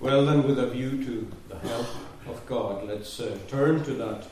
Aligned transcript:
Well, 0.00 0.24
then, 0.24 0.44
with 0.44 0.58
a 0.58 0.66
view 0.66 1.04
to 1.04 1.30
the 1.50 1.58
help 1.68 1.86
of 2.26 2.46
God, 2.46 2.88
let's 2.88 3.20
uh, 3.20 3.36
turn 3.48 3.84
to 3.84 3.92
that 3.96 4.28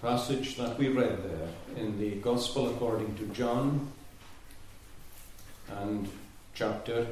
passage 0.00 0.56
that 0.56 0.78
we 0.78 0.88
read 0.88 1.18
there 1.22 1.48
in 1.76 1.98
the 1.98 2.12
Gospel 2.12 2.70
according 2.70 3.14
to 3.16 3.26
John 3.26 3.92
and 5.68 6.08
chapter 6.54 7.08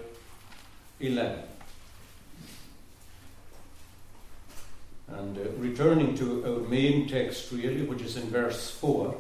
11. 1.01 1.41
And 5.09 5.37
uh, 5.37 5.51
returning 5.59 6.17
to 6.17 6.47
our 6.47 6.67
main 6.71 7.07
text, 7.07 7.53
really, 7.53 7.83
which 7.83 8.01
is 8.01 8.17
in 8.17 8.31
verse 8.31 8.71
4, 8.71 9.15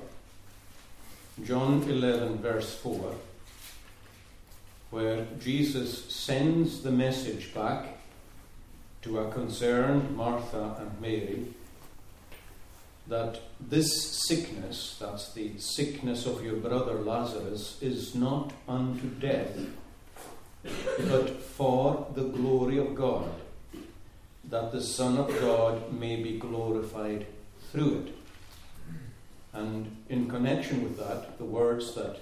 John 1.45 1.83
11, 1.83 2.39
verse 2.39 2.75
4, 2.77 3.15
where 4.89 5.27
Jesus 5.39 6.11
sends 6.11 6.80
the 6.80 6.91
message 6.91 7.53
back 7.53 7.98
to 9.02 9.18
a 9.20 9.30
concerned 9.30 10.16
Martha 10.16 10.76
and 10.80 11.00
Mary 11.00 11.46
that 13.07 13.40
this 13.58 13.88
sickness, 14.26 14.96
that's 15.00 15.32
the 15.32 15.58
sickness 15.58 16.26
of 16.26 16.44
your 16.44 16.57
brother 16.57 16.94
Lazarus, 16.94 17.79
is 17.80 18.14
not 18.14 18.52
unto 18.68 19.08
death, 19.08 19.58
but 21.08 21.40
for 21.40 22.07
the 22.14 22.24
glory 22.24 22.79
of 22.79 22.94
God, 22.94 23.30
that 24.44 24.72
the 24.72 24.82
Son 24.82 25.16
of 25.16 25.29
God 25.40 25.93
may 25.93 26.16
be 26.16 26.38
glorified 26.38 27.26
through 27.72 28.04
it. 28.07 28.14
And 29.54 29.96
in 30.10 30.29
connection 30.29 30.82
with 30.82 30.99
that, 30.99 31.38
the 31.38 31.44
words 31.44 31.94
that 31.94 32.19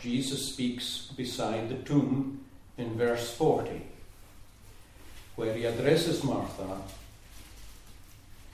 Jesus 0.00 0.52
speaks 0.52 1.08
beside 1.16 1.68
the 1.68 1.76
tomb 1.76 2.44
in 2.76 2.98
verse 2.98 3.32
40 3.32 3.82
where 5.36 5.54
he 5.54 5.64
addresses 5.66 6.24
Martha 6.24 6.78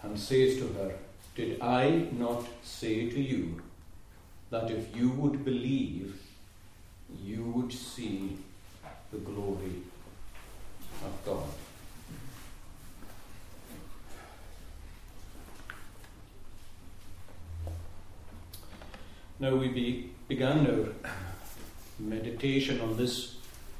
and 0.02 0.18
says 0.18 0.58
to 0.58 0.68
her, 0.74 0.92
Did 1.36 1.60
I 1.62 2.08
not 2.12 2.44
say 2.62 3.08
to 3.08 3.20
you 3.20 3.62
that 4.50 4.70
if 4.70 4.94
you 4.94 5.10
would 5.10 5.44
believe, 5.44 6.20
you 7.24 7.44
would 7.44 7.72
see 7.72 8.36
the 9.12 9.18
glory 9.18 9.82
of 11.04 11.24
God? 11.24 11.48
Now 19.38 19.56
we 19.56 19.68
be, 19.68 20.10
began 20.28 20.66
our 20.66 21.12
meditation 21.98 22.80
on 22.80 22.96
this 22.96 23.36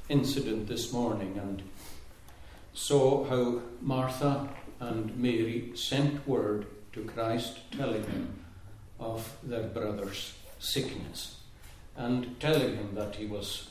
incident 0.08 0.69
this 0.69 0.92
morning 0.92 1.39
and 1.39 1.62
saw 2.73 3.25
how 3.25 3.62
Martha 3.81 4.48
and 4.81 5.17
Mary 5.17 5.73
sent 5.75 6.27
word 6.27 6.67
to 6.92 7.05
Christ 7.05 7.59
telling 7.70 8.05
him 8.05 8.45
of 8.98 9.37
their 9.42 9.64
brother's 9.64 10.34
sickness 10.59 11.37
and 11.97 12.39
telling 12.41 12.77
him 12.77 12.95
that 12.95 13.17
he 13.17 13.27
was 13.27 13.69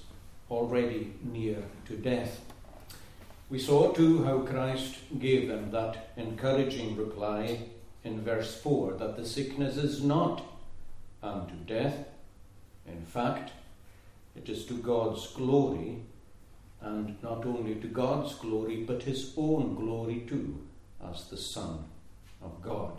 already 0.50 1.14
near 1.24 1.64
to 1.86 1.96
death. 1.96 2.42
We 3.50 3.60
saw 3.60 3.92
too 3.92 4.24
how 4.24 4.40
Christ 4.40 4.98
gave 5.20 5.48
them 5.48 5.72
that 5.72 6.12
encouraging 6.18 6.96
reply 6.96 7.60
in 8.04 8.22
verse 8.22 8.56
4 8.62 8.94
that 8.94 9.18
the 9.18 9.26
sickness 9.26 9.78
is 9.78 10.04
not 10.04 10.44
unto 11.22 11.56
death. 11.68 12.06
In 12.88 13.06
fact, 13.06 13.52
it 14.36 14.50
is 14.50 14.66
to 14.68 14.74
God's 14.76 15.28
glory 15.34 16.04
and 16.82 17.22
not 17.22 17.46
only 17.46 17.76
to 17.76 17.88
God's 17.88 18.36
glory, 18.36 18.84
but 18.84 19.04
his 19.04 19.34
own 19.38 19.76
glory 19.76 20.26
too, 20.28 20.60
as 21.10 21.26
the 21.26 21.38
Son 21.38 21.86
of 22.42 22.62
God. 22.62 22.98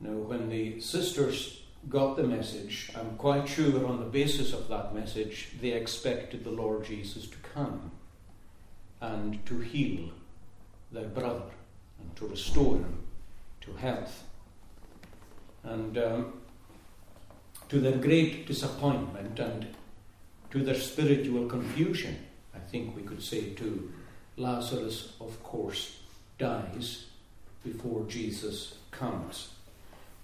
Now, 0.00 0.12
when 0.12 0.48
the 0.48 0.80
sisters 0.80 1.60
got 1.88 2.16
the 2.16 2.22
message, 2.22 2.90
I'm 2.96 3.16
quite 3.16 3.48
sure 3.48 3.86
on 3.86 4.00
the 4.00 4.06
basis 4.06 4.52
of 4.52 4.68
that 4.68 4.94
message, 4.94 5.48
they 5.60 5.72
expected 5.72 6.44
the 6.44 6.50
Lord 6.50 6.84
Jesus 6.84 7.26
to 7.26 7.36
come 7.54 7.90
and 9.00 9.44
to 9.46 9.58
heal 9.58 10.10
their 10.92 11.08
brother 11.08 11.50
and 12.00 12.16
to 12.16 12.26
restore 12.26 12.76
him 12.76 13.02
to 13.62 13.72
health. 13.74 14.24
And 15.62 15.98
um, 15.98 16.32
to 17.68 17.78
their 17.78 17.98
great 17.98 18.46
disappointment 18.46 19.38
and 19.38 19.68
to 20.50 20.64
their 20.64 20.74
spiritual 20.74 21.46
confusion, 21.46 22.16
think 22.70 22.96
we 22.96 23.02
could 23.02 23.22
say 23.22 23.50
too, 23.50 23.92
Lazarus, 24.36 25.12
of 25.20 25.42
course, 25.42 25.98
dies 26.38 27.06
before 27.64 28.04
Jesus 28.08 28.74
comes. 28.90 29.50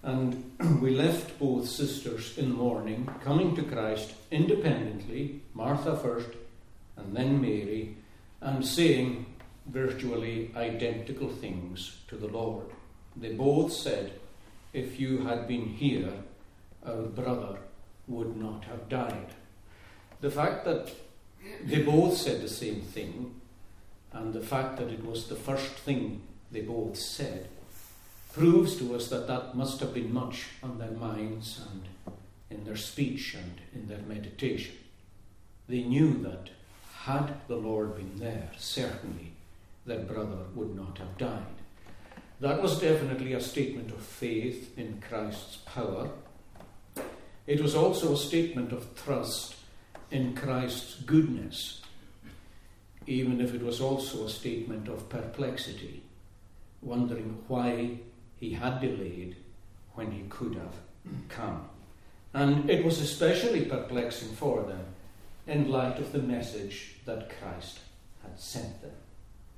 And 0.02 0.52
we 0.80 0.90
left 0.90 1.38
both 1.38 1.68
sisters 1.68 2.38
in 2.38 2.50
the 2.50 2.54
morning, 2.54 3.08
coming 3.24 3.54
to 3.56 3.62
Christ 3.62 4.12
independently, 4.30 5.42
Martha 5.54 5.96
first, 5.96 6.28
and 6.96 7.14
then 7.16 7.40
Mary, 7.40 7.96
and 8.40 8.64
saying 8.64 9.26
virtually 9.66 10.52
identical 10.56 11.28
things 11.28 11.98
to 12.08 12.16
the 12.16 12.28
Lord. 12.28 12.66
They 13.16 13.32
both 13.32 13.72
said, 13.72 14.12
If 14.72 15.00
you 15.00 15.26
had 15.26 15.48
been 15.48 15.66
here, 15.66 16.12
our 16.86 17.02
brother 17.02 17.58
would 18.06 18.36
not 18.36 18.64
have 18.64 18.88
died. 18.88 19.34
The 20.20 20.30
fact 20.30 20.64
that 20.64 20.92
they 21.64 21.82
both 21.82 22.16
said 22.16 22.42
the 22.42 22.48
same 22.48 22.80
thing, 22.80 23.34
and 24.12 24.32
the 24.32 24.40
fact 24.40 24.78
that 24.78 24.88
it 24.88 25.04
was 25.04 25.28
the 25.28 25.36
first 25.36 25.72
thing 25.72 26.22
they 26.50 26.60
both 26.60 26.96
said 26.96 27.48
proves 28.32 28.76
to 28.76 28.94
us 28.94 29.08
that 29.08 29.26
that 29.26 29.56
must 29.56 29.80
have 29.80 29.94
been 29.94 30.12
much 30.12 30.46
on 30.62 30.78
their 30.78 30.90
minds 30.90 31.60
and 31.70 31.88
in 32.50 32.64
their 32.64 32.76
speech 32.76 33.34
and 33.34 33.60
in 33.74 33.88
their 33.88 34.02
meditation. 34.06 34.74
They 35.68 35.82
knew 35.82 36.22
that 36.22 36.50
had 36.94 37.34
the 37.48 37.56
Lord 37.56 37.96
been 37.96 38.18
there, 38.18 38.50
certainly 38.58 39.32
their 39.86 40.00
brother 40.00 40.44
would 40.54 40.76
not 40.76 40.98
have 40.98 41.16
died. 41.16 41.42
That 42.40 42.60
was 42.60 42.80
definitely 42.80 43.32
a 43.32 43.40
statement 43.40 43.90
of 43.90 44.02
faith 44.02 44.76
in 44.78 45.02
Christ's 45.08 45.56
power. 45.64 46.10
It 47.46 47.60
was 47.60 47.74
also 47.74 48.12
a 48.12 48.18
statement 48.18 48.72
of 48.72 48.94
trust 48.94 49.55
in 50.10 50.34
Christ's 50.34 51.00
goodness, 51.02 51.82
even 53.06 53.40
if 53.40 53.54
it 53.54 53.62
was 53.62 53.80
also 53.80 54.24
a 54.24 54.30
statement 54.30 54.88
of 54.88 55.08
perplexity, 55.08 56.02
wondering 56.82 57.42
why 57.48 57.98
he 58.38 58.52
had 58.52 58.80
delayed 58.80 59.36
when 59.94 60.10
he 60.10 60.22
could 60.28 60.54
have 60.54 60.74
come. 61.28 61.68
And 62.34 62.68
it 62.70 62.84
was 62.84 63.00
especially 63.00 63.64
perplexing 63.64 64.34
for 64.36 64.62
them 64.62 64.84
in 65.46 65.70
light 65.70 65.98
of 65.98 66.12
the 66.12 66.22
message 66.22 66.96
that 67.04 67.30
Christ 67.40 67.80
had 68.22 68.38
sent 68.38 68.82
them, 68.82 68.92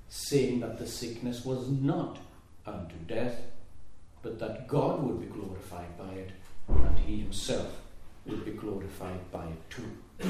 saying 0.08 0.60
that 0.60 0.78
the 0.78 0.86
sickness 0.86 1.44
was 1.44 1.68
not 1.68 2.18
unto 2.66 2.94
death, 3.06 3.40
but 4.22 4.38
that 4.38 4.68
God 4.68 5.02
would 5.02 5.20
be 5.20 5.26
glorified 5.26 5.96
by 5.98 6.12
it, 6.12 6.30
and 6.68 6.98
he 6.98 7.18
himself 7.20 7.80
would 8.26 8.44
be 8.44 8.52
glorified 8.52 9.30
by 9.32 9.44
it 9.44 9.70
too 9.70 9.90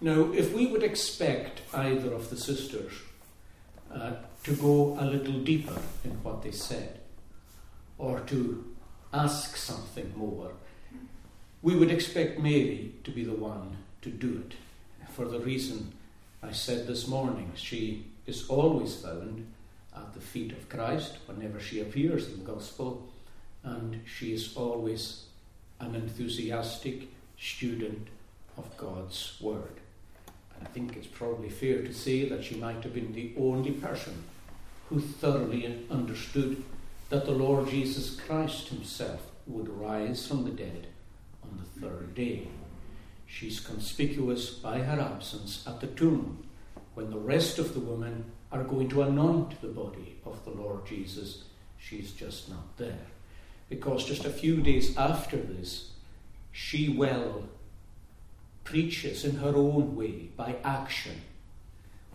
now, 0.00 0.32
if 0.32 0.52
we 0.54 0.66
would 0.66 0.82
expect 0.82 1.60
either 1.74 2.12
of 2.12 2.30
the 2.30 2.36
sisters 2.36 2.92
uh, 3.92 4.12
to 4.44 4.54
go 4.56 4.96
a 4.98 5.04
little 5.04 5.40
deeper 5.40 5.80
in 6.04 6.10
what 6.22 6.42
they 6.42 6.50
said, 6.50 7.00
or 7.98 8.20
to 8.20 8.64
ask 9.12 9.56
something 9.56 10.12
more, 10.16 10.52
we 11.62 11.76
would 11.76 11.90
expect 11.90 12.38
Mary 12.38 12.92
to 13.04 13.10
be 13.10 13.24
the 13.24 13.34
one 13.34 13.76
to 14.02 14.10
do 14.10 14.42
it. 14.46 14.54
For 15.12 15.26
the 15.26 15.40
reason 15.40 15.92
I 16.42 16.52
said 16.52 16.86
this 16.86 17.08
morning, 17.08 17.52
she 17.54 18.06
is 18.26 18.48
always 18.48 18.96
found 18.96 19.46
at 19.96 20.12
the 20.14 20.20
feet 20.20 20.52
of 20.52 20.68
Christ 20.68 21.18
whenever 21.26 21.58
she 21.58 21.80
appears 21.80 22.28
in 22.28 22.38
the 22.38 22.52
Gospel, 22.52 23.08
and 23.64 24.00
she 24.04 24.32
is 24.32 24.56
always 24.56 25.24
an 25.80 25.94
enthusiastic 25.94 27.08
student 27.38 28.08
of 28.56 28.76
God's 28.76 29.36
Word. 29.40 29.80
And 30.54 30.66
I 30.66 30.70
think 30.70 30.96
it's 30.96 31.06
probably 31.06 31.50
fair 31.50 31.82
to 31.82 31.92
say 31.92 32.28
that 32.28 32.44
she 32.44 32.56
might 32.56 32.82
have 32.82 32.94
been 32.94 33.12
the 33.12 33.32
only 33.38 33.72
person 33.72 34.24
who 34.88 35.00
thoroughly 35.00 35.84
understood 35.90 36.62
that 37.10 37.24
the 37.24 37.32
Lord 37.32 37.68
Jesus 37.68 38.18
Christ 38.20 38.68
himself 38.68 39.20
would 39.46 39.68
rise 39.68 40.26
from 40.26 40.44
the 40.44 40.50
dead 40.50 40.88
on 41.42 41.58
the 41.58 41.80
third 41.80 42.14
day. 42.14 42.48
She's 43.26 43.60
conspicuous 43.60 44.50
by 44.50 44.78
her 44.80 45.00
absence 45.00 45.64
at 45.66 45.80
the 45.80 45.86
tomb 45.88 46.44
when 46.94 47.10
the 47.10 47.18
rest 47.18 47.58
of 47.58 47.74
the 47.74 47.80
women 47.80 48.24
are 48.50 48.64
going 48.64 48.88
to 48.88 49.02
anoint 49.02 49.60
the 49.60 49.68
body 49.68 50.16
of 50.24 50.44
the 50.44 50.50
Lord 50.50 50.86
Jesus. 50.86 51.44
She's 51.78 52.12
just 52.12 52.48
not 52.48 52.76
there. 52.78 53.06
Because 53.68 54.04
just 54.04 54.24
a 54.24 54.30
few 54.30 54.62
days 54.62 54.96
after 54.96 55.36
this, 55.36 55.90
she 56.58 56.88
well 56.88 57.42
preaches 58.64 59.26
in 59.26 59.36
her 59.36 59.54
own 59.54 59.94
way 59.94 60.30
by 60.38 60.56
action 60.64 61.20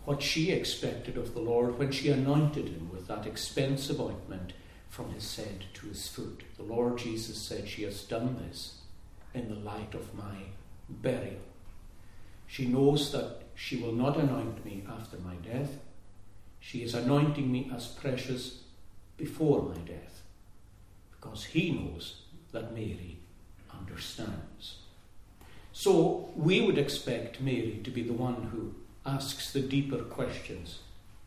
what 0.04 0.20
she 0.20 0.50
expected 0.50 1.16
of 1.16 1.32
the 1.32 1.40
Lord 1.40 1.78
when 1.78 1.92
she 1.92 2.10
anointed 2.10 2.66
him 2.66 2.90
with 2.90 3.06
that 3.06 3.24
expensive 3.24 4.00
ointment 4.00 4.52
from 4.90 5.12
his 5.12 5.36
head 5.36 5.66
to 5.74 5.86
his 5.86 6.08
foot. 6.08 6.42
The 6.56 6.64
Lord 6.64 6.98
Jesus 6.98 7.40
said, 7.40 7.68
She 7.68 7.84
has 7.84 8.02
done 8.02 8.36
this 8.36 8.80
in 9.32 9.48
the 9.48 9.54
light 9.54 9.94
of 9.94 10.12
my 10.12 10.38
burial. 10.88 11.40
She 12.48 12.66
knows 12.66 13.12
that 13.12 13.42
she 13.54 13.76
will 13.76 13.92
not 13.92 14.16
anoint 14.16 14.64
me 14.64 14.82
after 14.90 15.18
my 15.18 15.36
death. 15.36 15.78
She 16.58 16.82
is 16.82 16.94
anointing 16.94 17.50
me 17.50 17.70
as 17.72 17.86
precious 17.86 18.64
before 19.16 19.62
my 19.62 19.78
death 19.78 20.22
because 21.12 21.44
he 21.44 21.70
knows 21.70 22.22
that 22.50 22.74
Mary 22.74 23.21
understands. 23.82 24.76
So 25.72 26.30
we 26.36 26.60
would 26.60 26.78
expect 26.78 27.40
Mary 27.40 27.80
to 27.84 27.90
be 27.90 28.02
the 28.02 28.12
one 28.12 28.50
who 28.52 28.74
asks 29.04 29.52
the 29.52 29.60
deeper 29.60 29.98
questions 29.98 30.80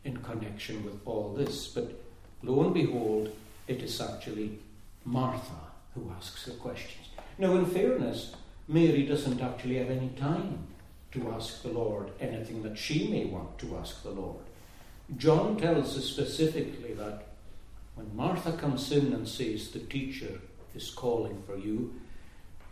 in 0.04 0.18
connection 0.18 0.84
with 0.84 1.00
all 1.04 1.34
this. 1.34 1.66
But 1.68 2.00
lo 2.42 2.62
and 2.62 2.72
behold, 2.72 3.34
it 3.66 3.82
is 3.82 4.00
actually 4.00 4.58
Martha 5.04 5.66
who 5.94 6.10
asks 6.16 6.44
the 6.44 6.52
questions. 6.52 7.08
Now, 7.38 7.56
in 7.56 7.66
fairness, 7.66 8.34
Mary 8.68 9.04
doesn't 9.04 9.40
actually 9.40 9.78
have 9.78 9.90
any 9.90 10.10
time 10.10 10.66
to 11.12 11.32
ask 11.32 11.62
the 11.62 11.68
Lord 11.68 12.10
anything 12.20 12.62
that 12.62 12.78
she 12.78 13.08
may 13.08 13.24
want 13.26 13.58
to 13.58 13.76
ask 13.76 14.02
the 14.02 14.10
Lord. 14.10 14.44
John 15.16 15.56
tells 15.56 15.96
us 15.96 16.04
specifically 16.04 16.92
that 16.94 17.26
when 17.94 18.14
Martha 18.14 18.52
comes 18.52 18.92
in 18.92 19.12
and 19.12 19.26
says, 19.26 19.70
The 19.70 19.78
teacher 19.80 20.40
is 20.74 20.90
calling 20.90 21.42
for 21.46 21.56
you, 21.56 21.94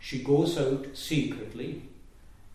she 0.05 0.19
goes 0.19 0.55
out 0.59 0.85
secretly, 0.93 1.81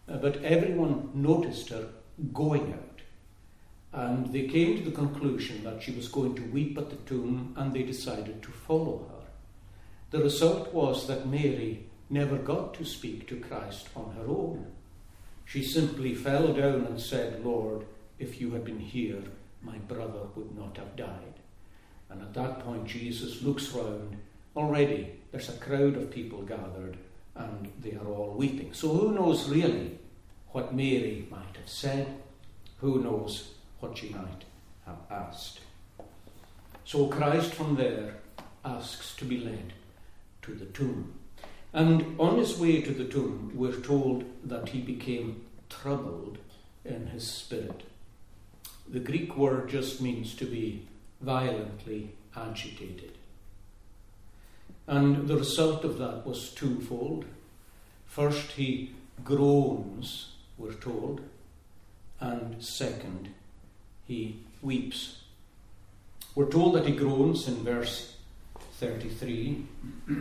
uh, 0.08 0.18
but 0.18 0.36
everyone 0.44 1.10
noticed 1.14 1.70
her 1.70 1.88
going 2.32 2.72
out. 2.72 3.00
And 3.92 4.32
they 4.32 4.46
came 4.46 4.76
to 4.76 4.84
the 4.84 4.94
conclusion 4.94 5.64
that 5.64 5.82
she 5.82 5.90
was 5.90 6.06
going 6.06 6.36
to 6.36 6.42
weep 6.42 6.78
at 6.78 6.90
the 6.90 6.96
tomb, 7.10 7.52
and 7.56 7.74
they 7.74 7.82
decided 7.82 8.40
to 8.40 8.52
follow 8.52 8.98
her. 8.98 9.26
The 10.12 10.22
result 10.22 10.72
was 10.72 11.08
that 11.08 11.26
Mary 11.26 11.86
never 12.08 12.36
got 12.36 12.74
to 12.74 12.84
speak 12.84 13.26
to 13.26 13.40
Christ 13.40 13.88
on 13.96 14.14
her 14.14 14.28
own. 14.28 14.66
She 15.44 15.64
simply 15.64 16.14
fell 16.14 16.52
down 16.52 16.84
and 16.86 17.00
said, 17.00 17.44
Lord, 17.44 17.84
if 18.20 18.40
you 18.40 18.52
had 18.52 18.64
been 18.64 18.78
here, 18.78 19.24
my 19.60 19.78
brother 19.78 20.22
would 20.36 20.56
not 20.56 20.76
have 20.76 20.94
died. 20.94 21.40
And 22.10 22.22
at 22.22 22.34
that 22.34 22.60
point, 22.60 22.86
Jesus 22.86 23.42
looks 23.42 23.72
round. 23.72 24.18
Already, 24.54 25.14
there's 25.32 25.48
a 25.48 25.58
crowd 25.58 25.96
of 25.96 26.12
people 26.12 26.42
gathered, 26.42 26.96
and 27.40 27.72
they 27.80 27.92
are 27.96 28.06
all 28.06 28.34
weeping. 28.36 28.72
So, 28.72 28.88
who 28.88 29.12
knows 29.12 29.48
really 29.48 29.98
what 30.52 30.74
Mary 30.74 31.26
might 31.30 31.56
have 31.56 31.68
said? 31.68 32.06
Who 32.78 33.02
knows 33.02 33.52
what 33.80 33.96
she 33.96 34.10
might 34.10 34.44
have 34.86 34.98
asked? 35.10 35.60
So, 36.84 37.06
Christ 37.06 37.54
from 37.54 37.76
there 37.76 38.16
asks 38.64 39.14
to 39.16 39.24
be 39.24 39.38
led 39.38 39.72
to 40.42 40.54
the 40.54 40.66
tomb. 40.66 41.14
And 41.72 42.18
on 42.18 42.36
his 42.36 42.58
way 42.58 42.80
to 42.82 42.92
the 42.92 43.04
tomb, 43.04 43.52
we're 43.54 43.80
told 43.80 44.24
that 44.44 44.70
he 44.70 44.80
became 44.80 45.44
troubled 45.68 46.38
in 46.84 47.06
his 47.06 47.26
spirit. 47.26 47.84
The 48.88 48.98
Greek 48.98 49.36
word 49.36 49.68
just 49.68 50.00
means 50.00 50.34
to 50.34 50.44
be 50.44 50.88
violently 51.20 52.10
agitated. 52.36 53.12
And 54.86 55.28
the 55.28 55.36
result 55.36 55.84
of 55.84 55.98
that 55.98 56.26
was 56.26 56.50
twofold. 56.50 57.24
First, 58.06 58.52
he 58.52 58.92
groans, 59.24 60.32
we're 60.58 60.74
told, 60.74 61.20
and 62.18 62.62
second, 62.62 63.28
he 64.06 64.36
weeps. 64.62 65.22
We're 66.34 66.50
told 66.50 66.74
that 66.74 66.86
he 66.86 66.94
groans 66.94 67.46
in 67.48 67.64
verse 67.64 68.16
33. 68.78 69.64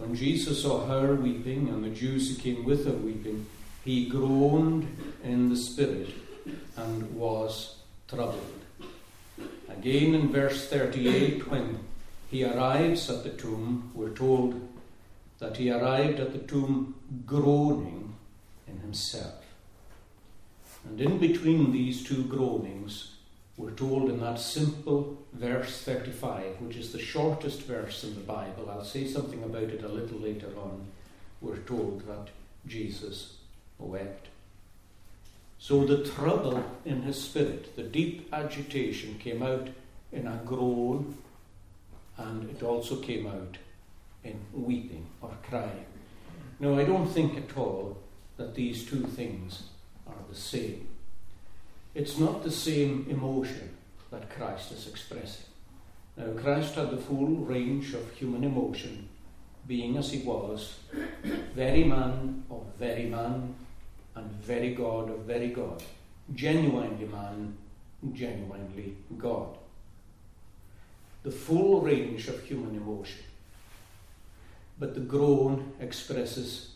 When 0.00 0.16
Jesus 0.16 0.62
saw 0.62 0.86
her 0.86 1.14
weeping 1.14 1.68
and 1.68 1.84
the 1.84 1.90
Jews 1.90 2.30
who 2.30 2.42
came 2.42 2.64
with 2.64 2.86
her 2.86 2.92
weeping, 2.92 3.44
he 3.84 4.08
groaned 4.08 4.88
in 5.22 5.50
the 5.50 5.56
spirit 5.56 6.08
and 6.74 7.14
was 7.14 7.76
troubled. 8.08 8.40
Again 9.68 10.14
in 10.14 10.32
verse 10.32 10.70
38, 10.70 11.50
when 11.50 11.80
he 12.30 12.44
arrives 12.44 13.10
at 13.10 13.24
the 13.24 13.30
tomb, 13.30 13.90
we're 13.92 14.10
told 14.10 14.60
that 15.40 15.56
he 15.56 15.70
arrived 15.70 16.20
at 16.20 16.32
the 16.32 16.38
tomb 16.38 16.94
groaning 17.26 18.14
in 18.68 18.78
himself. 18.78 19.42
And 20.84 21.00
in 21.00 21.18
between 21.18 21.72
these 21.72 22.04
two 22.04 22.24
groanings, 22.24 23.16
we're 23.56 23.72
told 23.72 24.08
in 24.08 24.20
that 24.20 24.38
simple 24.38 25.18
verse 25.32 25.82
35, 25.82 26.60
which 26.60 26.76
is 26.76 26.92
the 26.92 27.00
shortest 27.00 27.62
verse 27.62 28.04
in 28.04 28.14
the 28.14 28.20
Bible, 28.20 28.70
I'll 28.70 28.84
say 28.84 29.06
something 29.06 29.42
about 29.42 29.64
it 29.64 29.82
a 29.82 29.88
little 29.88 30.18
later 30.18 30.48
on, 30.56 30.86
we're 31.40 31.58
told 31.58 32.06
that 32.06 32.28
Jesus 32.66 33.38
wept. 33.78 34.28
So 35.58 35.84
the 35.84 36.04
trouble 36.04 36.64
in 36.84 37.02
his 37.02 37.20
spirit, 37.20 37.76
the 37.76 37.82
deep 37.82 38.32
agitation, 38.32 39.18
came 39.18 39.42
out 39.42 39.68
in 40.12 40.26
a 40.26 40.40
groan 40.44 41.16
and 42.20 42.50
it 42.50 42.62
also 42.62 42.96
came 42.96 43.26
out 43.26 43.56
in 44.24 44.38
weeping 44.52 45.06
or 45.22 45.30
crying. 45.48 45.86
Now, 46.58 46.78
I 46.78 46.84
don't 46.84 47.08
think 47.08 47.36
at 47.36 47.56
all 47.56 47.96
that 48.36 48.54
these 48.54 48.84
two 48.84 49.04
things 49.04 49.64
are 50.06 50.22
the 50.28 50.36
same. 50.36 50.88
It's 51.94 52.18
not 52.18 52.42
the 52.42 52.50
same 52.50 53.06
emotion 53.08 53.76
that 54.10 54.30
Christ 54.30 54.72
is 54.72 54.86
expressing. 54.86 55.46
Now, 56.16 56.32
Christ 56.40 56.74
had 56.74 56.90
the 56.90 56.98
full 56.98 57.26
range 57.26 57.94
of 57.94 58.12
human 58.12 58.44
emotion, 58.44 59.08
being 59.66 59.96
as 59.96 60.12
he 60.12 60.22
was, 60.22 60.74
very 61.54 61.84
man 61.84 62.44
of 62.50 62.62
very 62.78 63.06
man, 63.06 63.54
and 64.14 64.30
very 64.42 64.74
God 64.74 65.10
of 65.10 65.20
very 65.20 65.48
God, 65.48 65.82
genuinely 66.34 67.06
man, 67.06 67.56
genuinely 68.12 68.96
God. 69.16 69.56
The 71.22 71.30
full 71.30 71.80
range 71.80 72.28
of 72.28 72.42
human 72.42 72.76
emotion. 72.76 73.20
But 74.78 74.94
the 74.94 75.00
groan 75.00 75.72
expresses 75.80 76.70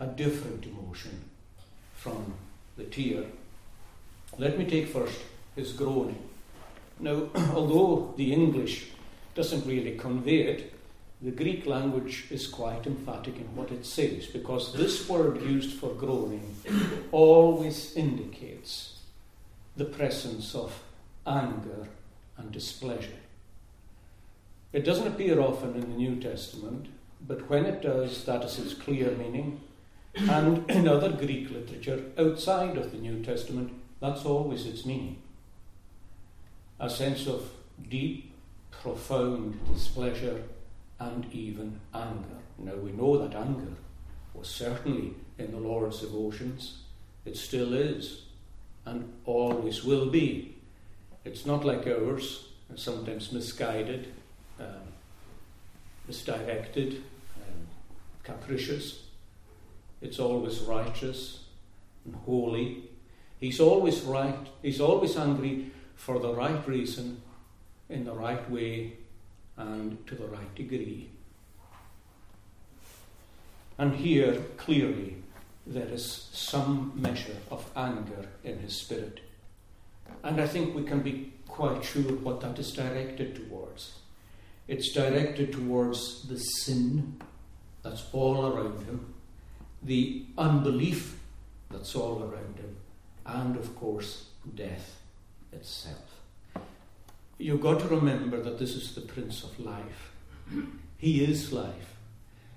a 0.00 0.06
different 0.06 0.66
emotion 0.66 1.24
from 1.94 2.34
the 2.76 2.84
tear. 2.84 3.24
Let 4.38 4.58
me 4.58 4.64
take 4.64 4.88
first 4.88 5.20
his 5.54 5.72
groaning. 5.72 6.22
Now, 6.98 7.28
although 7.54 8.14
the 8.16 8.32
English 8.32 8.88
doesn't 9.34 9.66
really 9.66 9.96
convey 9.96 10.42
it, 10.42 10.72
the 11.22 11.30
Greek 11.30 11.66
language 11.66 12.26
is 12.30 12.46
quite 12.46 12.86
emphatic 12.86 13.36
in 13.36 13.56
what 13.56 13.70
it 13.70 13.86
says 13.86 14.26
because 14.26 14.74
this 14.74 15.08
word 15.08 15.40
used 15.40 15.78
for 15.78 15.94
groaning 15.94 16.54
always 17.10 17.96
indicates 17.96 18.98
the 19.76 19.86
presence 19.86 20.54
of 20.54 20.82
anger 21.26 21.88
and 22.36 22.52
displeasure. 22.52 23.20
It 24.76 24.84
doesn't 24.84 25.06
appear 25.06 25.40
often 25.40 25.74
in 25.74 25.80
the 25.80 25.96
New 25.96 26.16
Testament, 26.16 26.88
but 27.26 27.48
when 27.48 27.64
it 27.64 27.80
does, 27.80 28.26
that 28.26 28.44
is 28.44 28.58
its 28.58 28.74
clear 28.74 29.10
meaning. 29.12 29.62
And 30.14 30.70
in 30.70 30.86
other 30.86 31.12
Greek 31.12 31.50
literature 31.50 32.04
outside 32.18 32.76
of 32.76 32.92
the 32.92 32.98
New 32.98 33.24
Testament, 33.24 33.72
that's 34.02 34.26
always 34.26 34.66
its 34.66 34.84
meaning. 34.84 35.16
A 36.78 36.90
sense 36.90 37.26
of 37.26 37.50
deep, 37.88 38.30
profound 38.70 39.58
displeasure 39.72 40.42
and 41.00 41.24
even 41.32 41.80
anger. 41.94 42.36
Now 42.58 42.74
we 42.74 42.92
know 42.92 43.16
that 43.16 43.34
anger 43.34 43.72
was 44.34 44.46
certainly 44.46 45.14
in 45.38 45.52
the 45.52 45.58
Lord's 45.58 46.02
devotions, 46.02 46.82
it 47.24 47.38
still 47.38 47.72
is, 47.72 48.24
and 48.84 49.10
always 49.24 49.84
will 49.84 50.10
be. 50.10 50.56
It's 51.24 51.46
not 51.46 51.64
like 51.64 51.86
ours, 51.86 52.48
sometimes 52.74 53.32
misguided, 53.32 54.12
misdirected, 56.06 57.02
um, 57.36 57.66
capricious. 58.22 59.04
It's 60.00 60.18
always 60.18 60.60
righteous 60.60 61.44
and 62.04 62.14
holy. 62.14 62.90
He's 63.40 63.60
always 63.60 64.00
right, 64.02 64.46
he's 64.62 64.80
always 64.80 65.16
angry 65.16 65.70
for 65.94 66.18
the 66.18 66.32
right 66.32 66.66
reason, 66.68 67.22
in 67.88 68.04
the 68.04 68.14
right 68.14 68.50
way, 68.50 68.94
and 69.56 70.06
to 70.06 70.14
the 70.14 70.26
right 70.26 70.54
degree. 70.54 71.10
And 73.78 73.94
here, 73.94 74.42
clearly, 74.56 75.16
there 75.66 75.88
is 75.88 76.28
some 76.32 76.92
measure 76.94 77.36
of 77.50 77.68
anger 77.76 78.28
in 78.44 78.58
his 78.58 78.74
spirit. 78.74 79.20
And 80.22 80.40
I 80.40 80.46
think 80.46 80.74
we 80.74 80.84
can 80.84 81.00
be 81.00 81.32
quite 81.48 81.84
sure 81.84 82.02
what 82.02 82.40
that 82.40 82.58
is 82.58 82.72
directed 82.72 83.36
towards. 83.36 83.98
It's 84.68 84.92
directed 84.92 85.52
towards 85.52 86.26
the 86.28 86.38
sin 86.38 87.20
that's 87.82 88.04
all 88.12 88.46
around 88.46 88.84
him, 88.84 89.14
the 89.82 90.24
unbelief 90.36 91.18
that's 91.70 91.94
all 91.94 92.22
around 92.22 92.56
him, 92.56 92.76
and 93.24 93.56
of 93.56 93.76
course, 93.76 94.26
death 94.54 94.96
itself. 95.52 96.16
You've 97.38 97.60
got 97.60 97.80
to 97.80 97.88
remember 97.88 98.40
that 98.42 98.58
this 98.58 98.74
is 98.74 98.94
the 98.94 99.02
Prince 99.02 99.44
of 99.44 99.58
Life. 99.60 100.12
He 100.98 101.22
is 101.22 101.52
life. 101.52 101.96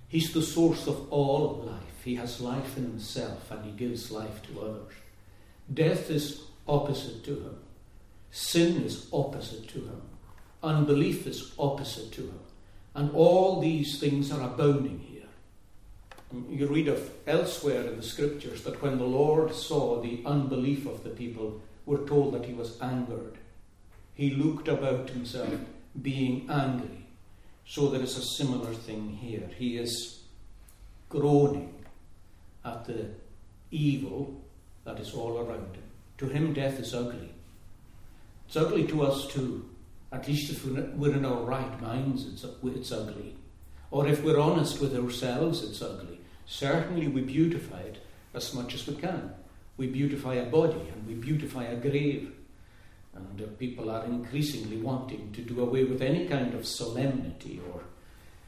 He's 0.07 0.33
the 0.33 0.41
source 0.41 0.87
of 0.87 1.11
all 1.11 1.63
life. 1.65 2.03
He 2.03 2.15
has 2.15 2.41
life 2.41 2.77
in 2.77 2.83
himself 2.83 3.51
and 3.51 3.65
he 3.65 3.71
gives 3.71 4.09
life 4.09 4.41
to 4.43 4.61
others. 4.61 4.93
Death 5.71 6.09
is 6.09 6.41
opposite 6.67 7.23
to 7.25 7.31
him. 7.31 7.57
Sin 8.31 8.81
is 8.83 9.07
opposite 9.11 9.67
to 9.69 9.79
him. 9.79 10.01
Unbelief 10.61 11.25
is 11.25 11.53
opposite 11.57 12.11
to 12.13 12.21
him. 12.21 12.39
And 12.95 13.11
all 13.13 13.59
these 13.59 13.99
things 13.99 14.31
are 14.31 14.41
abounding 14.41 14.99
here. 14.99 15.27
Um, 16.31 16.45
you 16.49 16.67
read 16.67 16.87
of 16.87 17.09
elsewhere 17.27 17.83
in 17.83 17.97
the 17.97 18.03
scriptures 18.03 18.63
that 18.63 18.81
when 18.81 18.97
the 18.97 19.05
Lord 19.05 19.53
saw 19.53 20.01
the 20.01 20.21
unbelief 20.25 20.85
of 20.85 21.03
the 21.03 21.09
people, 21.09 21.61
we're 21.85 22.05
told 22.05 22.33
that 22.33 22.45
he 22.45 22.53
was 22.53 22.79
angered. 22.81 23.37
He 24.13 24.31
looked 24.31 24.67
about 24.67 25.09
himself, 25.09 25.53
being 26.01 26.49
angry. 26.49 27.05
So 27.65 27.89
there 27.89 28.01
is 28.01 28.17
a 28.17 28.21
similar 28.21 28.73
thing 28.73 29.17
here. 29.21 29.49
He 29.57 29.77
is 29.77 30.23
groaning 31.07 31.73
at 32.65 32.85
the 32.85 33.05
evil 33.71 34.41
that 34.83 34.99
is 34.99 35.13
all 35.13 35.37
around 35.37 35.75
him. 35.75 35.83
To 36.17 36.27
him, 36.27 36.53
death 36.53 36.79
is 36.79 36.93
ugly. 36.93 37.31
It's 38.47 38.57
ugly 38.57 38.85
to 38.87 39.03
us 39.03 39.27
too. 39.27 39.69
At 40.11 40.27
least 40.27 40.51
if 40.51 40.65
we're 40.65 41.13
in 41.13 41.25
our 41.25 41.43
right 41.43 41.81
minds, 41.81 42.25
it's, 42.25 42.45
it's 42.63 42.91
ugly. 42.91 43.35
Or 43.91 44.07
if 44.07 44.23
we're 44.23 44.39
honest 44.39 44.81
with 44.81 44.95
ourselves, 44.95 45.63
it's 45.63 45.81
ugly. 45.81 46.19
Certainly, 46.45 47.07
we 47.09 47.21
beautify 47.21 47.81
it 47.81 47.99
as 48.33 48.53
much 48.53 48.73
as 48.73 48.87
we 48.87 48.95
can. 48.95 49.33
We 49.77 49.87
beautify 49.87 50.35
a 50.35 50.45
body 50.45 50.81
and 50.93 51.07
we 51.07 51.13
beautify 51.13 51.65
a 51.65 51.75
grave. 51.75 52.33
And 53.15 53.41
uh, 53.41 53.45
people 53.57 53.89
are 53.89 54.05
increasingly 54.05 54.77
wanting 54.77 55.31
to 55.33 55.41
do 55.41 55.61
away 55.61 55.83
with 55.83 56.01
any 56.01 56.27
kind 56.27 56.53
of 56.53 56.65
solemnity 56.65 57.61
or 57.71 57.81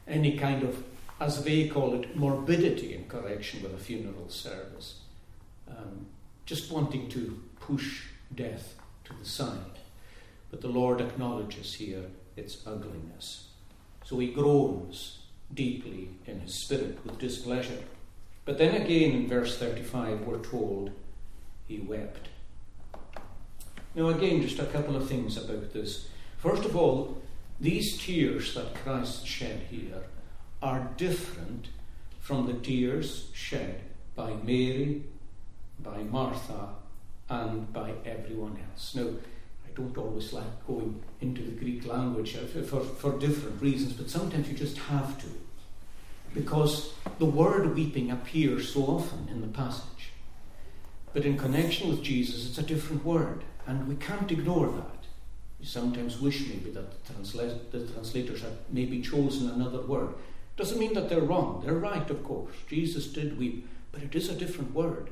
any 0.06 0.36
kind 0.36 0.62
of, 0.62 0.82
as 1.20 1.44
they 1.44 1.68
call 1.68 1.94
it, 1.94 2.16
morbidity 2.16 2.94
in 2.94 3.08
connection 3.08 3.62
with 3.62 3.74
a 3.74 3.78
funeral 3.78 4.28
service. 4.28 5.00
Um, 5.68 6.06
just 6.44 6.72
wanting 6.72 7.08
to 7.10 7.40
push 7.60 8.04
death 8.34 8.74
to 9.04 9.14
the 9.14 9.24
side. 9.24 9.71
But 10.52 10.60
the 10.60 10.68
Lord 10.68 11.00
acknowledges 11.00 11.74
here 11.74 12.04
its 12.36 12.64
ugliness. 12.66 13.48
So 14.04 14.18
he 14.18 14.28
groans 14.28 15.18
deeply 15.52 16.10
in 16.26 16.40
his 16.40 16.54
spirit 16.54 16.98
with 17.04 17.18
displeasure. 17.18 17.82
But 18.44 18.58
then 18.58 18.74
again 18.74 19.12
in 19.12 19.28
verse 19.28 19.58
35, 19.58 20.20
we're 20.20 20.38
told 20.38 20.92
he 21.66 21.78
wept. 21.78 22.28
Now, 23.94 24.08
again, 24.08 24.42
just 24.42 24.58
a 24.58 24.66
couple 24.66 24.94
of 24.94 25.08
things 25.08 25.36
about 25.36 25.72
this. 25.72 26.08
First 26.38 26.64
of 26.64 26.76
all, 26.76 27.22
these 27.58 27.98
tears 27.98 28.54
that 28.54 28.74
Christ 28.74 29.26
shed 29.26 29.60
here 29.70 30.04
are 30.62 30.90
different 30.96 31.68
from 32.20 32.46
the 32.46 32.54
tears 32.54 33.30
shed 33.32 33.80
by 34.14 34.34
Mary, 34.42 35.02
by 35.78 36.02
Martha, 36.02 36.70
and 37.28 37.72
by 37.72 37.94
everyone 38.04 38.58
else. 38.70 38.94
Now, 38.94 39.08
don't 39.74 39.96
always 39.96 40.32
like 40.32 40.66
going 40.66 41.02
into 41.20 41.42
the 41.42 41.52
Greek 41.52 41.86
language 41.86 42.36
uh, 42.36 42.62
for, 42.62 42.80
for 42.80 43.18
different 43.18 43.60
reasons, 43.60 43.92
but 43.92 44.10
sometimes 44.10 44.48
you 44.48 44.54
just 44.54 44.78
have 44.78 45.18
to. 45.20 45.26
Because 46.34 46.92
the 47.18 47.26
word 47.26 47.74
weeping 47.74 48.10
appears 48.10 48.72
so 48.72 48.82
often 48.84 49.28
in 49.30 49.40
the 49.40 49.48
passage. 49.48 50.10
But 51.12 51.26
in 51.26 51.36
connection 51.36 51.90
with 51.90 52.02
Jesus, 52.02 52.48
it's 52.48 52.58
a 52.58 52.62
different 52.62 53.04
word, 53.04 53.44
and 53.66 53.86
we 53.86 53.96
can't 53.96 54.32
ignore 54.32 54.68
that. 54.68 55.04
We 55.60 55.66
sometimes 55.66 56.20
wish 56.20 56.48
maybe 56.48 56.70
that 56.70 57.04
the, 57.04 57.12
transla- 57.12 57.70
the 57.70 57.86
translators 57.86 58.42
had 58.42 58.56
maybe 58.70 59.00
chosen 59.02 59.50
another 59.50 59.82
word. 59.82 60.14
Doesn't 60.56 60.78
mean 60.78 60.94
that 60.94 61.08
they're 61.08 61.20
wrong. 61.20 61.62
They're 61.64 61.74
right, 61.74 62.08
of 62.10 62.24
course. 62.24 62.54
Jesus 62.66 63.06
did 63.06 63.38
weep, 63.38 63.68
but 63.90 64.02
it 64.02 64.14
is 64.14 64.28
a 64.28 64.34
different 64.34 64.74
word. 64.74 65.10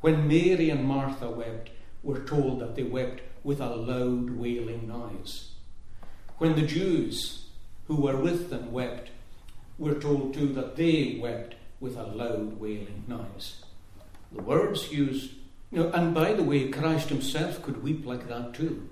When 0.00 0.28
Mary 0.28 0.70
and 0.70 0.84
Martha 0.84 1.30
wept, 1.30 1.70
we're 2.02 2.24
told 2.24 2.60
that 2.60 2.76
they 2.76 2.82
wept 2.82 3.22
with 3.46 3.60
a 3.60 3.76
loud 3.76 4.30
wailing 4.30 4.88
noise. 4.88 5.50
When 6.38 6.56
the 6.56 6.66
Jews 6.66 7.44
who 7.86 7.94
were 7.94 8.16
with 8.16 8.50
them 8.50 8.72
wept, 8.72 9.10
we're 9.78 10.00
told 10.00 10.34
too 10.34 10.48
that 10.54 10.74
they 10.74 11.20
wept 11.22 11.54
with 11.78 11.96
a 11.96 12.02
loud 12.02 12.58
wailing 12.58 13.04
noise. 13.06 13.62
The 14.32 14.42
words 14.42 14.90
used, 14.90 15.30
you 15.70 15.78
know, 15.78 15.92
and 15.92 16.12
by 16.12 16.32
the 16.32 16.42
way, 16.42 16.70
Christ 16.70 17.08
himself 17.08 17.62
could 17.62 17.84
weep 17.84 18.04
like 18.04 18.28
that 18.28 18.52
too. 18.52 18.88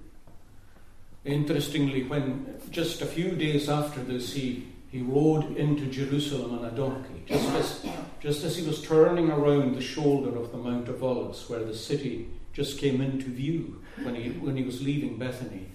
Interestingly, 1.24 2.04
when 2.04 2.60
just 2.70 3.02
a 3.02 3.06
few 3.06 3.32
days 3.32 3.68
after 3.68 4.04
this, 4.04 4.34
he, 4.34 4.68
he 4.92 5.02
rode 5.02 5.56
into 5.56 5.86
Jerusalem 5.86 6.60
on 6.60 6.64
a 6.64 6.70
donkey, 6.70 7.24
just 7.26 7.48
as, 7.50 7.86
just 8.20 8.44
as 8.44 8.56
he 8.56 8.64
was 8.64 8.82
turning 8.82 9.32
around 9.32 9.74
the 9.74 9.80
shoulder 9.80 10.38
of 10.38 10.52
the 10.52 10.58
Mount 10.58 10.88
of 10.88 11.02
Olives, 11.02 11.50
where 11.50 11.64
the 11.64 11.74
city 11.74 12.28
just 12.52 12.78
came 12.78 13.00
into 13.00 13.26
view 13.30 13.80
when 14.02 14.14
he, 14.14 14.30
when 14.30 14.56
he 14.56 14.62
was 14.62 14.82
leaving 14.82 15.18
Bethany. 15.18 15.68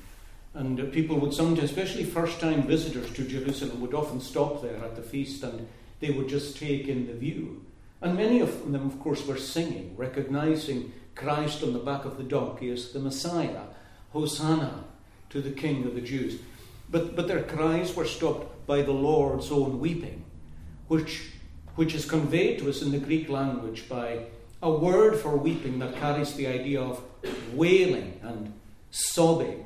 And 0.54 0.80
uh, 0.80 0.86
people 0.86 1.20
would 1.20 1.34
sometimes, 1.34 1.70
especially 1.70 2.04
first 2.04 2.40
time 2.40 2.64
visitors 2.64 3.12
to 3.14 3.28
Jerusalem, 3.28 3.82
would 3.82 3.94
often 3.94 4.20
stop 4.20 4.62
there 4.62 4.78
at 4.78 4.96
the 4.96 5.02
feast 5.02 5.44
and 5.44 5.68
they 6.00 6.12
would 6.12 6.28
just 6.28 6.58
take 6.58 6.88
in 6.88 7.08
the 7.08 7.14
view. 7.14 7.66
And 8.02 8.16
many 8.16 8.40
of 8.40 8.72
them, 8.72 8.86
of 8.86 9.00
course, 9.00 9.26
were 9.26 9.38
singing, 9.38 9.96
recognizing 9.98 10.94
Christ 11.16 11.64
on 11.64 11.74
the 11.74 11.80
back 11.80 12.06
of 12.06 12.18
the 12.18 12.24
donkey 12.24 12.70
as 12.70 12.92
the 12.92 13.00
Messiah. 13.00 13.64
Hosanna 14.12 14.86
to 15.30 15.42
the 15.42 15.52
King 15.52 15.86
of 15.86 15.96
the 15.96 16.02
Jews. 16.02 16.40
But, 16.90 17.16
but 17.16 17.28
their 17.28 17.44
cries 17.44 17.96
were 17.96 18.06
stopped 18.06 18.66
by 18.66 18.82
the 18.82 18.92
Lord's 18.92 19.52
own 19.52 19.80
weeping, 19.80 20.24
which, 20.88 21.30
which 21.76 21.94
is 21.94 22.06
conveyed 22.06 22.60
to 22.60 22.70
us 22.70 22.82
in 22.82 22.92
the 22.92 22.98
Greek 22.98 23.30
language 23.30 23.88
by 23.88 24.26
a 24.62 24.72
word 24.72 25.18
for 25.18 25.38
weeping 25.38 25.80
that 25.80 25.96
carries 25.96 26.34
the 26.34 26.48
idea 26.48 26.82
of 26.82 27.02
wailing 27.54 28.20
and 28.24 28.54
sobbing, 28.92 29.66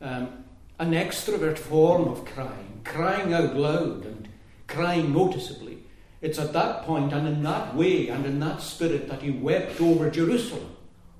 um, 0.00 0.44
an 0.78 0.92
extrovert 0.92 1.58
form 1.58 2.08
of 2.08 2.24
crying, 2.24 2.80
crying 2.84 3.32
out 3.32 3.56
loud 3.56 4.04
and 4.04 4.28
crying 4.66 5.12
noticeably. 5.12 5.78
It's 6.20 6.38
at 6.38 6.52
that 6.52 6.84
point 6.84 7.12
and 7.12 7.26
in 7.26 7.42
that 7.42 7.74
way 7.74 8.08
and 8.08 8.24
in 8.24 8.38
that 8.40 8.62
spirit 8.62 9.08
that 9.08 9.22
he 9.22 9.30
wept 9.30 9.80
over 9.80 10.10
Jerusalem. 10.10 10.76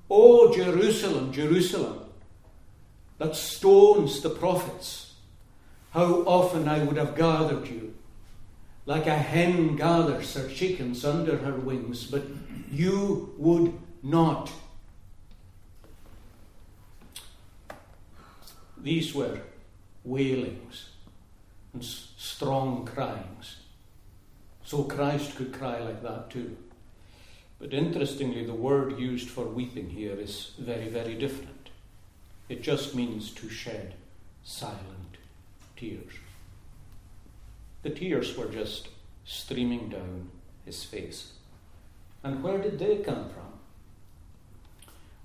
Oh, 0.08 0.54
Jerusalem, 0.54 1.32
Jerusalem, 1.32 2.00
that 3.18 3.34
stones 3.34 4.20
the 4.20 4.30
prophets. 4.30 5.14
How 5.90 6.22
often 6.22 6.68
I 6.68 6.84
would 6.84 6.96
have 6.96 7.16
gathered 7.16 7.66
you, 7.68 7.94
like 8.86 9.06
a 9.06 9.16
hen 9.16 9.76
gathers 9.76 10.34
her 10.34 10.48
chickens 10.48 11.04
under 11.04 11.36
her 11.36 11.54
wings, 11.54 12.04
but 12.04 12.22
you 12.70 13.34
would 13.38 13.74
not. 14.02 14.50
These 18.82 19.14
were 19.14 19.40
wailings 20.04 20.90
and 21.72 21.84
strong 21.84 22.84
cryings. 22.84 23.56
So 24.64 24.82
Christ 24.84 25.36
could 25.36 25.52
cry 25.52 25.78
like 25.78 26.02
that 26.02 26.30
too. 26.30 26.56
But 27.60 27.72
interestingly, 27.72 28.44
the 28.44 28.54
word 28.54 28.98
used 28.98 29.30
for 29.30 29.44
weeping 29.44 29.90
here 29.90 30.18
is 30.18 30.50
very, 30.58 30.88
very 30.88 31.14
different. 31.14 31.70
It 32.48 32.62
just 32.62 32.94
means 32.94 33.30
to 33.34 33.48
shed 33.48 33.94
silent 34.42 35.16
tears. 35.76 36.14
The 37.82 37.90
tears 37.90 38.36
were 38.36 38.46
just 38.46 38.88
streaming 39.24 39.90
down 39.90 40.30
his 40.64 40.82
face. 40.82 41.32
And 42.24 42.42
where 42.42 42.58
did 42.58 42.80
they 42.80 42.96
come 42.96 43.28
from? 43.28 43.51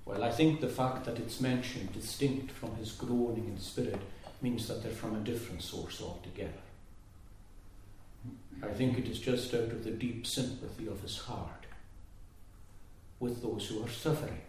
Well, 0.08 0.24
I 0.24 0.30
think 0.30 0.62
the 0.62 0.68
fact 0.68 1.04
that 1.04 1.18
it's 1.18 1.38
mentioned 1.38 1.92
distinct 1.92 2.50
from 2.52 2.74
his 2.76 2.92
groaning 2.92 3.44
in 3.46 3.60
spirit 3.60 4.00
means 4.40 4.66
that 4.66 4.82
they're 4.82 4.90
from 4.90 5.14
a 5.14 5.20
different 5.20 5.60
source 5.60 6.00
altogether. 6.00 6.62
I 8.62 8.68
think 8.68 8.96
it 8.96 9.06
is 9.06 9.20
just 9.20 9.52
out 9.52 9.70
of 9.70 9.84
the 9.84 9.90
deep 9.90 10.26
sympathy 10.26 10.86
of 10.86 11.02
his 11.02 11.18
heart 11.18 11.66
with 13.20 13.42
those 13.42 13.66
who 13.66 13.84
are 13.84 13.90
suffering. 13.90 14.40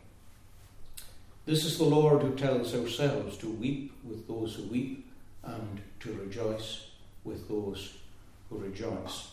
This 1.45 1.65
is 1.65 1.77
the 1.77 1.83
Lord 1.83 2.21
who 2.21 2.35
tells 2.35 2.73
ourselves 2.73 3.35
to 3.39 3.49
weep 3.49 3.91
with 4.05 4.29
those 4.29 4.55
who 4.55 4.63
weep 4.63 5.11
and 5.43 5.81
to 5.99 6.13
rejoice 6.13 6.85
with 7.25 7.49
those 7.49 7.97
who 8.49 8.59
rejoice. 8.59 9.31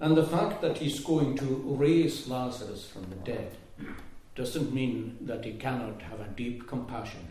And 0.00 0.16
the 0.16 0.26
fact 0.26 0.62
that 0.62 0.78
he's 0.78 1.00
going 1.00 1.36
to 1.36 1.62
raise 1.66 2.26
Lazarus 2.28 2.88
from 2.88 3.02
the 3.10 3.16
dead 3.16 3.56
doesn't 4.34 4.72
mean 4.72 5.18
that 5.20 5.44
he 5.44 5.52
cannot 5.52 6.02
have 6.02 6.20
a 6.20 6.28
deep 6.36 6.66
compassion 6.66 7.28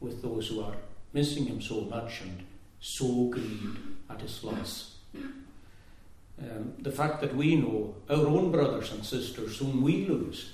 with 0.00 0.22
those 0.22 0.48
who 0.48 0.60
are 0.60 0.76
missing 1.12 1.46
him 1.46 1.60
so 1.60 1.82
much 1.82 2.22
and 2.22 2.44
so 2.80 3.28
grieved 3.28 3.78
at 4.08 4.20
his 4.20 4.42
loss. 4.42 4.96
Um, 5.14 6.72
the 6.78 6.92
fact 6.92 7.20
that 7.20 7.36
we 7.36 7.56
know 7.56 7.94
our 8.08 8.26
own 8.26 8.50
brothers 8.50 8.92
and 8.92 9.04
sisters 9.04 9.58
whom 9.58 9.82
we 9.82 10.06
lose 10.06 10.52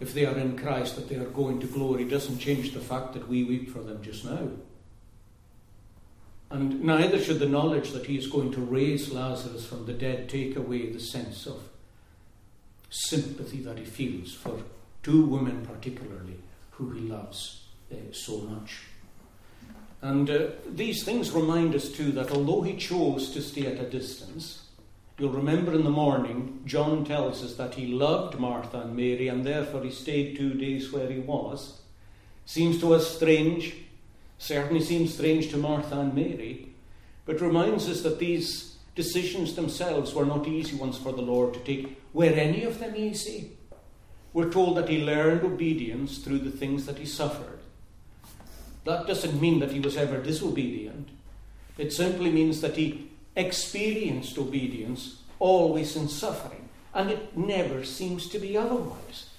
if 0.00 0.12
they 0.12 0.26
are 0.26 0.36
in 0.36 0.58
Christ, 0.58 0.96
that 0.96 1.08
they 1.08 1.16
are 1.16 1.24
going 1.24 1.60
to 1.60 1.66
glory, 1.66 2.04
doesn't 2.04 2.38
change 2.38 2.72
the 2.72 2.80
fact 2.80 3.12
that 3.12 3.28
we 3.28 3.44
weep 3.44 3.70
for 3.70 3.80
them 3.80 4.02
just 4.02 4.24
now. 4.24 4.48
And 6.50 6.82
neither 6.82 7.20
should 7.20 7.38
the 7.38 7.48
knowledge 7.48 7.92
that 7.92 8.06
he 8.06 8.16
is 8.16 8.26
going 8.26 8.52
to 8.52 8.60
raise 8.60 9.12
Lazarus 9.12 9.66
from 9.66 9.86
the 9.86 9.92
dead 9.92 10.28
take 10.28 10.56
away 10.56 10.90
the 10.90 11.00
sense 11.00 11.46
of 11.46 11.62
sympathy 12.90 13.60
that 13.62 13.78
he 13.78 13.84
feels 13.84 14.32
for 14.34 14.62
two 15.04 15.24
women, 15.26 15.64
particularly, 15.64 16.38
who 16.72 16.90
he 16.90 17.00
loves 17.02 17.66
uh, 17.92 17.96
so 18.10 18.38
much. 18.38 18.80
And 20.02 20.28
uh, 20.28 20.46
these 20.68 21.04
things 21.04 21.30
remind 21.30 21.74
us 21.74 21.90
too 21.90 22.10
that 22.12 22.30
although 22.30 22.62
he 22.62 22.76
chose 22.76 23.30
to 23.30 23.40
stay 23.40 23.66
at 23.66 23.80
a 23.80 23.88
distance, 23.88 24.64
you'll 25.18 25.30
remember 25.30 25.72
in 25.72 25.84
the 25.84 25.90
morning, 25.90 26.60
John 26.66 27.04
tells 27.04 27.42
us 27.42 27.54
that 27.54 27.74
he 27.74 27.86
loved 27.86 28.38
Martha 28.38 28.80
and 28.80 28.96
Mary 28.96 29.28
and 29.28 29.46
therefore 29.46 29.82
he 29.82 29.90
stayed 29.90 30.36
two 30.36 30.54
days 30.54 30.92
where 30.92 31.10
he 31.10 31.20
was. 31.20 31.80
Seems 32.44 32.80
to 32.80 32.92
us 32.92 33.16
strange, 33.16 33.76
certainly 34.38 34.82
seems 34.82 35.14
strange 35.14 35.50
to 35.50 35.56
Martha 35.56 35.98
and 35.98 36.14
Mary, 36.14 36.74
but 37.24 37.40
reminds 37.40 37.88
us 37.88 38.02
that 38.02 38.18
these 38.18 38.76
decisions 38.94 39.54
themselves 39.54 40.12
were 40.12 40.26
not 40.26 40.46
easy 40.46 40.76
ones 40.76 40.98
for 40.98 41.12
the 41.12 41.22
Lord 41.22 41.54
to 41.54 41.60
take. 41.60 41.98
Were 42.12 42.24
any 42.26 42.64
of 42.64 42.78
them 42.78 42.94
easy? 42.94 43.56
We're 44.34 44.50
told 44.50 44.76
that 44.76 44.88
he 44.88 45.02
learned 45.02 45.44
obedience 45.44 46.18
through 46.18 46.40
the 46.40 46.50
things 46.50 46.84
that 46.86 46.98
he 46.98 47.06
suffered. 47.06 47.60
That 48.84 49.06
doesn't 49.06 49.40
mean 49.40 49.60
that 49.60 49.72
he 49.72 49.80
was 49.80 49.96
ever 49.96 50.20
disobedient. 50.20 51.08
It 51.78 51.92
simply 51.92 52.30
means 52.30 52.60
that 52.60 52.76
he 52.76 53.10
experienced 53.36 54.36
obedience 54.36 55.22
always 55.38 55.96
in 55.96 56.08
suffering, 56.08 56.68
and 56.92 57.10
it 57.10 57.36
never 57.36 57.84
seems 57.84 58.28
to 58.28 58.38
be 58.38 58.56
otherwise. 58.56 59.30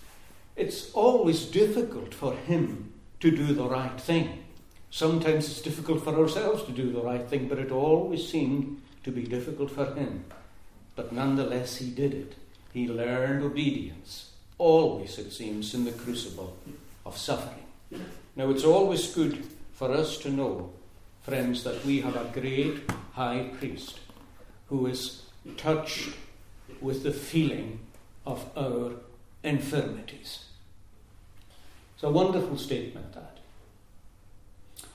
It's 0.55 0.91
always 0.93 1.45
difficult 1.45 2.13
for 2.13 2.33
him 2.33 2.93
to 3.19 3.31
do 3.31 3.53
the 3.53 3.67
right 3.67 3.99
thing. 3.99 4.45
Sometimes 4.89 5.49
it's 5.49 5.61
difficult 5.61 6.05
for 6.05 6.15
ourselves 6.15 6.63
to 6.63 6.71
do 6.71 6.91
the 6.91 7.01
right 7.01 7.27
thing, 7.27 7.49
but 7.49 7.59
it 7.59 7.71
always 7.71 8.27
seemed 8.29 8.81
to 9.03 9.11
be 9.11 9.23
difficult 9.23 9.71
for 9.71 9.93
him. 9.93 10.23
But 10.95 11.11
nonetheless, 11.11 11.77
he 11.77 11.89
did 11.89 12.13
it. 12.13 12.35
He 12.71 12.87
learned 12.87 13.43
obedience, 13.43 14.31
always, 14.57 15.17
it 15.17 15.31
seems, 15.31 15.74
in 15.74 15.85
the 15.85 15.91
crucible 15.91 16.57
of 17.05 17.17
suffering. 17.17 17.65
Now, 18.35 18.50
it's 18.50 18.63
always 18.63 19.13
good 19.13 19.45
for 19.74 19.91
us 19.91 20.17
to 20.19 20.29
know, 20.29 20.71
friends, 21.24 21.63
that 21.63 21.85
we 21.85 22.01
have 22.01 22.15
a 22.15 22.31
great 22.39 22.89
high 23.13 23.50
priest 23.59 24.00
who 24.67 24.88
is 24.88 25.24
touched 25.57 26.09
with 26.81 27.03
the 27.03 27.12
feeling 27.12 27.79
of 28.25 28.45
our 28.57 28.93
infirmities. 29.43 30.45
It's 31.93 32.03
a 32.03 32.09
wonderful 32.09 32.57
statement, 32.57 33.13
that. 33.13 33.38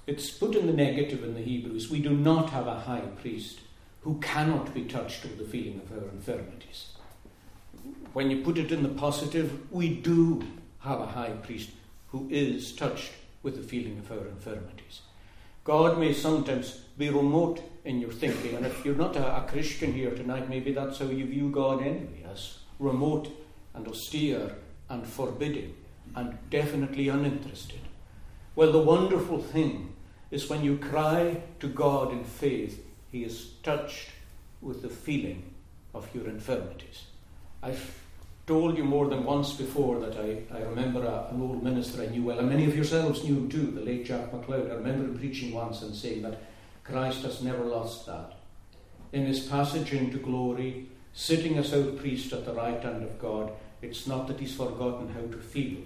It's 0.07 0.31
put 0.31 0.57
in 0.57 0.67
the 0.67 0.73
negative 0.73 1.23
in 1.23 1.35
the 1.35 1.43
Hebrews. 1.43 1.91
We 1.91 2.01
do 2.01 2.11
not 2.11 2.51
have 2.51 2.67
a 2.67 2.81
high 2.81 3.05
priest 3.21 3.61
who 4.03 4.19
cannot 4.21 4.75
be 4.75 4.85
touched 4.85 5.23
with 5.23 5.39
the 5.39 5.45
feeling 5.45 5.81
of 5.81 5.93
our 5.93 6.09
infirmities. 6.09 6.89
When 8.13 8.31
you 8.31 8.43
put 8.43 8.59
it 8.59 8.73
in 8.73 8.83
the 8.83 8.89
positive, 8.89 9.71
we 9.71 9.89
do 9.95 10.43
have 10.81 11.01
a 11.01 11.07
high 11.07 11.31
priest 11.31 11.71
who 12.09 12.29
is 12.31 12.73
touched 12.73 13.13
with 13.43 13.57
the 13.57 13.63
feeling 13.63 13.99
of 13.99 14.11
our 14.11 14.27
infirmities. 14.27 15.03
God 15.63 15.99
may 15.99 16.13
sometimes 16.13 16.81
be 16.99 17.09
remote 17.09 17.63
in 17.85 18.01
your 18.01 18.11
thinking, 18.11 18.57
and 18.57 18.67
if 18.67 18.85
you're 18.85 18.97
not 18.97 19.15
a, 19.15 19.37
a 19.37 19.47
Christian 19.47 19.93
here 19.93 20.11
tonight, 20.11 20.49
maybe 20.49 20.73
that's 20.73 20.99
how 20.99 21.07
you 21.07 21.25
view 21.27 21.51
God 21.51 21.83
anyway, 21.83 22.27
as 22.31 22.59
remote 22.79 23.31
and 23.75 23.87
austere 23.87 24.57
and 24.89 25.07
forbidding 25.07 25.75
and 26.17 26.37
definitely 26.51 27.09
uninterested. 27.09 27.79
Well, 28.57 28.73
the 28.73 28.81
wonderful 28.81 29.41
thing 29.41 29.95
is 30.31 30.51
when 30.51 30.65
you 30.65 30.79
cry 30.79 31.43
to 31.61 31.69
God 31.69 32.13
in 32.13 32.25
faith, 32.25 32.85
He 33.13 33.23
is 33.23 33.53
touched 33.63 34.09
with 34.61 34.83
the 34.83 34.89
feeling 34.89 35.55
of 35.95 36.13
your 36.15 36.27
infirmities. 36.29 37.05
I've 37.63 38.00
told 38.51 38.77
you 38.77 38.83
more 38.83 39.07
than 39.07 39.23
once 39.23 39.53
before 39.53 40.01
that 40.01 40.17
I, 40.17 40.43
I 40.53 40.63
remember 40.63 41.05
a, 41.05 41.33
an 41.33 41.41
old 41.41 41.63
minister 41.63 42.03
I 42.03 42.07
knew 42.07 42.25
well, 42.25 42.41
and 42.41 42.49
many 42.49 42.67
of 42.67 42.75
yourselves 42.75 43.23
knew 43.23 43.37
him 43.37 43.49
too, 43.49 43.71
the 43.71 43.81
late 43.81 44.05
Jack 44.05 44.33
MacLeod. 44.33 44.73
I 44.73 44.75
remember 44.75 45.05
him 45.05 45.17
preaching 45.17 45.53
once 45.53 45.83
and 45.83 45.95
saying 45.95 46.23
that 46.23 46.43
Christ 46.83 47.23
has 47.23 47.43
never 47.43 47.63
lost 47.63 48.07
that. 48.07 48.33
In 49.13 49.25
his 49.25 49.47
passage 49.47 49.93
into 49.93 50.19
glory, 50.19 50.89
sitting 51.13 51.59
as 51.59 51.73
our 51.73 51.93
priest 51.93 52.33
at 52.33 52.45
the 52.45 52.53
right 52.53 52.83
hand 52.83 53.05
of 53.05 53.21
God, 53.21 53.53
it's 53.83 54.09
not 54.09 54.27
that 54.27 54.41
he's 54.41 54.57
forgotten 54.57 55.15
how 55.15 55.21
to 55.31 55.39
feel. 55.39 55.79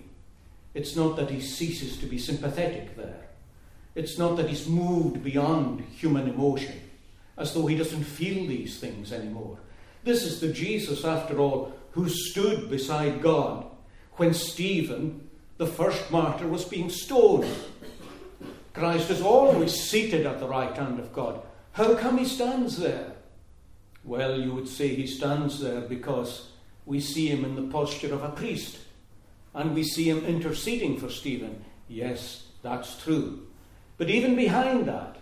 It's 0.73 0.97
not 0.97 1.17
that 1.17 1.31
he 1.31 1.43
ceases 1.43 1.99
to 1.99 2.07
be 2.07 2.17
sympathetic 2.17 2.97
there. 2.97 3.27
It's 3.95 4.17
not 4.17 4.39
that 4.39 4.49
he's 4.49 4.67
moved 4.67 5.23
beyond 5.23 5.83
human 5.99 6.31
emotion, 6.31 6.81
as 7.37 7.53
though 7.53 7.67
he 7.67 7.77
doesn't 7.77 8.05
feel 8.05 8.47
these 8.49 8.81
things 8.81 9.13
anymore. 9.13 9.59
This 10.03 10.25
is 10.25 10.41
the 10.41 10.49
Jesus, 10.49 11.05
after 11.05 11.39
all, 11.39 11.75
who 11.95 12.09
stood 12.09 12.69
beside 12.69 13.23
God 13.23 13.67
when 14.15 14.35
Stephen, 14.35 15.29
the 15.59 15.67
first 15.67 16.11
martyr, 16.11 16.49
was 16.49 16.65
being 16.65 16.91
stoned. 16.91 17.55
Christ 18.73 19.11
is 19.11 19.23
always 19.23 19.73
seated 19.73 20.27
at 20.27 20.41
the 20.41 20.49
right 20.49 20.77
hand 20.77 20.99
of 20.99 21.13
God. 21.13 21.41
How 21.73 21.95
come 21.95 22.19
he 22.19 22.25
stands 22.25 22.79
there? 22.79 23.13
Well, 24.03 24.41
you 24.41 24.53
would 24.53 24.69
say 24.69 24.89
he 24.89 25.07
stands 25.07 25.61
there 25.61 25.83
because 25.83 26.51
we 26.85 26.99
see 26.99 27.29
him 27.29 27.45
in 27.45 27.55
the 27.55 27.73
posture 27.73 28.13
of 28.13 28.25
a 28.25 28.31
priest 28.31 28.79
and 29.55 29.73
we 29.73 29.85
see 29.85 30.11
him 30.11 30.25
interceding 30.25 30.99
for 30.99 31.09
Stephen. 31.09 31.65
Yes, 31.87 32.49
that's 32.63 33.01
true. 33.01 33.47
But 33.99 34.11
even 34.11 34.35
behind 34.35 34.87
that, 34.87 35.19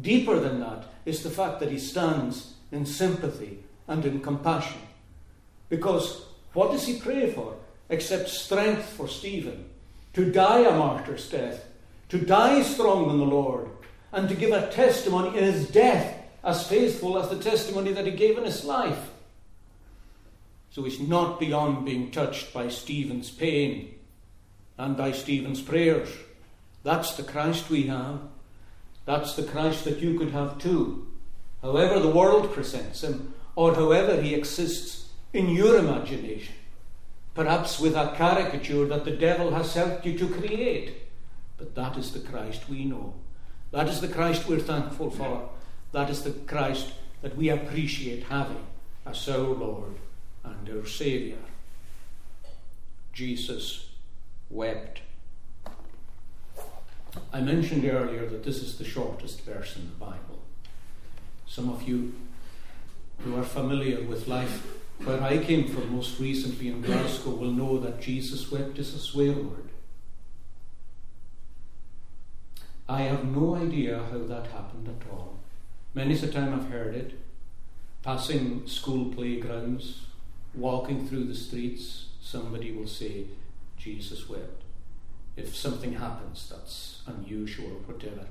deeper 0.00 0.40
than 0.40 0.60
that, 0.60 0.86
is 1.04 1.22
the 1.22 1.30
fact 1.30 1.60
that 1.60 1.70
he 1.70 1.78
stands 1.78 2.54
in 2.72 2.86
sympathy 2.86 3.62
and 3.86 4.06
in 4.06 4.20
compassion. 4.20 4.80
Because 5.68 6.22
what 6.52 6.72
does 6.72 6.86
he 6.86 6.98
pray 6.98 7.30
for 7.32 7.54
except 7.88 8.28
strength 8.28 8.84
for 8.84 9.08
Stephen 9.08 9.68
to 10.14 10.30
die 10.30 10.60
a 10.60 10.70
martyr's 10.70 11.28
death, 11.28 11.64
to 12.08 12.18
die 12.18 12.62
strong 12.62 13.10
in 13.10 13.18
the 13.18 13.24
Lord, 13.24 13.68
and 14.12 14.28
to 14.28 14.34
give 14.34 14.52
a 14.52 14.70
testimony 14.70 15.36
in 15.36 15.44
his 15.44 15.68
death 15.68 16.14
as 16.42 16.66
faithful 16.66 17.18
as 17.18 17.28
the 17.28 17.38
testimony 17.38 17.92
that 17.92 18.06
he 18.06 18.12
gave 18.12 18.38
in 18.38 18.44
his 18.44 18.64
life? 18.64 19.10
So 20.70 20.84
he's 20.84 21.00
not 21.00 21.40
beyond 21.40 21.84
being 21.84 22.10
touched 22.10 22.52
by 22.52 22.68
Stephen's 22.68 23.30
pain 23.30 23.94
and 24.76 24.96
by 24.96 25.12
Stephen's 25.12 25.60
prayers. 25.60 26.08
That's 26.84 27.16
the 27.16 27.24
Christ 27.24 27.68
we 27.68 27.84
have. 27.84 28.20
That's 29.04 29.34
the 29.34 29.42
Christ 29.42 29.84
that 29.84 29.98
you 29.98 30.18
could 30.18 30.30
have 30.30 30.58
too. 30.58 31.08
However, 31.62 31.98
the 31.98 32.10
world 32.10 32.52
presents 32.52 33.02
him, 33.02 33.34
or 33.56 33.74
however 33.74 34.20
he 34.22 34.34
exists 34.34 35.07
in 35.32 35.48
your 35.48 35.78
imagination, 35.78 36.54
perhaps 37.34 37.78
with 37.78 37.94
a 37.94 38.14
caricature 38.16 38.86
that 38.86 39.04
the 39.04 39.16
devil 39.16 39.52
has 39.54 39.74
helped 39.74 40.06
you 40.06 40.18
to 40.18 40.28
create. 40.28 40.94
But 41.56 41.74
that 41.74 41.96
is 41.96 42.12
the 42.12 42.20
Christ 42.20 42.68
we 42.68 42.84
know. 42.84 43.14
That 43.70 43.88
is 43.88 44.00
the 44.00 44.08
Christ 44.08 44.48
we're 44.48 44.58
thankful 44.58 45.10
for. 45.10 45.50
That 45.92 46.08
is 46.10 46.22
the 46.22 46.30
Christ 46.30 46.92
that 47.22 47.36
we 47.36 47.48
appreciate 47.48 48.24
having 48.24 48.64
as 49.04 49.28
our 49.28 49.38
Lord 49.38 49.94
and 50.44 50.68
our 50.70 50.86
Saviour. 50.86 51.38
Jesus 53.12 53.88
wept. 54.48 55.00
I 57.32 57.40
mentioned 57.40 57.84
earlier 57.84 58.26
that 58.26 58.44
this 58.44 58.62
is 58.62 58.78
the 58.78 58.84
shortest 58.84 59.42
verse 59.42 59.76
in 59.76 59.88
the 59.88 59.96
Bible. 59.96 60.38
Some 61.46 61.68
of 61.68 61.82
you 61.82 62.14
who 63.18 63.36
are 63.36 63.44
familiar 63.44 64.02
with 64.02 64.28
life 64.28 64.77
where 65.04 65.22
I 65.22 65.38
came 65.38 65.68
from 65.68 65.94
most 65.94 66.18
recently 66.18 66.68
in 66.68 66.82
Glasgow 66.82 67.30
will 67.30 67.52
know 67.52 67.78
that 67.78 68.00
Jesus 68.00 68.50
wept 68.50 68.78
is 68.78 68.94
a 68.94 68.98
swear 68.98 69.32
word. 69.32 69.68
I 72.88 73.02
have 73.02 73.24
no 73.24 73.54
idea 73.54 74.02
how 74.10 74.18
that 74.18 74.48
happened 74.48 74.88
at 74.88 75.10
all. 75.10 75.38
Many 75.94 76.14
a 76.14 76.26
time 76.26 76.54
I've 76.54 76.70
heard 76.70 76.94
it, 76.94 77.18
passing 78.02 78.66
school 78.66 79.12
playgrounds, 79.12 80.06
walking 80.54 81.06
through 81.06 81.24
the 81.24 81.34
streets, 81.34 82.06
somebody 82.20 82.72
will 82.72 82.86
say, 82.86 83.24
Jesus 83.76 84.28
wept. 84.28 84.62
If 85.36 85.54
something 85.54 85.94
happens 85.94 86.48
that's 86.50 87.02
unusual 87.06 87.66
or 87.66 87.92
whatever. 87.92 88.26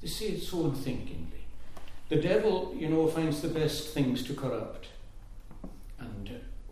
They 0.00 0.08
say 0.08 0.26
it 0.26 0.42
so 0.42 0.64
unthinkingly. 0.64 1.44
The 2.08 2.16
devil, 2.16 2.74
you 2.76 2.88
know, 2.88 3.06
finds 3.06 3.42
the 3.42 3.48
best 3.48 3.94
things 3.94 4.24
to 4.24 4.34
corrupt. 4.34 4.88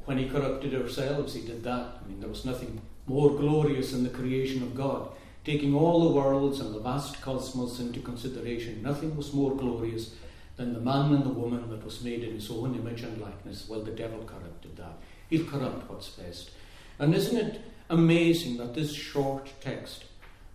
When 0.08 0.16
he 0.16 0.26
corrupted 0.26 0.74
ourselves, 0.74 1.34
he 1.34 1.42
did 1.42 1.62
that. 1.64 1.98
I 2.02 2.08
mean, 2.08 2.18
there 2.18 2.30
was 2.30 2.46
nothing 2.46 2.80
more 3.06 3.28
glorious 3.28 3.92
in 3.92 4.04
the 4.04 4.08
creation 4.08 4.62
of 4.62 4.74
God. 4.74 5.10
Taking 5.44 5.74
all 5.74 6.02
the 6.02 6.14
worlds 6.18 6.60
and 6.60 6.74
the 6.74 6.80
vast 6.80 7.20
cosmos 7.20 7.78
into 7.78 8.00
consideration, 8.00 8.82
nothing 8.82 9.14
was 9.14 9.34
more 9.34 9.54
glorious 9.54 10.14
than 10.56 10.72
the 10.72 10.80
man 10.80 11.12
and 11.12 11.24
the 11.24 11.28
woman 11.28 11.68
that 11.68 11.84
was 11.84 12.02
made 12.02 12.24
in 12.24 12.36
his 12.36 12.50
own 12.50 12.74
image 12.74 13.02
and 13.02 13.20
likeness. 13.20 13.68
Well, 13.68 13.82
the 13.82 13.90
devil 13.90 14.20
corrupted 14.20 14.78
that. 14.78 14.96
He'll 15.28 15.44
corrupt 15.44 15.90
what's 15.90 16.08
best. 16.08 16.52
And 16.98 17.14
isn't 17.14 17.36
it 17.36 17.60
amazing 17.90 18.56
that 18.56 18.74
this 18.74 18.94
short 18.94 19.52
text 19.60 20.06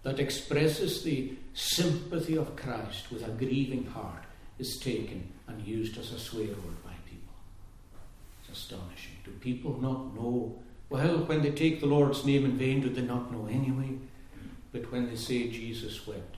that 0.01 0.19
expresses 0.19 1.03
the 1.03 1.37
sympathy 1.53 2.39
of 2.39 2.55
Christ 2.55 3.11
with 3.11 3.23
a 3.23 3.29
grieving 3.29 3.85
heart 3.85 4.23
is 4.57 4.79
taken 4.79 5.31
and 5.47 5.61
used 5.61 5.99
as 5.99 6.11
a 6.11 6.17
swear 6.17 6.47
word 6.47 6.83
by 6.83 6.92
astonishing. 8.53 9.17
Do 9.25 9.31
people 9.31 9.81
not 9.81 10.15
know? 10.15 10.55
Well, 10.89 11.25
when 11.25 11.41
they 11.41 11.51
take 11.51 11.79
the 11.79 11.87
Lord's 11.87 12.23
name 12.23 12.45
in 12.45 12.57
vain, 12.57 12.81
do 12.81 12.89
they 12.89 13.01
not 13.01 13.31
know 13.31 13.47
anyway? 13.47 13.97
But 14.71 14.91
when 14.91 15.09
they 15.09 15.15
say 15.15 15.49
Jesus 15.49 16.07
wept, 16.07 16.37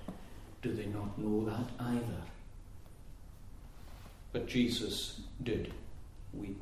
do 0.62 0.73
they 0.73 0.88
not 0.88 1.17
know 1.19 1.45
that 1.45 1.69
either? 1.80 2.23
But 4.32 4.47
Jesus 4.47 5.21
did 5.43 5.73
weep. 6.34 6.62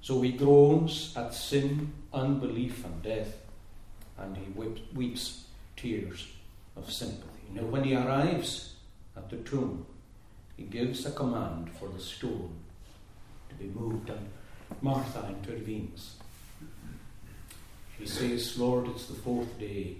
So 0.00 0.20
he 0.20 0.32
groans 0.32 1.14
at 1.16 1.32
sin, 1.32 1.92
unbelief, 2.12 2.84
and 2.84 3.02
death, 3.02 3.34
and 4.18 4.36
he 4.36 4.46
weeps 4.94 5.44
tears 5.76 6.28
of 6.76 6.92
sympathy. 6.92 7.48
Now, 7.52 7.62
when 7.62 7.84
he 7.84 7.96
arrives 7.96 8.74
at 9.16 9.30
the 9.30 9.38
tomb, 9.38 9.86
he 10.56 10.64
gives 10.64 11.06
a 11.06 11.10
command 11.10 11.70
for 11.78 11.88
the 11.88 12.00
stone 12.00 12.54
to 13.48 13.54
be 13.54 13.66
moved, 13.66 14.10
and 14.10 14.28
Martha 14.82 15.28
intervenes. 15.28 16.16
She 17.98 18.06
says, 18.06 18.58
Lord, 18.58 18.88
it's 18.88 19.06
the 19.06 19.14
fourth 19.14 19.58
day 19.58 19.96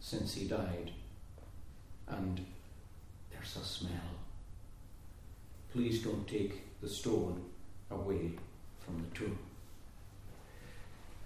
since 0.00 0.34
he 0.34 0.46
died, 0.46 0.92
and 2.08 2.44
there's 3.30 3.56
a 3.56 3.64
smell. 3.64 3.92
Please 5.72 6.02
don't 6.02 6.26
take 6.26 6.80
the 6.80 6.88
stone 6.88 7.44
away 7.90 8.30
from 8.80 9.02
the 9.02 9.18
tomb. 9.18 9.38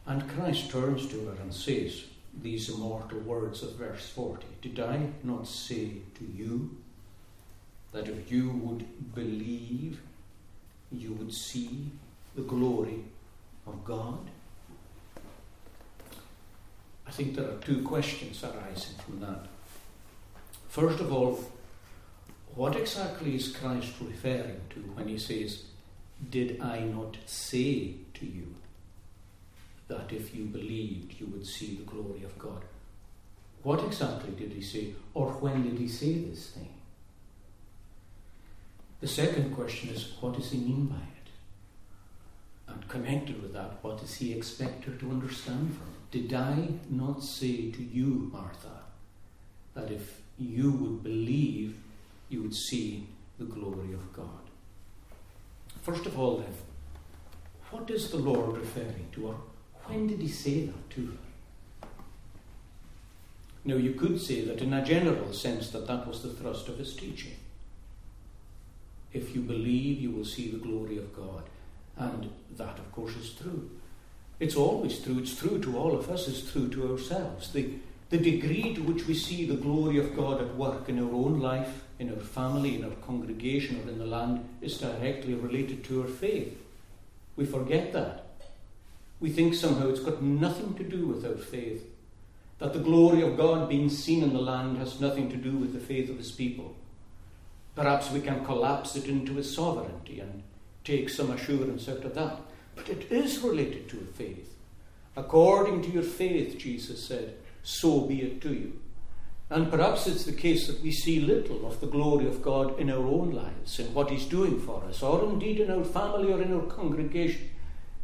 And 0.06 0.28
Christ 0.28 0.70
turns 0.70 1.06
to 1.08 1.26
her 1.26 1.36
and 1.42 1.54
says 1.54 2.04
these 2.40 2.68
immortal 2.70 3.20
words 3.20 3.62
of 3.62 3.76
verse 3.76 4.08
40 4.08 4.46
Did 4.60 4.80
I 4.80 5.08
not 5.22 5.46
say 5.46 5.92
to 6.18 6.24
you 6.24 6.76
that 7.92 8.08
if 8.08 8.32
you 8.32 8.50
would 8.50 9.14
believe, 9.14 10.00
you 10.90 11.12
would 11.12 11.32
see 11.32 11.90
the 12.34 12.42
glory 12.42 13.04
of 13.66 13.84
God? 13.84 14.18
I 17.06 17.10
think 17.10 17.36
there 17.36 17.48
are 17.48 17.58
two 17.58 17.82
questions 17.82 18.42
arising 18.42 18.96
from 19.04 19.20
that. 19.20 19.46
First 20.68 21.00
of 21.00 21.12
all, 21.12 21.38
what 22.54 22.76
exactly 22.76 23.34
is 23.34 23.54
Christ 23.54 23.92
referring 24.00 24.60
to 24.70 24.80
when 24.94 25.08
he 25.08 25.18
says, 25.18 25.64
Did 26.30 26.60
I 26.60 26.80
not 26.80 27.16
say 27.26 27.96
to 28.14 28.26
you 28.26 28.54
that 29.88 30.12
if 30.12 30.34
you 30.34 30.44
believed, 30.44 31.20
you 31.20 31.26
would 31.26 31.46
see 31.46 31.76
the 31.76 31.84
glory 31.84 32.24
of 32.24 32.38
God? 32.38 32.62
What 33.62 33.84
exactly 33.84 34.32
did 34.32 34.52
he 34.52 34.62
say, 34.62 34.94
or 35.14 35.32
when 35.32 35.62
did 35.62 35.78
he 35.78 35.88
say 35.88 36.14
this 36.14 36.48
thing? 36.48 36.72
The 39.00 39.08
second 39.08 39.54
question 39.54 39.90
is, 39.90 40.12
what 40.20 40.34
does 40.34 40.50
he 40.50 40.58
mean 40.58 40.86
by 40.86 40.96
it? 40.96 41.11
And 42.72 42.88
connected 42.88 43.42
with 43.42 43.52
that, 43.52 43.78
what 43.82 44.00
does 44.00 44.14
he 44.14 44.32
expect 44.32 44.84
her 44.84 44.92
to 44.92 45.10
understand 45.10 45.76
from 45.76 45.88
it? 45.88 46.28
Did 46.28 46.34
I 46.34 46.68
not 46.90 47.22
say 47.22 47.70
to 47.70 47.82
you, 47.82 48.30
Martha, 48.32 48.82
that 49.74 49.90
if 49.90 50.20
you 50.38 50.70
would 50.70 51.02
believe, 51.02 51.76
you 52.28 52.42
would 52.42 52.54
see 52.54 53.06
the 53.38 53.44
glory 53.44 53.92
of 53.92 54.12
God? 54.12 54.26
First 55.82 56.06
of 56.06 56.18
all, 56.18 56.38
then, 56.38 56.54
what 57.70 57.90
is 57.90 58.10
the 58.10 58.18
Lord 58.18 58.56
referring 58.56 59.08
to, 59.12 59.28
or 59.28 59.36
when 59.86 60.06
did 60.06 60.20
he 60.20 60.28
say 60.28 60.66
that 60.66 60.90
to 60.90 61.06
her? 61.06 61.88
Now, 63.64 63.76
you 63.76 63.92
could 63.92 64.20
say 64.20 64.44
that 64.44 64.60
in 64.60 64.72
a 64.72 64.84
general 64.84 65.32
sense 65.32 65.70
that 65.70 65.86
that 65.86 66.06
was 66.06 66.22
the 66.22 66.30
thrust 66.30 66.68
of 66.68 66.78
his 66.78 66.94
teaching. 66.94 67.36
If 69.12 69.34
you 69.34 69.42
believe, 69.42 70.00
you 70.00 70.10
will 70.10 70.24
see 70.24 70.50
the 70.50 70.58
glory 70.58 70.98
of 70.98 71.14
God. 71.14 71.44
And 72.02 72.30
that, 72.56 72.78
of 72.78 72.92
course, 72.92 73.16
is 73.16 73.30
true. 73.30 73.70
It's 74.40 74.56
always 74.56 74.98
true. 74.98 75.18
It's 75.18 75.36
true 75.36 75.60
to 75.60 75.78
all 75.78 75.96
of 75.96 76.10
us. 76.10 76.26
It's 76.26 76.50
true 76.50 76.68
to 76.68 76.92
ourselves. 76.92 77.52
The, 77.52 77.74
the 78.10 78.18
degree 78.18 78.74
to 78.74 78.82
which 78.82 79.06
we 79.06 79.14
see 79.14 79.46
the 79.46 79.54
glory 79.54 79.98
of 79.98 80.16
God 80.16 80.40
at 80.40 80.56
work 80.56 80.88
in 80.88 80.98
our 80.98 81.12
own 81.12 81.40
life, 81.40 81.84
in 81.98 82.10
our 82.10 82.24
family, 82.24 82.74
in 82.76 82.84
our 82.84 82.96
congregation, 83.06 83.80
or 83.84 83.90
in 83.90 83.98
the 83.98 84.06
land 84.06 84.48
is 84.60 84.78
directly 84.78 85.34
related 85.34 85.84
to 85.84 86.02
our 86.02 86.08
faith. 86.08 86.58
We 87.36 87.46
forget 87.46 87.92
that. 87.92 88.26
We 89.20 89.30
think 89.30 89.54
somehow 89.54 89.88
it's 89.88 90.00
got 90.00 90.20
nothing 90.20 90.74
to 90.74 90.82
do 90.82 91.06
with 91.06 91.24
our 91.24 91.36
faith. 91.36 91.88
That 92.58 92.72
the 92.72 92.80
glory 92.80 93.22
of 93.22 93.36
God 93.36 93.68
being 93.68 93.88
seen 93.88 94.22
in 94.22 94.32
the 94.32 94.40
land 94.40 94.78
has 94.78 95.00
nothing 95.00 95.30
to 95.30 95.36
do 95.36 95.52
with 95.52 95.72
the 95.72 95.80
faith 95.80 96.10
of 96.10 96.18
his 96.18 96.32
people. 96.32 96.74
Perhaps 97.74 98.10
we 98.10 98.20
can 98.20 98.44
collapse 98.44 98.96
it 98.96 99.06
into 99.06 99.34
his 99.34 99.54
sovereignty 99.54 100.20
and 100.20 100.42
take 100.84 101.08
some 101.08 101.30
assurance 101.30 101.88
out 101.88 102.04
of 102.04 102.14
that. 102.14 102.38
But 102.74 102.88
it 102.88 103.10
is 103.10 103.38
related 103.40 103.88
to 103.90 103.96
faith. 104.14 104.54
According 105.16 105.82
to 105.82 105.90
your 105.90 106.02
faith, 106.02 106.58
Jesus 106.58 107.06
said, 107.06 107.34
so 107.62 108.00
be 108.00 108.22
it 108.22 108.40
to 108.42 108.52
you. 108.52 108.80
And 109.50 109.70
perhaps 109.70 110.06
it's 110.06 110.24
the 110.24 110.32
case 110.32 110.66
that 110.66 110.82
we 110.82 110.90
see 110.90 111.20
little 111.20 111.66
of 111.66 111.80
the 111.80 111.86
glory 111.86 112.26
of 112.26 112.40
God 112.40 112.78
in 112.78 112.90
our 112.90 113.06
own 113.06 113.32
lives, 113.32 113.78
in 113.78 113.92
what 113.92 114.10
He's 114.10 114.24
doing 114.24 114.58
for 114.58 114.82
us, 114.84 115.02
or 115.02 115.24
indeed 115.24 115.60
in 115.60 115.70
our 115.70 115.84
family 115.84 116.32
or 116.32 116.40
in 116.40 116.54
our 116.54 116.64
congregation, 116.66 117.50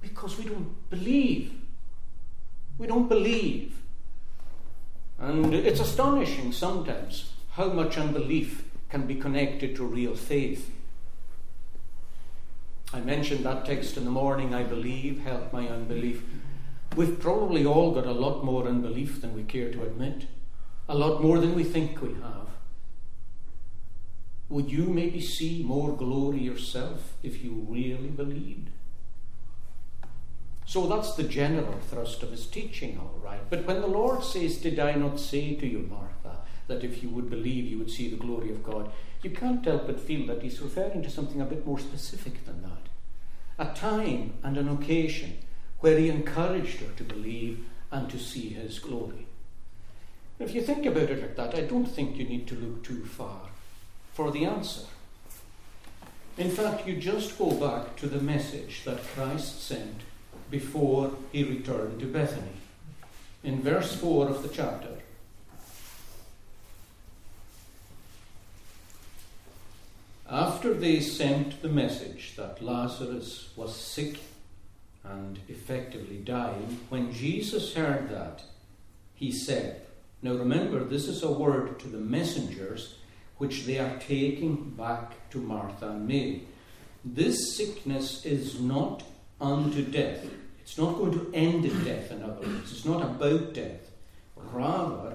because 0.02 0.36
we 0.36 0.44
don't 0.44 0.90
believe. 0.90 1.54
We 2.76 2.86
don't 2.86 3.08
believe. 3.08 3.80
And 5.18 5.54
it's 5.54 5.80
astonishing 5.80 6.52
sometimes 6.52 7.32
how 7.52 7.68
much 7.70 7.96
unbelief 7.96 8.64
can 8.90 9.06
be 9.06 9.14
connected 9.14 9.74
to 9.76 9.84
real 9.84 10.14
faith. 10.14 10.70
I 12.92 13.00
mentioned 13.00 13.44
that 13.44 13.66
text 13.66 13.96
in 13.96 14.04
the 14.04 14.10
morning, 14.10 14.54
I 14.54 14.62
believe, 14.62 15.20
help 15.20 15.52
my 15.52 15.68
unbelief. 15.68 16.22
We've 16.96 17.20
probably 17.20 17.66
all 17.66 17.92
got 17.92 18.06
a 18.06 18.12
lot 18.12 18.44
more 18.44 18.66
unbelief 18.66 19.20
than 19.20 19.34
we 19.34 19.42
care 19.42 19.70
to 19.70 19.82
admit, 19.82 20.26
a 20.88 20.94
lot 20.94 21.22
more 21.22 21.38
than 21.38 21.54
we 21.54 21.64
think 21.64 22.00
we 22.00 22.14
have. 22.14 22.48
Would 24.48 24.72
you 24.72 24.86
maybe 24.86 25.20
see 25.20 25.62
more 25.62 25.94
glory 25.94 26.38
yourself 26.38 27.12
if 27.22 27.44
you 27.44 27.66
really 27.68 28.08
believed? 28.08 28.70
So 30.64 30.86
that's 30.86 31.14
the 31.14 31.24
general 31.24 31.78
thrust 31.90 32.22
of 32.22 32.30
his 32.30 32.46
teaching, 32.46 32.98
all 32.98 33.20
right. 33.22 33.40
But 33.50 33.66
when 33.66 33.82
the 33.82 33.86
Lord 33.86 34.24
says, 34.24 34.56
Did 34.56 34.78
I 34.78 34.94
not 34.94 35.20
say 35.20 35.54
to 35.54 35.66
you, 35.66 35.80
Martha, 35.90 36.40
that 36.66 36.84
if 36.84 37.02
you 37.02 37.10
would 37.10 37.28
believe, 37.28 37.66
you 37.66 37.78
would 37.78 37.90
see 37.90 38.08
the 38.08 38.16
glory 38.16 38.50
of 38.50 38.62
God, 38.62 38.90
you 39.22 39.30
can't 39.30 39.64
help 39.64 39.86
but 39.86 40.00
feel 40.00 40.26
that 40.26 40.42
he's 40.42 40.60
referring 40.60 41.02
to 41.02 41.10
something 41.10 41.40
a 41.40 41.46
bit 41.46 41.66
more 41.66 41.78
specific 41.78 42.44
than 42.44 42.62
that. 42.62 42.88
A 43.58 43.74
time 43.74 44.34
and 44.42 44.56
an 44.56 44.68
occasion 44.68 45.38
where 45.80 45.98
he 45.98 46.08
encouraged 46.08 46.80
her 46.80 46.92
to 46.96 47.04
believe 47.04 47.64
and 47.90 48.08
to 48.10 48.18
see 48.18 48.50
his 48.50 48.78
glory. 48.78 49.26
If 50.38 50.54
you 50.54 50.62
think 50.62 50.86
about 50.86 51.10
it 51.10 51.20
like 51.20 51.36
that, 51.36 51.54
I 51.54 51.62
don't 51.62 51.86
think 51.86 52.16
you 52.16 52.24
need 52.24 52.46
to 52.48 52.54
look 52.54 52.84
too 52.84 53.04
far 53.04 53.40
for 54.12 54.30
the 54.30 54.44
answer. 54.44 54.86
In 56.36 56.50
fact, 56.50 56.86
you 56.86 56.96
just 56.96 57.36
go 57.36 57.50
back 57.50 57.96
to 57.96 58.06
the 58.06 58.20
message 58.20 58.84
that 58.84 59.02
Christ 59.14 59.66
sent 59.66 60.02
before 60.50 61.12
he 61.32 61.42
returned 61.42 61.98
to 61.98 62.06
Bethany. 62.06 62.52
In 63.42 63.62
verse 63.62 63.96
4 63.96 64.28
of 64.28 64.42
the 64.42 64.48
chapter, 64.48 64.98
After 70.30 70.74
they 70.74 71.00
sent 71.00 71.62
the 71.62 71.70
message 71.70 72.34
that 72.36 72.62
Lazarus 72.62 73.48
was 73.56 73.74
sick 73.74 74.18
and 75.02 75.38
effectively 75.48 76.18
dying, 76.18 76.80
when 76.90 77.14
Jesus 77.14 77.72
heard 77.72 78.10
that, 78.10 78.42
he 79.14 79.32
said, 79.32 79.80
Now 80.20 80.34
remember, 80.34 80.84
this 80.84 81.08
is 81.08 81.22
a 81.22 81.32
word 81.32 81.80
to 81.80 81.88
the 81.88 81.96
messengers 81.96 82.96
which 83.38 83.64
they 83.64 83.78
are 83.78 83.98
taking 84.00 84.70
back 84.70 85.30
to 85.30 85.38
Martha 85.38 85.88
and 85.92 86.06
Mary. 86.06 86.42
This 87.06 87.56
sickness 87.56 88.26
is 88.26 88.60
not 88.60 89.04
unto 89.40 89.82
death. 89.82 90.26
It's 90.60 90.76
not 90.76 90.98
going 90.98 91.12
to 91.12 91.30
end 91.32 91.64
in 91.64 91.84
death, 91.84 92.10
in 92.10 92.22
other 92.22 92.46
words. 92.46 92.70
It's 92.70 92.84
not 92.84 93.00
about 93.00 93.54
death. 93.54 93.90
Rather, 94.36 95.14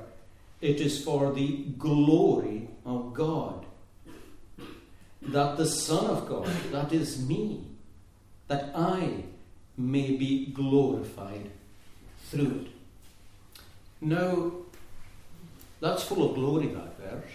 it 0.60 0.82
is 0.82 1.04
for 1.04 1.32
the 1.34 1.66
glory 1.78 2.68
of 2.84 3.14
God 3.14 3.68
that 5.28 5.58
the 5.58 5.66
Son 5.66 6.06
of 6.06 6.28
God, 6.28 6.48
that 6.72 6.92
is 6.92 7.28
me, 7.28 7.66
that 8.48 8.72
I 8.76 9.24
may 9.78 10.12
be 10.12 10.48
glorified 10.48 11.50
through 12.26 12.66
it. 12.66 12.72
Now, 14.02 14.52
that's 15.80 16.04
full 16.04 16.30
of 16.30 16.36
glory, 16.36 16.68
that 16.68 16.98
verse. 17.00 17.32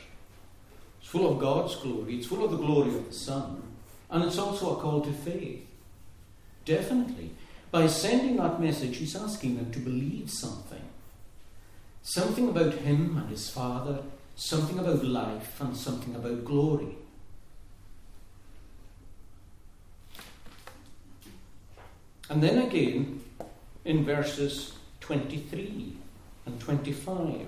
It's 1.01 1.09
full 1.11 1.33
of 1.33 1.39
God's 1.39 1.77
glory, 1.77 2.17
it's 2.17 2.27
full 2.27 2.45
of 2.45 2.51
the 2.51 2.57
glory 2.57 2.95
of 2.95 3.09
the 3.09 3.15
Son, 3.15 3.63
and 4.11 4.25
it's 4.25 4.39
also 4.39 4.77
a 4.77 4.81
call 4.81 5.01
to 5.01 5.13
faith. 5.13 5.67
Definitely. 6.65 7.31
by 7.71 7.87
sending 7.87 8.37
that 8.37 8.61
message, 8.61 8.97
he's 8.97 9.17
asking 9.17 9.57
them 9.57 9.71
to 9.73 9.79
believe 9.79 10.31
something. 10.31 10.83
Something 12.03 12.49
about 12.49 12.73
him 12.75 13.19
and 13.19 13.29
his 13.29 13.51
Father, 13.51 14.03
something 14.37 14.79
about 14.79 15.05
life, 15.05 15.61
and 15.61 15.77
something 15.77 16.15
about 16.15 16.45
glory. 16.45 16.97
And 22.31 22.43
then 22.43 22.59
again, 22.59 23.23
in 23.85 24.05
verses 24.05 24.75
23 25.01 25.97
and 26.45 26.61
25. 26.61 27.47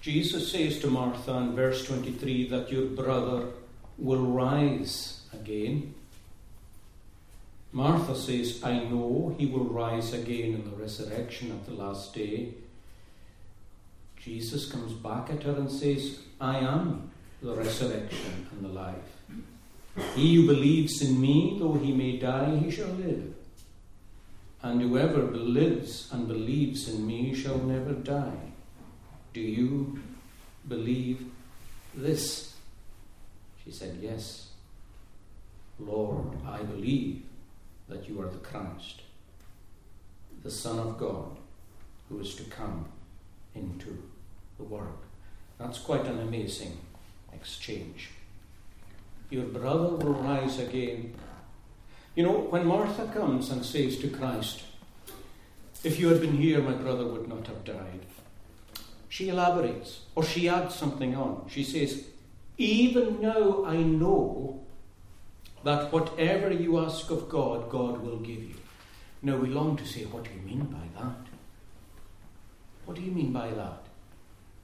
Jesus 0.00 0.52
says 0.52 0.78
to 0.78 0.86
Martha 0.86 1.32
in 1.32 1.54
verse 1.54 1.84
23 1.84 2.48
that 2.48 2.70
your 2.70 2.86
brother 2.86 3.48
will 3.98 4.24
rise 4.24 5.22
again. 5.32 5.94
Martha 7.72 8.14
says, 8.14 8.62
I 8.62 8.78
know 8.78 9.34
he 9.36 9.46
will 9.46 9.64
rise 9.64 10.12
again 10.12 10.54
in 10.54 10.70
the 10.70 10.76
resurrection 10.76 11.50
at 11.50 11.66
the 11.66 11.74
last 11.74 12.14
day. 12.14 12.54
Jesus 14.16 14.70
comes 14.70 14.92
back 14.92 15.28
at 15.30 15.42
her 15.42 15.52
and 15.52 15.70
says, 15.70 16.20
I 16.40 16.58
am 16.58 17.10
the 17.42 17.54
resurrection 17.54 18.46
and 18.52 18.64
the 18.64 18.68
life. 18.68 19.15
He 20.14 20.36
who 20.36 20.46
believes 20.46 21.00
in 21.02 21.20
me, 21.20 21.56
though 21.58 21.74
he 21.74 21.92
may 21.92 22.18
die, 22.18 22.56
he 22.56 22.70
shall 22.70 22.88
live. 22.88 23.34
And 24.62 24.80
whoever 24.80 25.22
lives 25.22 26.08
and 26.12 26.26
believes 26.26 26.88
in 26.88 27.06
me 27.06 27.34
shall 27.34 27.58
never 27.58 27.92
die. 27.92 28.52
Do 29.32 29.40
you 29.40 30.00
believe 30.68 31.26
this? 31.94 32.54
She 33.64 33.70
said, 33.70 33.98
Yes. 34.00 34.48
Lord, 35.78 36.28
I 36.46 36.62
believe 36.62 37.22
that 37.88 38.08
you 38.08 38.20
are 38.22 38.28
the 38.30 38.38
Christ, 38.38 39.02
the 40.42 40.50
Son 40.50 40.78
of 40.78 40.98
God, 40.98 41.36
who 42.08 42.18
is 42.18 42.34
to 42.36 42.44
come 42.44 42.86
into 43.54 44.02
the 44.56 44.64
world. 44.64 44.98
That's 45.58 45.78
quite 45.78 46.06
an 46.06 46.20
amazing 46.20 46.78
exchange. 47.32 48.10
Your 49.30 49.44
brother 49.44 49.96
will 49.96 50.14
rise 50.14 50.58
again. 50.58 51.14
You 52.14 52.22
know, 52.22 52.38
when 52.50 52.66
Martha 52.66 53.06
comes 53.08 53.50
and 53.50 53.64
says 53.64 53.98
to 53.98 54.08
Christ, 54.08 54.62
If 55.82 55.98
you 55.98 56.08
had 56.08 56.20
been 56.20 56.36
here, 56.36 56.60
my 56.60 56.72
brother 56.72 57.06
would 57.06 57.28
not 57.28 57.46
have 57.48 57.64
died, 57.64 58.06
she 59.08 59.28
elaborates, 59.28 60.00
or 60.14 60.24
she 60.24 60.48
adds 60.48 60.74
something 60.74 61.16
on. 61.16 61.46
She 61.48 61.64
says, 61.64 62.04
Even 62.56 63.20
now 63.20 63.64
I 63.64 63.76
know 63.76 64.64
that 65.64 65.92
whatever 65.92 66.52
you 66.52 66.78
ask 66.78 67.10
of 67.10 67.28
God, 67.28 67.68
God 67.68 68.02
will 68.02 68.18
give 68.18 68.42
you. 68.42 68.54
Now 69.22 69.36
we 69.36 69.48
long 69.48 69.76
to 69.76 69.86
say, 69.86 70.04
What 70.04 70.24
do 70.24 70.30
you 70.30 70.40
mean 70.40 70.64
by 70.66 71.02
that? 71.02 71.26
What 72.84 72.96
do 72.96 73.02
you 73.02 73.10
mean 73.10 73.32
by 73.32 73.50
that? 73.50 73.82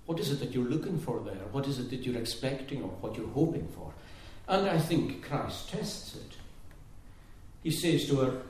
What 0.06 0.20
is 0.20 0.30
it 0.30 0.40
that 0.40 0.52
you're 0.52 0.64
looking 0.64 0.98
for 0.98 1.20
there? 1.20 1.46
What 1.50 1.66
is 1.66 1.78
it 1.78 1.90
that 1.90 2.06
you're 2.06 2.20
expecting 2.20 2.82
or 2.82 2.88
what 3.00 3.16
you're 3.16 3.28
hoping 3.28 3.68
for? 3.68 3.91
And 4.48 4.68
I 4.68 4.78
think 4.78 5.26
Christ 5.26 5.70
tests 5.70 6.16
it. 6.16 6.36
He 7.62 7.70
says 7.70 8.06
to 8.08 8.16
her, 8.16 8.42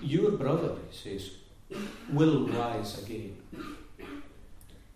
Your 0.00 0.32
brother, 0.32 0.76
he 0.90 0.96
says, 0.96 1.30
will 2.12 2.46
rise 2.48 3.02
again. 3.02 3.36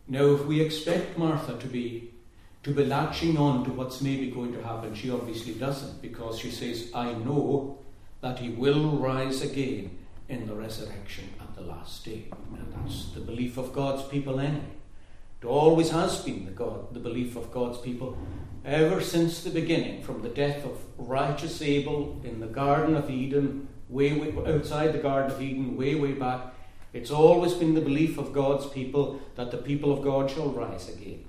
Now, 0.06 0.26
if 0.34 0.44
we 0.44 0.60
expect 0.60 1.18
Martha 1.18 1.56
to 1.58 1.66
be 1.66 2.10
to 2.62 2.72
be 2.72 2.84
latching 2.84 3.38
on 3.38 3.64
to 3.64 3.70
what's 3.70 4.02
maybe 4.02 4.30
going 4.30 4.52
to 4.52 4.62
happen, 4.62 4.94
she 4.94 5.10
obviously 5.10 5.54
doesn't, 5.54 6.02
because 6.02 6.38
she 6.38 6.50
says, 6.50 6.90
I 6.94 7.14
know 7.14 7.78
that 8.20 8.38
he 8.38 8.50
will 8.50 8.98
rise 8.98 9.40
again 9.40 9.96
in 10.28 10.46
the 10.46 10.54
resurrection 10.54 11.30
at 11.40 11.54
the 11.54 11.62
last 11.62 12.04
day. 12.04 12.24
And 12.30 12.84
that's 12.84 13.12
the 13.12 13.20
belief 13.20 13.56
of 13.56 13.72
God's 13.72 14.02
people 14.08 14.40
anyway. 14.40 14.60
It 15.42 15.46
always 15.46 15.88
has 15.90 16.22
been 16.22 16.44
the 16.44 16.50
God, 16.50 16.92
the 16.92 17.00
belief 17.00 17.34
of 17.34 17.50
God's 17.50 17.78
people 17.78 18.18
ever 18.70 19.00
since 19.00 19.42
the 19.42 19.50
beginning, 19.50 20.00
from 20.00 20.22
the 20.22 20.28
death 20.28 20.64
of 20.64 20.78
righteous 20.96 21.60
Abel 21.60 22.20
in 22.22 22.38
the 22.38 22.46
Garden 22.46 22.94
of 22.94 23.10
Eden, 23.10 23.66
way, 23.88 24.12
way 24.12 24.32
outside 24.54 24.92
the 24.92 24.98
Garden 24.98 25.32
of 25.32 25.42
Eden, 25.42 25.76
way, 25.76 25.96
way 25.96 26.12
back. 26.12 26.54
It's 26.92 27.10
always 27.10 27.52
been 27.54 27.74
the 27.74 27.80
belief 27.80 28.16
of 28.16 28.32
God's 28.32 28.66
people 28.66 29.20
that 29.34 29.50
the 29.50 29.56
people 29.56 29.92
of 29.92 30.04
God 30.04 30.30
shall 30.30 30.50
rise 30.50 30.88
again. 30.88 31.24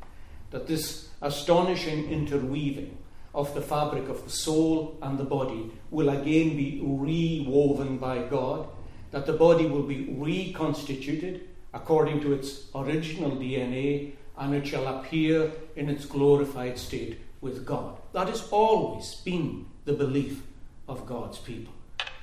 That 0.52 0.68
this 0.68 1.10
astonishing 1.20 2.12
interweaving 2.12 2.96
of 3.34 3.56
the 3.56 3.62
fabric 3.62 4.08
of 4.08 4.24
the 4.24 4.30
soul 4.30 5.00
and 5.02 5.18
the 5.18 5.24
body 5.24 5.72
will 5.90 6.10
again 6.10 6.56
be 6.56 6.80
rewoven 6.84 7.98
by 7.98 8.20
God, 8.20 8.68
that 9.10 9.26
the 9.26 9.34
body 9.34 9.66
will 9.66 9.84
be 9.84 10.14
reconstituted 10.16 11.48
according 11.74 12.22
to 12.22 12.34
its 12.34 12.68
original 12.76 13.32
DNA 13.32 14.12
and 14.38 14.54
it 14.54 14.68
shall 14.68 14.88
appear 14.88 15.52
in 15.76 15.90
its 15.90 16.06
glorified 16.06 16.78
state 16.78 17.18
with 17.42 17.66
God. 17.66 17.98
That 18.14 18.28
has 18.28 18.48
always 18.52 19.16
been 19.16 19.66
the 19.86 19.94
belief 19.94 20.42
of 20.88 21.06
God's 21.06 21.40
people. 21.40 21.74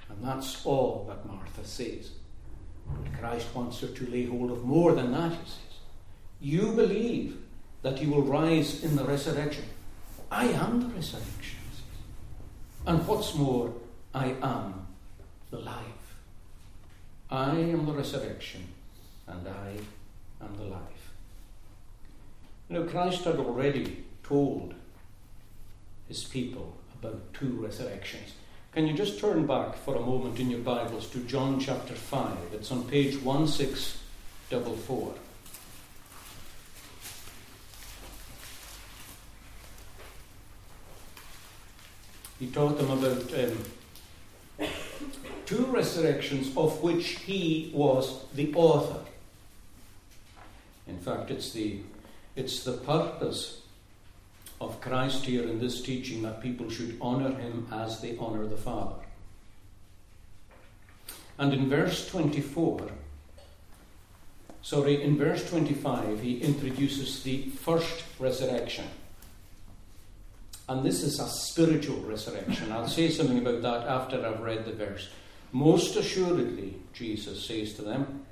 And 0.08 0.24
that's 0.24 0.64
all 0.64 1.04
that 1.08 1.26
Martha 1.26 1.64
says. 1.64 2.10
But 2.86 3.20
Christ 3.20 3.54
wants 3.54 3.80
her 3.80 3.88
to 3.88 4.10
lay 4.10 4.24
hold 4.24 4.50
of 4.50 4.64
more 4.64 4.94
than 4.94 5.12
that, 5.12 5.32
he 5.32 5.38
says. 5.38 5.78
You 6.40 6.72
believe 6.72 7.36
that 7.82 8.00
you 8.00 8.10
will 8.10 8.22
rise 8.22 8.82
in 8.82 8.96
the 8.96 9.04
resurrection. 9.04 9.64
I 10.30 10.46
am 10.46 10.80
the 10.80 10.94
resurrection. 10.94 11.58
And 12.86 13.06
what's 13.06 13.34
more, 13.34 13.74
I 14.14 14.34
am 14.40 14.86
the 15.50 15.58
life. 15.58 15.84
I 17.30 17.50
am 17.50 17.84
the 17.84 17.92
resurrection, 17.92 18.66
and 19.26 19.46
I 19.46 19.76
am 20.42 20.56
the 20.56 20.64
life. 20.64 21.12
Now, 22.70 22.84
Christ 22.84 23.24
had 23.24 23.36
already 23.36 24.04
told 24.22 24.74
his 26.08 26.24
people 26.24 26.76
about 27.00 27.32
two 27.34 27.50
resurrections. 27.50 28.32
Can 28.72 28.86
you 28.86 28.94
just 28.94 29.20
turn 29.20 29.46
back 29.46 29.76
for 29.76 29.94
a 29.96 30.00
moment 30.00 30.40
in 30.40 30.50
your 30.50 30.60
Bibles 30.60 31.06
to 31.10 31.18
John 31.20 31.60
chapter 31.60 31.94
5? 31.94 32.36
It's 32.52 32.70
on 32.72 32.84
page 32.84 33.20
1644. 33.22 35.14
He 42.38 42.46
taught 42.48 42.78
them 42.78 42.90
about 42.90 43.34
um, 43.34 44.68
two 45.44 45.66
resurrections 45.66 46.56
of 46.56 46.82
which 46.82 47.06
he 47.20 47.70
was 47.74 48.24
the 48.34 48.54
author. 48.54 49.00
In 50.86 50.98
fact, 50.98 51.30
it's 51.30 51.52
the 51.52 51.80
it's 52.36 52.62
the 52.62 52.74
purpose 52.74 53.62
of 54.60 54.80
Christ 54.80 55.24
here 55.24 55.44
in 55.44 55.60
this 55.60 55.82
teaching 55.82 56.22
that 56.22 56.42
people 56.42 56.68
should 56.68 56.98
honour 57.00 57.34
him 57.34 57.66
as 57.72 58.00
they 58.00 58.18
honour 58.18 58.46
the 58.46 58.56
Father. 58.56 58.96
And 61.38 61.54
in 61.54 61.68
verse 61.68 62.08
24, 62.08 62.90
sorry, 64.62 65.02
in 65.02 65.16
verse 65.16 65.48
25, 65.48 66.20
he 66.20 66.38
introduces 66.40 67.22
the 67.22 67.44
first 67.50 68.02
resurrection. 68.18 68.86
And 70.68 70.84
this 70.84 71.02
is 71.02 71.20
a 71.20 71.28
spiritual 71.28 72.00
resurrection. 72.00 72.72
I'll 72.72 72.88
say 72.88 73.08
something 73.08 73.38
about 73.38 73.62
that 73.62 73.86
after 73.86 74.26
I've 74.26 74.40
read 74.40 74.64
the 74.64 74.72
verse. 74.72 75.08
Most 75.52 75.96
assuredly, 75.96 76.74
Jesus 76.92 77.46
says 77.46 77.72
to 77.74 77.82
them, 77.82 78.24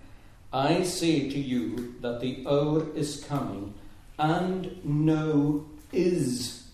I 0.52 0.82
say 0.82 1.30
to 1.30 1.38
you 1.38 1.94
that 2.00 2.20
the 2.20 2.44
hour 2.46 2.86
is 2.94 3.24
coming 3.24 3.74
and 4.18 4.84
now 4.84 5.64
is. 5.96 6.68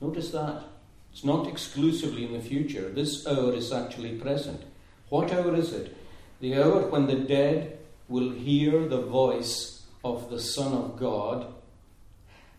Notice 0.00 0.30
that. 0.30 0.64
It's 1.12 1.24
not 1.24 1.46
exclusively 1.46 2.24
in 2.24 2.32
the 2.32 2.40
future. 2.40 2.88
This 2.88 3.26
hour 3.26 3.52
is 3.52 3.72
actually 3.72 4.16
present. 4.18 4.62
What 5.10 5.32
hour 5.32 5.54
is 5.54 5.72
it? 5.72 5.96
The 6.40 6.60
hour 6.60 6.88
when 6.88 7.06
the 7.06 7.16
dead 7.16 7.78
will 8.08 8.30
hear 8.30 8.86
the 8.86 9.02
voice 9.02 9.82
of 10.04 10.30
the 10.30 10.40
Son 10.40 10.72
of 10.72 10.98
God, 10.98 11.46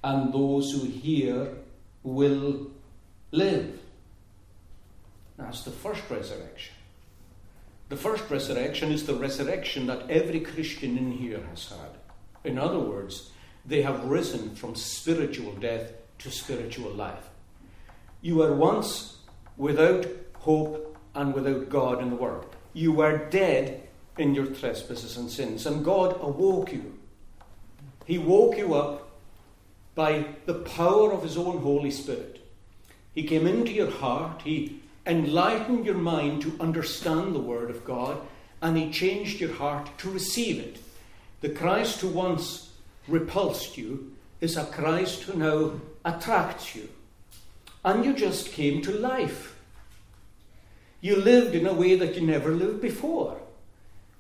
and 0.03 0.33
those 0.33 0.71
who 0.71 0.85
hear 0.85 1.53
will 2.03 2.67
live. 3.31 3.79
That's 5.37 5.63
the 5.63 5.71
first 5.71 6.03
resurrection. 6.09 6.75
The 7.89 7.97
first 7.97 8.29
resurrection 8.29 8.91
is 8.91 9.05
the 9.05 9.15
resurrection 9.15 9.87
that 9.87 10.09
every 10.09 10.39
Christian 10.39 10.97
in 10.97 11.11
here 11.11 11.43
has 11.49 11.69
had. 11.69 11.97
In 12.43 12.57
other 12.57 12.79
words, 12.79 13.31
they 13.65 13.81
have 13.81 14.05
risen 14.05 14.55
from 14.55 14.75
spiritual 14.75 15.53
death 15.53 15.93
to 16.19 16.31
spiritual 16.31 16.91
life. 16.91 17.29
You 18.21 18.37
were 18.37 18.53
once 18.53 19.17
without 19.57 20.05
hope 20.39 20.97
and 21.15 21.33
without 21.33 21.69
God 21.69 22.01
in 22.01 22.09
the 22.09 22.15
world. 22.15 22.55
You 22.73 22.91
were 22.91 23.29
dead 23.29 23.87
in 24.17 24.35
your 24.35 24.47
trespasses 24.47 25.17
and 25.17 25.29
sins, 25.29 25.65
and 25.65 25.85
God 25.85 26.17
awoke 26.21 26.71
you. 26.71 26.97
He 28.05 28.17
woke 28.17 28.57
you 28.57 28.73
up 28.73 29.09
by 29.95 30.25
the 30.45 30.55
power 30.55 31.11
of 31.11 31.23
His 31.23 31.37
own 31.37 31.59
Holy 31.59 31.91
Spirit. 31.91 32.39
He 33.13 33.23
came 33.23 33.47
into 33.47 33.71
your 33.71 33.91
heart, 33.91 34.41
He 34.41 34.81
enlightened 35.05 35.85
your 35.85 35.97
mind 35.97 36.41
to 36.41 36.57
understand 36.59 37.33
the 37.33 37.39
Word 37.39 37.69
of 37.69 37.85
God, 37.85 38.19
and 38.61 38.77
He 38.77 38.91
changed 38.91 39.39
your 39.39 39.53
heart 39.53 39.97
to 39.99 40.09
receive 40.09 40.59
it. 40.59 40.77
The 41.41 41.49
Christ 41.49 42.01
who 42.01 42.07
once 42.07 42.62
repulsed 43.07 43.77
you 43.77 44.13
is 44.41 44.57
a 44.57 44.65
Christ 44.65 45.23
who 45.23 45.37
now 45.37 45.79
attracts 46.03 46.75
you. 46.75 46.89
And 47.85 48.03
you 48.05 48.13
just 48.13 48.51
came 48.51 48.81
to 48.81 48.91
life. 48.91 49.55
You 51.01 51.17
lived 51.17 51.53
in 51.55 51.65
a 51.65 51.73
way 51.73 51.95
that 51.95 52.15
you 52.15 52.21
never 52.21 52.51
lived 52.51 52.81
before. 52.81 53.37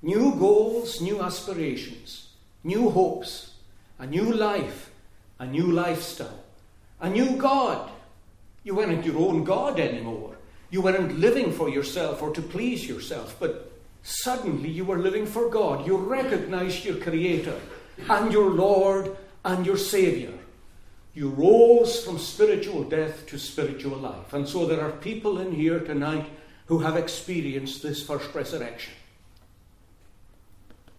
New 0.01 0.35
goals, 0.35 0.99
new 0.99 1.21
aspirations, 1.21 2.27
new 2.63 2.89
hopes, 2.89 3.53
a 3.99 4.05
new 4.05 4.33
life, 4.33 4.91
a 5.39 5.45
new 5.45 5.71
lifestyle, 5.71 6.43
a 6.99 7.09
new 7.09 7.37
God. 7.37 7.89
You 8.63 8.75
weren't 8.75 9.05
your 9.05 9.17
own 9.17 9.43
God 9.45 9.79
anymore. 9.79 10.35
You 10.71 10.81
weren't 10.81 11.19
living 11.19 11.51
for 11.51 11.69
yourself 11.69 12.21
or 12.21 12.33
to 12.33 12.41
please 12.41 12.87
yourself, 12.87 13.37
but 13.39 13.71
suddenly 14.01 14.69
you 14.69 14.83
were 14.83 14.99
living 14.99 15.25
for 15.25 15.49
God. 15.49 15.87
You 15.87 15.97
recognized 15.97 16.83
your 16.83 16.97
Creator 16.97 17.59
and 18.09 18.31
your 18.31 18.49
Lord 18.49 19.15
and 19.45 19.65
your 19.65 19.77
Saviour. 19.77 20.33
You 21.13 21.29
rose 21.29 22.03
from 22.03 22.17
spiritual 22.17 22.83
death 22.83 23.27
to 23.27 23.37
spiritual 23.37 23.97
life. 23.97 24.33
And 24.33 24.47
so 24.47 24.65
there 24.65 24.81
are 24.81 24.91
people 24.91 25.39
in 25.39 25.51
here 25.51 25.79
tonight 25.79 26.25
who 26.65 26.79
have 26.79 26.95
experienced 26.95 27.83
this 27.83 28.01
first 28.01 28.33
resurrection. 28.33 28.93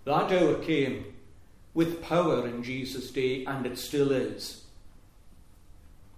That 0.05 0.31
hour 0.31 0.59
came 0.59 1.07
with 1.73 2.03
power 2.03 2.47
in 2.47 2.63
Jesus' 2.63 3.11
day, 3.11 3.45
and 3.45 3.67
it 3.67 3.79
still 3.79 4.13
is. 4.13 4.65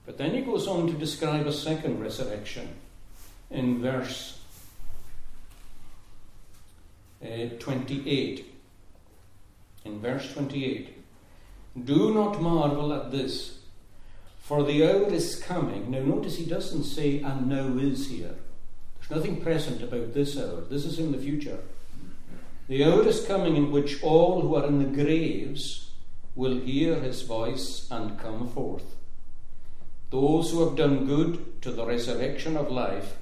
But 0.05 0.19
then 0.19 0.35
he 0.35 0.43
goes 0.43 0.67
on 0.67 0.87
to 0.89 0.93
describe 0.93 1.47
a 1.47 1.53
second 1.53 2.01
resurrection 2.01 2.69
in 3.51 3.81
verse 3.81 4.39
uh, 7.25 7.49
28. 7.59 8.56
In 9.87 10.01
verse 10.01 10.33
28, 10.33 10.99
do 11.85 12.13
not 12.13 12.43
marvel 12.43 12.93
at 12.93 13.13
this, 13.13 13.61
for 14.41 14.65
the 14.65 14.85
hour 14.85 15.09
is 15.13 15.37
coming. 15.37 15.93
Now, 15.93 16.01
notice 16.01 16.37
he 16.37 16.45
doesn't 16.45 16.85
say, 16.85 17.21
and 17.21 17.49
now 17.49 17.79
is 17.79 18.09
here. 18.09 18.35
There's 18.99 19.11
nothing 19.11 19.41
present 19.41 19.83
about 19.83 20.13
this 20.13 20.37
hour. 20.37 20.63
This 20.63 20.85
is 20.85 20.99
in 20.99 21.13
the 21.13 21.19
future. 21.19 21.59
The 22.67 22.85
hour 22.85 23.07
is 23.07 23.25
coming 23.25 23.57
in 23.57 23.71
which 23.71 24.03
all 24.03 24.41
who 24.41 24.57
are 24.57 24.67
in 24.67 24.81
the 24.81 25.05
graves 25.05 25.91
will 26.35 26.59
hear 26.59 26.97
his 26.97 27.23
voice 27.23 27.87
and 27.89 28.19
come 28.19 28.49
forth. 28.49 28.97
Those 30.11 30.51
who 30.51 30.67
have 30.67 30.77
done 30.77 31.07
good 31.07 31.63
to 31.63 31.71
the 31.71 31.87
resurrection 31.87 32.57
of 32.57 32.73
life, 32.73 33.17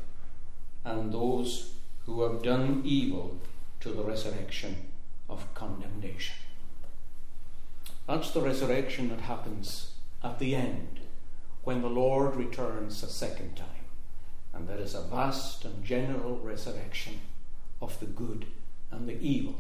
and 0.83 1.13
those 1.13 1.75
who 2.07 2.23
have 2.23 2.43
done 2.43 2.81
evil 2.85 3.39
to 3.81 3.91
the 3.91 4.03
resurrection 4.03 4.77
of 5.29 5.53
condemnation. 5.55 6.37
That's 8.07 8.31
the 8.33 8.43
resurrection 8.43 9.09
that 9.09 9.23
happens 9.23 9.93
at 10.23 10.39
the 10.39 10.55
end 10.55 11.01
when 11.63 11.81
the 11.81 11.89
Lord 11.89 12.37
returns 12.37 13.03
a 13.03 13.09
second 13.09 13.57
time. 13.57 13.69
And 14.53 14.69
there 14.69 14.79
is 14.79 14.95
a 14.95 15.03
vast 15.03 15.65
and 15.65 15.85
general 15.85 16.39
resurrection 16.39 17.21
of 17.81 17.99
the 18.01 18.07
good 18.07 18.47
and 18.91 19.09
the 19.09 19.21
evil. 19.21 19.57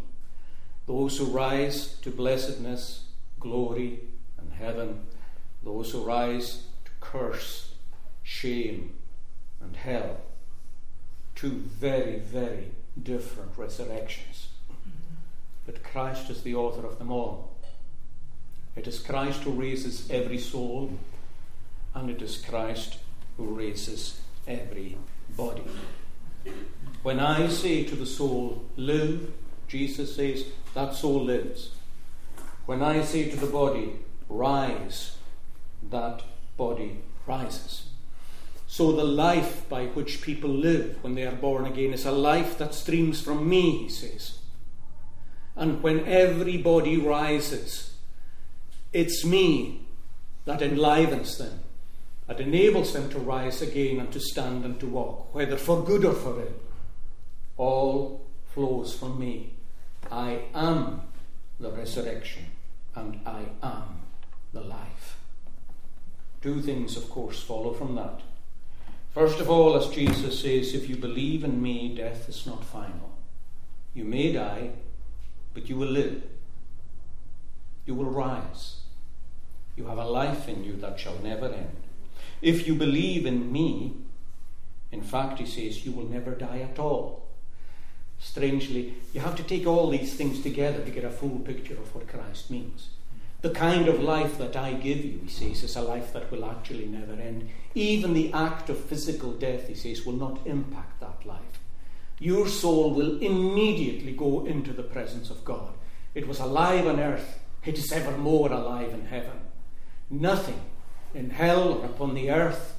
Those 0.87 1.16
who 1.16 1.24
rise 1.24 1.94
to 2.02 2.11
blessedness, 2.11 3.07
glory, 3.40 4.00
and 4.38 4.52
heaven, 4.52 5.07
those 5.62 5.90
who 5.90 6.04
rise 6.04 6.64
to 6.85 6.90
curse, 7.00 7.72
shame, 8.22 8.92
and 9.61 9.74
hell. 9.74 10.18
Two 11.35 11.50
very, 11.50 12.18
very 12.18 12.70
different 13.02 13.52
resurrections. 13.57 14.48
But 15.64 15.83
Christ 15.83 16.28
is 16.28 16.42
the 16.42 16.54
author 16.54 16.87
of 16.87 16.98
them 16.98 17.11
all. 17.11 17.54
It 18.76 18.87
is 18.87 18.98
Christ 18.98 19.42
who 19.42 19.52
raises 19.52 20.10
every 20.10 20.38
soul, 20.38 20.98
and 21.94 22.10
it 22.10 22.20
is 22.20 22.38
Christ 22.38 22.98
who 23.37 23.54
raises 23.54 24.20
every 24.46 24.98
body. 25.37 25.62
When 27.02 27.20
I 27.20 27.48
say 27.48 27.84
to 27.84 27.94
the 27.94 28.06
soul, 28.06 28.64
live, 28.76 29.32
Jesus 29.68 30.16
says, 30.16 30.44
that 30.74 30.94
soul 30.94 31.24
lives. 31.24 31.70
When 32.66 32.82
I 32.82 33.02
say 33.02 33.30
to 33.30 33.37
the 33.37 33.46
body, 33.46 33.92
rise, 34.28 35.16
that 35.90 36.22
body 36.56 36.98
rises. 37.26 37.87
So 38.66 38.92
the 38.92 39.04
life 39.04 39.68
by 39.68 39.87
which 39.87 40.22
people 40.22 40.50
live 40.50 40.98
when 41.02 41.14
they 41.14 41.26
are 41.26 41.37
born 41.37 41.64
again 41.66 41.92
is 41.92 42.04
a 42.04 42.10
life 42.10 42.58
that 42.58 42.74
streams 42.74 43.20
from 43.20 43.48
me, 43.48 43.84
he 43.84 43.88
says. 43.88 44.38
And 45.54 45.82
when 45.82 46.04
everybody 46.06 46.96
rises, 46.96 47.93
it's 48.94 49.24
me 49.24 49.87
that 50.46 50.62
enlivens 50.62 51.37
them, 51.37 51.61
that 52.26 52.40
enables 52.40 52.94
them 52.94 53.11
to 53.11 53.18
rise 53.18 53.61
again 53.61 54.00
and 54.00 54.11
to 54.12 54.20
stand 54.20 54.64
and 54.64 54.80
to 54.80 54.87
walk, 54.87 55.35
whether 55.35 55.59
for 55.59 55.85
good 55.85 56.07
or 56.07 56.14
for 56.14 56.40
ill 56.40 56.54
all 57.57 58.26
flows 58.52 58.94
from 58.94 59.18
me. 59.18 59.54
I 60.11 60.42
am 60.54 61.02
the 61.61 61.70
resurrection 61.70 62.46
and 62.94 63.20
I 63.26 63.44
am 63.62 64.02
the 64.52 64.61
life. 64.61 65.18
Two 66.42 66.61
things, 66.61 66.96
of 66.96 67.09
course, 67.11 67.42
follow 67.42 67.72
from 67.72 67.94
that. 67.94 68.20
First 69.12 69.40
of 69.40 69.48
all, 69.48 69.76
as 69.76 69.94
Jesus 69.94 70.40
says, 70.40 70.74
if 70.74 70.88
you 70.88 70.96
believe 70.96 71.44
in 71.44 71.62
me, 71.62 71.94
death 71.94 72.28
is 72.28 72.46
not 72.46 72.64
final. 72.64 73.16
You 73.94 74.04
may 74.04 74.33
die, 74.33 74.70
but 75.54 75.68
you 75.68 75.76
will 75.76 75.88
live. 75.88 76.22
You 77.87 77.94
will 77.94 78.11
rise. 78.11 78.80
You 79.76 79.87
have 79.87 79.98
a 79.98 80.04
life 80.04 80.48
in 80.48 80.64
you 80.64 80.76
that 80.76 81.00
shall 81.00 81.18
never 81.22 81.46
end. 81.46 81.76
If 82.40 82.66
you 82.66 82.74
believe 82.74 83.26
in 83.26 83.52
me, 83.52 83.94
in 84.92 85.02
fact, 85.02 85.38
he 85.38 85.46
says, 85.46 85.84
you 85.84 85.92
will 85.92 86.06
never 86.06 86.32
die 86.32 86.60
at 86.60 86.78
all 86.78 87.24
strangely, 88.24 88.94
you 89.12 89.20
have 89.20 89.37
to 89.37 89.42
take 89.42 89.66
all 89.66 89.90
these 89.90 90.14
things 90.14 90.40
together 90.40 90.82
to 90.82 90.90
get 90.90 91.04
a 91.04 91.10
full 91.10 91.38
picture 91.40 91.74
of 91.74 91.94
what 91.94 92.08
Christ 92.08 92.50
means. 92.50 92.88
The 93.42 93.50
kind 93.50 93.88
of 93.88 94.00
life 94.00 94.38
that 94.38 94.56
I 94.56 94.72
give 94.72 95.04
you, 95.04 95.20
he 95.22 95.28
says, 95.28 95.62
is 95.62 95.76
a 95.76 95.82
life 95.82 96.12
that 96.14 96.30
will 96.32 96.46
actually 96.46 96.87
never 96.87 97.12
end. 97.12 97.50
Even 97.74 98.14
the 98.14 98.32
act 98.32 98.70
of 98.70 98.80
physical 98.80 99.32
death, 99.32 99.68
he 99.68 99.74
says, 99.74 100.06
will 100.06 100.14
not 100.14 100.46
impact 100.46 101.00
that 101.00 101.26
life. 101.26 101.60
Your 102.18 102.48
soul 102.48 102.94
will 102.94 103.20
immediately 103.20 104.12
go 104.12 104.46
into 104.46 104.72
the 104.72 104.82
presence 104.82 105.28
of 105.28 105.44
God. 105.44 105.74
It 106.14 106.26
was 106.26 106.40
alive 106.40 106.87
on 106.87 107.00
earth, 107.00 107.40
it 107.66 107.76
is 107.76 107.92
evermore 107.92 108.50
alive 108.50 108.94
in 108.94 109.06
heaven. 109.06 109.40
Nothing 110.11 110.61
in 111.14 111.31
hell 111.31 111.75
or 111.75 111.87
upon 111.87 112.14
the 112.14 112.31
earth 112.31 112.77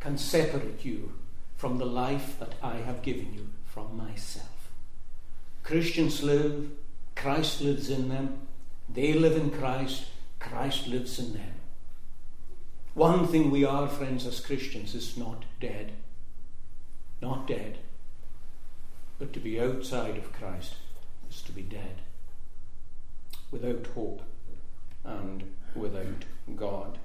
can 0.00 0.16
separate 0.18 0.84
you 0.84 1.12
from 1.56 1.78
the 1.78 1.86
life 1.86 2.38
that 2.38 2.54
I 2.62 2.76
have 2.76 3.02
given 3.02 3.34
you 3.34 3.48
from 3.66 3.96
myself. 3.96 4.70
Christians 5.62 6.22
live, 6.22 6.70
Christ 7.16 7.60
lives 7.60 7.90
in 7.90 8.08
them, 8.08 8.38
they 8.88 9.12
live 9.12 9.36
in 9.36 9.50
Christ, 9.50 10.06
Christ 10.38 10.86
lives 10.86 11.18
in 11.18 11.32
them. 11.32 11.54
One 12.94 13.26
thing 13.26 13.50
we 13.50 13.64
are, 13.64 13.86
friends, 13.86 14.26
as 14.26 14.40
Christians, 14.40 14.94
is 14.94 15.16
not 15.16 15.44
dead. 15.60 15.92
Not 17.20 17.46
dead. 17.46 17.78
But 19.18 19.32
to 19.32 19.40
be 19.40 19.60
outside 19.60 20.16
of 20.16 20.32
Christ 20.32 20.74
is 21.28 21.42
to 21.42 21.52
be 21.52 21.62
dead. 21.62 22.00
Without 23.50 23.86
hope 23.94 24.22
and 25.04 25.44
without 25.74 26.24
God. 26.56 26.98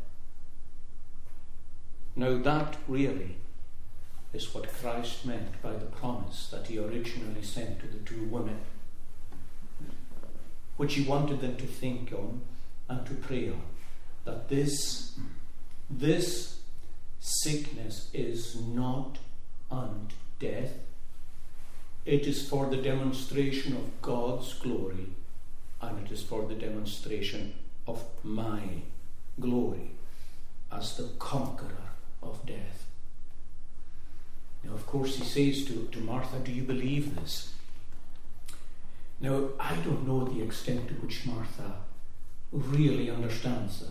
Now, 2.16 2.38
that 2.38 2.78
really 2.88 3.36
is 4.34 4.54
what 4.54 4.72
Christ 4.74 5.26
meant 5.26 5.62
by 5.62 5.74
the 5.74 5.86
promise 5.86 6.48
that 6.48 6.68
he 6.68 6.78
originally 6.78 7.44
sent 7.44 7.80
to 7.80 7.88
the 7.88 8.00
two 8.00 8.24
women, 8.24 8.60
which 10.78 10.96
he 10.96 11.04
wanted 11.04 11.42
them 11.42 11.56
to 11.58 11.68
think 11.68 12.12
on 12.12 12.42
and 12.90 13.06
to 13.06 13.14
pray 13.14 13.50
on. 13.50 13.62
That 14.26 14.50
this, 14.50 15.18
this 15.90 16.60
sickness 17.20 18.10
is 18.14 18.56
not 18.56 19.18
unto 19.72 20.16
death, 20.40 20.74
it 22.06 22.28
is 22.28 22.48
for 22.48 22.70
the 22.70 22.78
demonstration 22.78 23.76
of 23.76 24.02
God's 24.02 24.54
glory 24.56 25.08
and 25.82 26.06
it 26.06 26.12
is 26.12 26.22
for 26.22 26.46
the 26.48 26.56
demonstration 26.56 27.54
of 27.88 28.04
my 28.24 28.62
glory 29.40 29.92
as 30.72 30.98
the 30.98 31.10
conqueror 31.20 31.92
of 32.22 32.46
death. 32.46 32.86
Now, 34.64 34.74
of 34.74 34.86
course, 34.86 35.18
he 35.18 35.24
says 35.24 35.66
to, 35.66 35.88
to 35.92 36.00
Martha, 36.00 36.40
Do 36.40 36.52
you 36.52 36.64
believe 36.64 37.16
this? 37.16 37.54
Now, 39.20 39.50
I 39.60 39.76
don't 39.78 40.08
know 40.08 40.26
the 40.26 40.42
extent 40.42 40.88
to 40.88 40.94
which 40.96 41.26
Martha 41.26 41.74
really 42.52 43.10
understands 43.10 43.80
that. 43.80 43.88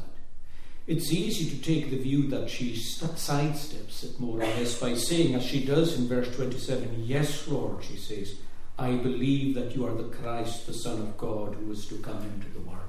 it's 0.86 1.12
easy 1.12 1.48
to 1.50 1.62
take 1.62 1.90
the 1.90 1.98
view 1.98 2.28
that 2.28 2.50
she 2.50 2.74
sidesteps 2.74 4.04
it 4.04 4.18
more 4.20 4.36
or 4.36 4.44
less 4.44 4.78
by 4.80 4.94
saying, 4.94 5.34
as 5.34 5.44
she 5.44 5.64
does 5.64 5.98
in 5.98 6.08
verse 6.08 6.34
27, 6.34 7.04
Yes, 7.04 7.46
Lord, 7.48 7.84
she 7.84 7.96
says, 7.96 8.34
I 8.78 8.92
believe 8.96 9.54
that 9.54 9.76
you 9.76 9.86
are 9.86 9.94
the 9.94 10.08
Christ, 10.16 10.66
the 10.66 10.74
Son 10.74 11.00
of 11.00 11.16
God, 11.18 11.54
who 11.54 11.70
is 11.72 11.86
to 11.86 11.96
come 11.98 12.22
into 12.22 12.48
the 12.52 12.60
world. 12.60 12.81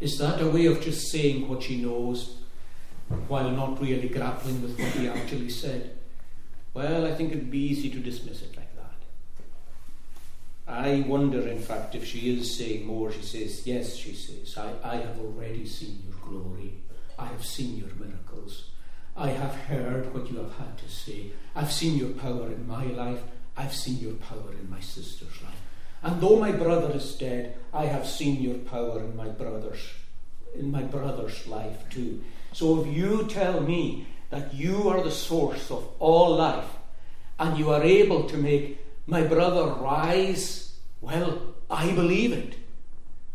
Is, 0.00 0.18
that 0.18 0.40
a 0.40 0.48
way 0.48 0.66
of 0.66 0.80
just 0.80 1.10
saying 1.10 1.46
what 1.46 1.62
she 1.62 1.76
knows 1.76 2.36
while 3.28 3.50
not 3.50 3.80
really 3.80 4.08
grappling 4.08 4.62
with 4.62 4.78
what 4.78 4.88
he 4.92 5.08
actually 5.08 5.50
said? 5.50 5.98
Well, 6.72 7.06
I 7.06 7.14
think 7.14 7.32
it'd 7.32 7.50
be 7.50 7.58
easy 7.58 7.90
to 7.90 7.98
dismiss 7.98 8.42
it 8.42 8.56
like 8.56 8.74
that. 8.76 8.94
I 10.66 11.00
wonder, 11.06 11.46
in 11.46 11.60
fact, 11.60 11.94
if 11.94 12.06
she 12.06 12.34
is 12.38 12.56
saying 12.56 12.86
more. 12.86 13.12
She 13.12 13.22
says, 13.22 13.66
Yes, 13.66 13.96
she 13.96 14.14
says, 14.14 14.56
I, 14.56 14.72
I 14.82 14.96
have 14.96 15.18
already 15.18 15.66
seen 15.66 16.02
your 16.06 16.16
glory. 16.26 16.74
I 17.18 17.26
have 17.26 17.44
seen 17.44 17.76
your 17.76 17.94
miracles. 17.96 18.70
I 19.16 19.30
have 19.30 19.54
heard 19.54 20.14
what 20.14 20.30
you 20.30 20.38
have 20.38 20.56
had 20.56 20.78
to 20.78 20.88
say. 20.88 21.32
I've 21.54 21.72
seen 21.72 21.98
your 21.98 22.10
power 22.10 22.46
in 22.46 22.66
my 22.66 22.84
life. 22.84 23.20
I've 23.56 23.74
seen 23.74 23.98
your 23.98 24.14
power 24.14 24.52
in 24.58 24.70
my 24.70 24.80
sister's 24.80 25.42
life. 25.42 25.60
And 26.02 26.20
though 26.20 26.38
my 26.38 26.52
brother 26.52 26.92
is 26.94 27.14
dead, 27.14 27.56
I 27.72 27.86
have 27.86 28.06
seen 28.06 28.42
your 28.42 28.58
power 28.58 29.00
in 29.00 29.16
my 29.16 29.28
brother's 29.28 29.80
in 30.54 30.70
my 30.70 30.82
brother's 30.82 31.46
life 31.46 31.88
too. 31.90 32.22
So 32.52 32.80
if 32.80 32.88
you 32.88 33.26
tell 33.28 33.60
me 33.60 34.06
that 34.30 34.52
you 34.54 34.88
are 34.88 35.02
the 35.02 35.10
source 35.10 35.70
of 35.70 35.86
all 35.98 36.36
life 36.36 36.68
and 37.38 37.58
you 37.58 37.70
are 37.70 37.82
able 37.82 38.24
to 38.24 38.36
make 38.36 38.80
my 39.06 39.22
brother 39.22 39.72
rise, 39.74 40.76
well, 41.00 41.40
I 41.70 41.92
believe 41.92 42.32
it. 42.32 42.54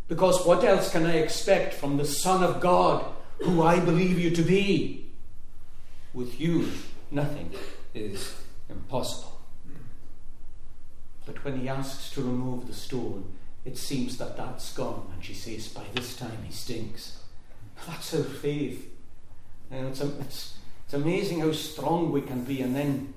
Because 0.08 0.46
what 0.46 0.62
else 0.62 0.90
can 0.90 1.06
I 1.06 1.16
expect 1.16 1.74
from 1.74 1.96
the 1.96 2.04
Son 2.04 2.44
of 2.44 2.60
God 2.60 3.04
who 3.42 3.62
I 3.62 3.80
believe 3.80 4.18
you 4.18 4.30
to 4.30 4.42
be? 4.42 5.06
With 6.14 6.40
you, 6.40 6.70
nothing 7.10 7.50
is 7.94 8.34
impossible. 8.70 9.35
But 11.26 11.44
when 11.44 11.60
he 11.60 11.68
asks 11.68 12.10
to 12.12 12.22
remove 12.22 12.66
the 12.66 12.72
stone, 12.72 13.32
it 13.64 13.76
seems 13.76 14.16
that 14.18 14.36
that's 14.36 14.72
gone. 14.72 15.10
And 15.12 15.22
she 15.22 15.34
says, 15.34 15.68
By 15.68 15.84
this 15.92 16.16
time 16.16 16.38
he 16.44 16.52
stinks. 16.52 17.18
That's 17.86 18.12
her 18.12 18.22
faith. 18.22 18.88
It's, 19.70 20.00
it's, 20.00 20.54
it's 20.84 20.94
amazing 20.94 21.40
how 21.40 21.52
strong 21.52 22.12
we 22.12 22.22
can 22.22 22.44
be, 22.44 22.62
and 22.62 22.74
then 22.74 23.12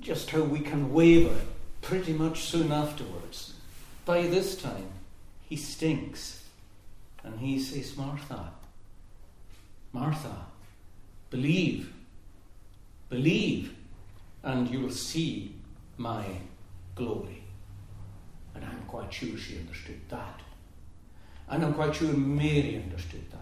just 0.00 0.30
how 0.30 0.42
we 0.42 0.60
can 0.60 0.92
waver 0.92 1.36
pretty 1.82 2.12
much 2.12 2.42
soon 2.42 2.72
afterwards. 2.72 3.54
By 4.04 4.22
this 4.22 4.56
time, 4.56 4.88
he 5.48 5.56
stinks. 5.56 6.42
And 7.24 7.40
he 7.40 7.58
says, 7.58 7.96
Martha, 7.96 8.52
Martha, 9.92 10.46
believe, 11.30 11.92
believe, 13.08 13.74
and 14.42 14.68
you'll 14.68 14.90
see 14.90 15.54
my 15.96 16.24
glory. 16.94 17.42
And 18.54 18.64
I'm 18.64 18.84
quite 18.86 19.12
sure 19.12 19.36
she 19.36 19.58
understood 19.58 20.00
that. 20.08 20.40
And 21.48 21.64
I'm 21.64 21.74
quite 21.74 21.94
sure 21.94 22.12
Mary 22.12 22.76
understood 22.76 23.30
that. 23.30 23.38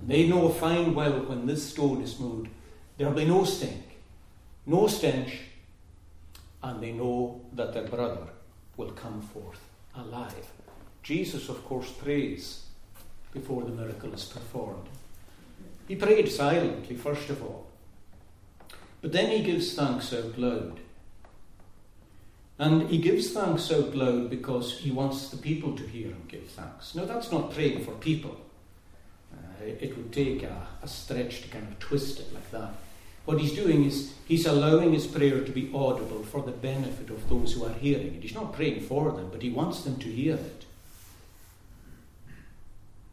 And 0.00 0.08
they 0.08 0.28
know 0.28 0.48
fine 0.48 0.94
well 0.94 1.24
when 1.24 1.46
this 1.46 1.70
stone 1.70 2.02
is 2.02 2.18
moved, 2.18 2.48
there'll 2.96 3.14
be 3.14 3.24
no 3.24 3.44
stink, 3.44 3.98
no 4.66 4.86
stench, 4.86 5.40
and 6.62 6.82
they 6.82 6.92
know 6.92 7.40
that 7.52 7.72
their 7.72 7.86
brother 7.86 8.26
will 8.76 8.90
come 8.90 9.22
forth 9.22 9.60
alive. 9.94 10.50
Jesus, 11.02 11.48
of 11.48 11.64
course, 11.64 11.90
prays 11.90 12.64
before 13.32 13.62
the 13.62 13.70
miracle 13.70 14.12
is 14.12 14.24
performed. 14.24 14.88
He 15.86 15.94
prayed 15.94 16.30
silently, 16.30 16.96
first 16.96 17.30
of 17.30 17.42
all, 17.42 17.66
but 19.00 19.12
then 19.12 19.30
he 19.30 19.42
gives 19.42 19.74
thanks 19.74 20.12
out 20.12 20.36
loud. 20.36 20.80
And 22.58 22.88
he 22.88 22.98
gives 22.98 23.32
thanks 23.32 23.70
out 23.70 23.94
loud 23.94 24.30
because 24.30 24.78
he 24.78 24.90
wants 24.90 25.28
the 25.28 25.36
people 25.36 25.76
to 25.76 25.82
hear 25.82 26.08
him 26.08 26.22
give 26.26 26.46
thanks. 26.48 26.94
Now, 26.94 27.04
that's 27.04 27.30
not 27.30 27.52
praying 27.52 27.84
for 27.84 27.92
people. 27.92 28.40
Uh, 29.32 29.64
it 29.64 29.96
would 29.96 30.12
take 30.12 30.42
a, 30.42 30.66
a 30.82 30.88
stretch 30.88 31.42
to 31.42 31.48
kind 31.48 31.68
of 31.68 31.78
twist 31.78 32.20
it 32.20 32.32
like 32.32 32.50
that. 32.52 32.70
What 33.26 33.40
he's 33.40 33.54
doing 33.54 33.84
is 33.84 34.14
he's 34.26 34.46
allowing 34.46 34.92
his 34.92 35.06
prayer 35.06 35.44
to 35.44 35.52
be 35.52 35.70
audible 35.74 36.22
for 36.22 36.42
the 36.42 36.52
benefit 36.52 37.10
of 37.10 37.28
those 37.28 37.52
who 37.52 37.64
are 37.64 37.72
hearing 37.74 38.14
it. 38.14 38.22
He's 38.22 38.34
not 38.34 38.52
praying 38.54 38.82
for 38.82 39.10
them, 39.10 39.28
but 39.30 39.42
he 39.42 39.50
wants 39.50 39.82
them 39.82 39.98
to 39.98 40.08
hear 40.08 40.36
it. 40.36 40.64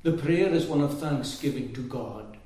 The 0.03 0.13
prayer 0.13 0.49
is 0.49 0.67
one 0.67 0.81
of 0.81 0.99
thanksgiving 0.99 1.73
to 1.73 1.81
God 1.81 2.37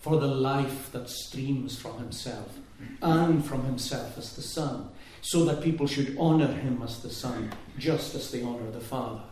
for 0.00 0.20
the 0.20 0.28
life 0.28 0.92
that 0.92 1.08
streams 1.08 1.78
from 1.78 1.96
himself 1.96 2.58
and 3.00 3.44
from 3.44 3.64
himself 3.64 4.18
as 4.18 4.36
the 4.36 4.42
Son 4.42 4.90
so 5.24 5.42
that 5.46 5.62
people 5.62 5.86
should 5.86 6.14
honor 6.20 6.52
him 6.52 6.82
as 6.82 7.00
the 7.00 7.08
Son, 7.08 7.50
just 7.78 8.14
as 8.14 8.30
they 8.30 8.42
honor 8.42 8.70
the 8.70 8.78
Father. 8.78 9.22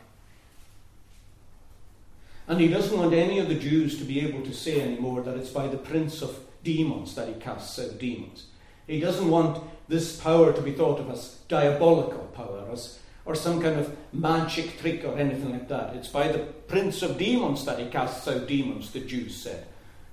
And 2.48 2.58
he 2.58 2.68
doesn't 2.68 2.98
want 2.98 3.12
any 3.12 3.38
of 3.38 3.48
the 3.48 3.56
Jews 3.56 3.98
to 3.98 4.04
be 4.04 4.20
able 4.20 4.40
to 4.40 4.54
say 4.54 4.80
anymore 4.80 5.20
that 5.20 5.36
it's 5.36 5.50
by 5.50 5.68
the 5.68 5.76
prince 5.76 6.22
of 6.22 6.38
demons 6.64 7.14
that 7.14 7.28
he 7.28 7.34
casts 7.34 7.78
out 7.78 7.98
demons. 7.98 8.46
He 8.86 9.00
doesn't 9.00 9.28
want 9.28 9.62
this 9.86 10.18
power 10.18 10.54
to 10.54 10.62
be 10.62 10.72
thought 10.72 10.98
of 10.98 11.10
as 11.10 11.36
diabolical 11.48 12.24
power, 12.34 12.70
as, 12.72 12.98
or 13.26 13.34
some 13.34 13.60
kind 13.60 13.78
of 13.78 13.94
magic 14.14 14.80
trick 14.80 15.04
or 15.04 15.18
anything 15.18 15.52
like 15.52 15.68
that. 15.68 15.94
It's 15.94 16.08
by 16.08 16.28
the 16.28 16.38
prince 16.38 17.02
of 17.02 17.18
demons 17.18 17.66
that 17.66 17.78
he 17.78 17.90
casts 17.90 18.26
out 18.26 18.48
demons, 18.48 18.92
the 18.92 19.00
Jews 19.00 19.36
said. 19.36 19.66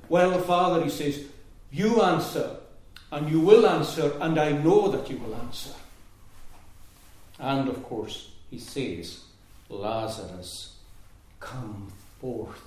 Well, 0.10 0.42
Father, 0.42 0.84
he 0.84 0.90
says, 0.90 1.24
you 1.72 2.02
answer 2.02 2.58
and 3.12 3.30
you 3.30 3.40
will 3.40 3.68
answer, 3.68 4.14
and 4.22 4.40
I 4.40 4.52
know 4.52 4.90
that 4.90 5.10
you 5.10 5.18
will 5.18 5.36
answer. 5.36 5.72
And 7.40 7.68
of 7.70 7.84
course, 7.84 8.32
he 8.50 8.60
says, 8.60 9.22
Lazarus, 9.70 10.76
come 11.40 11.92
forth. 12.20 12.62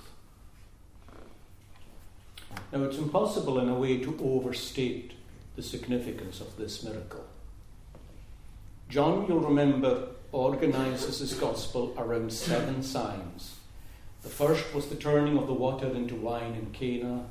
Now, 2.71 2.83
it's 2.83 2.97
impossible 2.97 3.59
in 3.59 3.69
a 3.69 3.75
way 3.75 3.97
to 3.99 4.17
overstate 4.21 5.13
the 5.55 5.63
significance 5.63 6.41
of 6.41 6.55
this 6.57 6.83
miracle. 6.83 7.25
John, 8.89 9.25
you'll 9.27 9.39
remember, 9.39 10.07
organizes 10.31 11.19
his 11.19 11.33
gospel 11.35 11.93
around 11.97 12.33
seven 12.33 12.83
signs. 12.83 13.55
The 14.23 14.29
first 14.29 14.73
was 14.73 14.87
the 14.87 14.95
turning 14.95 15.37
of 15.37 15.47
the 15.47 15.53
water 15.53 15.87
into 15.87 16.15
wine 16.15 16.55
in 16.55 16.71
Cana. 16.71 17.25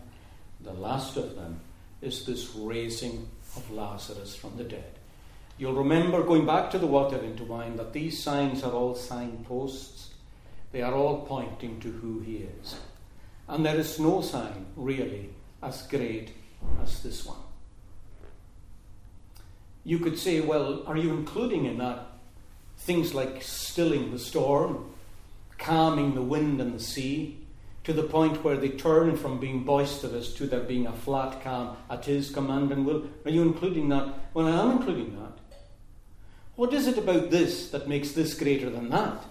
The 0.61 0.73
last 0.73 1.17
of 1.17 1.35
them 1.37 1.61
is 2.03 2.27
this 2.27 2.55
raising 2.55 3.29
of 3.57 3.71
Lazarus 3.71 4.35
from 4.35 4.57
the 4.57 4.65
dead. 4.65 4.99
You'll 5.57 5.75
remember 5.75 6.23
going 6.23 6.45
back 6.45 6.71
to 6.73 6.79
the 6.79 6.87
water 6.87 7.19
into 7.19 7.45
wine 7.45 7.77
that 7.77 7.93
these 7.93 8.23
signs 8.23 8.63
are 8.65 8.73
all 8.73 8.95
signposts. 8.95 10.11
They 10.73 10.83
are 10.83 10.95
all 10.95 11.25
pointing 11.27 11.79
to 11.81 11.91
who 11.91 12.21
he 12.21 12.49
is. 12.61 12.77
And 13.49 13.65
there 13.65 13.79
is 13.79 14.01
no 14.01 14.23
sign, 14.23 14.67
really, 14.77 15.31
as 15.63 15.83
great 15.83 16.33
as 16.83 17.03
this 17.03 17.25
one. 17.25 17.39
You 19.85 19.99
could 19.99 20.19
say, 20.19 20.41
well, 20.41 20.83
are 20.87 20.97
you 20.97 21.11
including 21.11 21.67
in 21.67 21.79
that 21.79 22.07
things 22.79 23.15
like 23.15 23.43
stilling 23.43 24.11
the 24.11 24.19
storm, 24.19 24.93
calming 25.59 26.15
the 26.15 26.23
wind 26.23 26.61
and 26.61 26.75
the 26.75 26.83
sea, 26.83 27.39
to 27.85 27.93
the 27.93 28.03
point 28.03 28.45
where 28.45 28.57
they 28.57 28.69
turn 28.69 29.17
from 29.17 29.41
being 29.41 29.65
boisterous 29.65 30.33
to 30.35 30.47
there 30.47 30.61
being 30.61 30.87
a 30.87 30.93
flat 30.93 31.43
calm 31.43 31.77
at 31.91 32.05
his 32.05 32.31
command 32.31 32.71
and 32.71 32.87
will. 32.87 33.05
Are 33.25 33.31
you 33.31 33.43
including 33.43 33.89
that? 33.89 34.09
Well, 34.35 34.47
I 34.47 34.63
am 34.63 34.79
including 34.79 35.19
that. 35.21 35.33
What 36.55 36.73
is 36.73 36.87
it 36.87 36.99
about 36.99 37.31
this 37.31 37.71
that 37.71 37.89
makes 37.89 38.13
this 38.13 38.35
greater 38.35 38.71
than 38.71 38.91
that? 38.91 39.25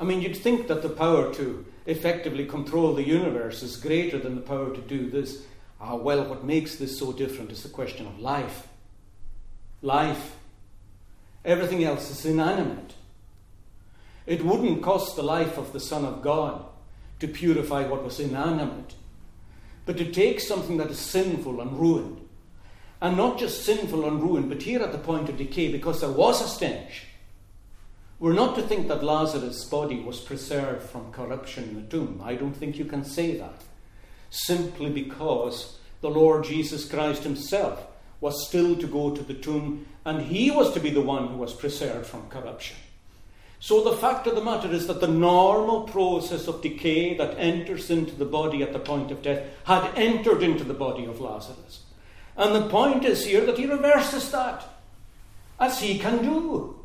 I 0.00 0.04
mean, 0.04 0.22
you'd 0.22 0.36
think 0.36 0.66
that 0.68 0.82
the 0.82 0.88
power 0.88 1.32
to 1.34 1.64
effectively 1.86 2.46
control 2.46 2.94
the 2.94 3.06
universe 3.06 3.62
is 3.62 3.76
greater 3.76 4.18
than 4.18 4.34
the 4.34 4.40
power 4.40 4.74
to 4.74 4.80
do 4.80 5.10
this. 5.10 5.42
Ah, 5.80 5.94
well, 5.94 6.24
what 6.24 6.44
makes 6.44 6.76
this 6.76 6.98
so 6.98 7.12
different 7.12 7.52
is 7.52 7.62
the 7.62 7.68
question 7.68 8.06
of 8.06 8.18
life. 8.18 8.66
Life. 9.82 10.36
Everything 11.44 11.84
else 11.84 12.10
is 12.10 12.24
inanimate. 12.24 12.94
It 14.26 14.44
wouldn't 14.44 14.82
cost 14.82 15.16
the 15.16 15.22
life 15.22 15.56
of 15.56 15.72
the 15.72 15.80
Son 15.80 16.04
of 16.04 16.22
God 16.22 16.64
to 17.20 17.28
purify 17.28 17.86
what 17.86 18.04
was 18.04 18.20
inanimate, 18.20 18.94
but 19.86 19.96
to 19.96 20.10
take 20.10 20.40
something 20.40 20.76
that 20.76 20.90
is 20.90 20.98
sinful 20.98 21.60
and 21.60 21.78
ruined, 21.78 22.20
and 23.00 23.16
not 23.16 23.38
just 23.38 23.64
sinful 23.64 24.06
and 24.06 24.22
ruined, 24.22 24.48
but 24.48 24.62
here 24.62 24.82
at 24.82 24.92
the 24.92 24.98
point 24.98 25.28
of 25.28 25.36
decay, 25.36 25.70
because 25.70 26.00
there 26.00 26.10
was 26.10 26.42
a 26.42 26.48
stench. 26.48 27.04
We're 28.20 28.32
not 28.32 28.56
to 28.56 28.62
think 28.62 28.88
that 28.88 29.04
Lazarus' 29.04 29.64
body 29.64 30.00
was 30.00 30.20
preserved 30.20 30.82
from 30.82 31.12
corruption 31.12 31.64
in 31.64 31.74
the 31.76 31.82
tomb. 31.82 32.20
I 32.24 32.34
don't 32.34 32.54
think 32.54 32.76
you 32.76 32.84
can 32.84 33.04
say 33.04 33.36
that. 33.38 33.62
Simply 34.30 34.90
because 34.90 35.78
the 36.00 36.10
Lord 36.10 36.44
Jesus 36.44 36.88
Christ 36.88 37.22
himself 37.22 37.86
was 38.20 38.48
still 38.48 38.76
to 38.76 38.86
go 38.88 39.14
to 39.14 39.22
the 39.22 39.34
tomb, 39.34 39.86
and 40.04 40.22
he 40.22 40.50
was 40.50 40.72
to 40.74 40.80
be 40.80 40.90
the 40.90 41.00
one 41.00 41.28
who 41.28 41.36
was 41.36 41.54
preserved 41.54 42.06
from 42.06 42.28
corruption. 42.28 42.76
So 43.60 43.82
the 43.82 43.96
fact 43.96 44.26
of 44.26 44.36
the 44.36 44.44
matter 44.44 44.70
is 44.70 44.86
that 44.86 45.00
the 45.00 45.08
normal 45.08 45.82
process 45.82 46.46
of 46.46 46.62
decay 46.62 47.16
that 47.16 47.38
enters 47.38 47.90
into 47.90 48.14
the 48.14 48.24
body 48.24 48.62
at 48.62 48.72
the 48.72 48.78
point 48.78 49.10
of 49.10 49.22
death 49.22 49.44
had 49.64 49.92
entered 49.96 50.42
into 50.42 50.64
the 50.64 50.74
body 50.74 51.04
of 51.04 51.20
Lazarus. 51.20 51.82
And 52.36 52.54
the 52.54 52.68
point 52.68 53.04
is 53.04 53.26
here 53.26 53.44
that 53.46 53.58
he 53.58 53.66
reverses 53.66 54.30
that, 54.30 54.64
as 55.58 55.80
he 55.80 55.98
can 55.98 56.22
do. 56.22 56.78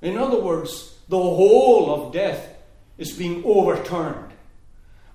In 0.00 0.16
other 0.16 0.40
words, 0.40 0.96
the 1.08 1.18
whole 1.18 1.92
of 1.92 2.12
death 2.14 2.48
is 2.96 3.12
being 3.12 3.44
overturned. 3.44 4.32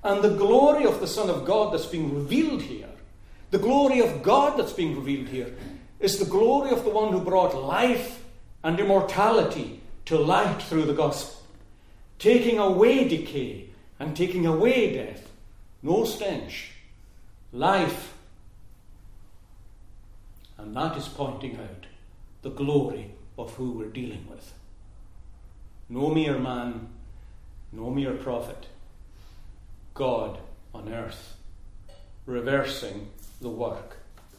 And 0.04 0.24
the 0.24 0.36
glory 0.36 0.86
of 0.86 1.00
the 1.00 1.08
Son 1.08 1.30
of 1.30 1.46
God 1.46 1.74
that's 1.74 1.88
being 1.88 2.14
revealed 2.14 2.62
here, 2.62 2.90
the 3.50 3.58
glory 3.58 4.00
of 4.02 4.22
God 4.22 4.58
that's 4.58 4.74
being 4.74 4.96
revealed 4.96 5.30
here, 5.30 5.56
is 6.00 6.20
the 6.20 6.26
glory 6.26 6.72
of 6.72 6.84
the 6.84 6.90
one 6.92 7.12
who 7.12 7.22
brought 7.22 7.56
life 7.56 8.21
and 8.64 8.80
immortality 8.80 9.82
to 10.06 10.18
light 10.18 10.62
through 10.62 10.86
the 10.86 10.94
gospel, 10.94 11.42
taking 12.20 12.58
away 12.60 13.08
decay 13.08 13.70
and 14.00 14.16
taking 14.16 14.46
away 14.46 14.94
death. 14.94 15.30
No 15.84 16.06
stench, 16.06 16.72
life. 17.52 18.14
And 20.58 20.76
that 20.76 20.98
is 20.98 21.08
pointing 21.08 21.58
out 21.58 21.86
the 22.42 22.50
glory 22.50 23.12
of 23.38 23.54
who 23.56 23.72
we're 23.72 23.90
dealing 23.90 24.26
with. 24.30 24.54
No 25.90 26.10
mere 26.10 26.38
man, 26.38 26.90
no 27.72 27.90
mere 27.90 28.14
prophet. 28.14 28.68
God 29.94 30.40
on 30.74 30.92
earth, 30.92 31.36
reversing 32.26 33.10
the 33.42 33.50
work 33.50 33.98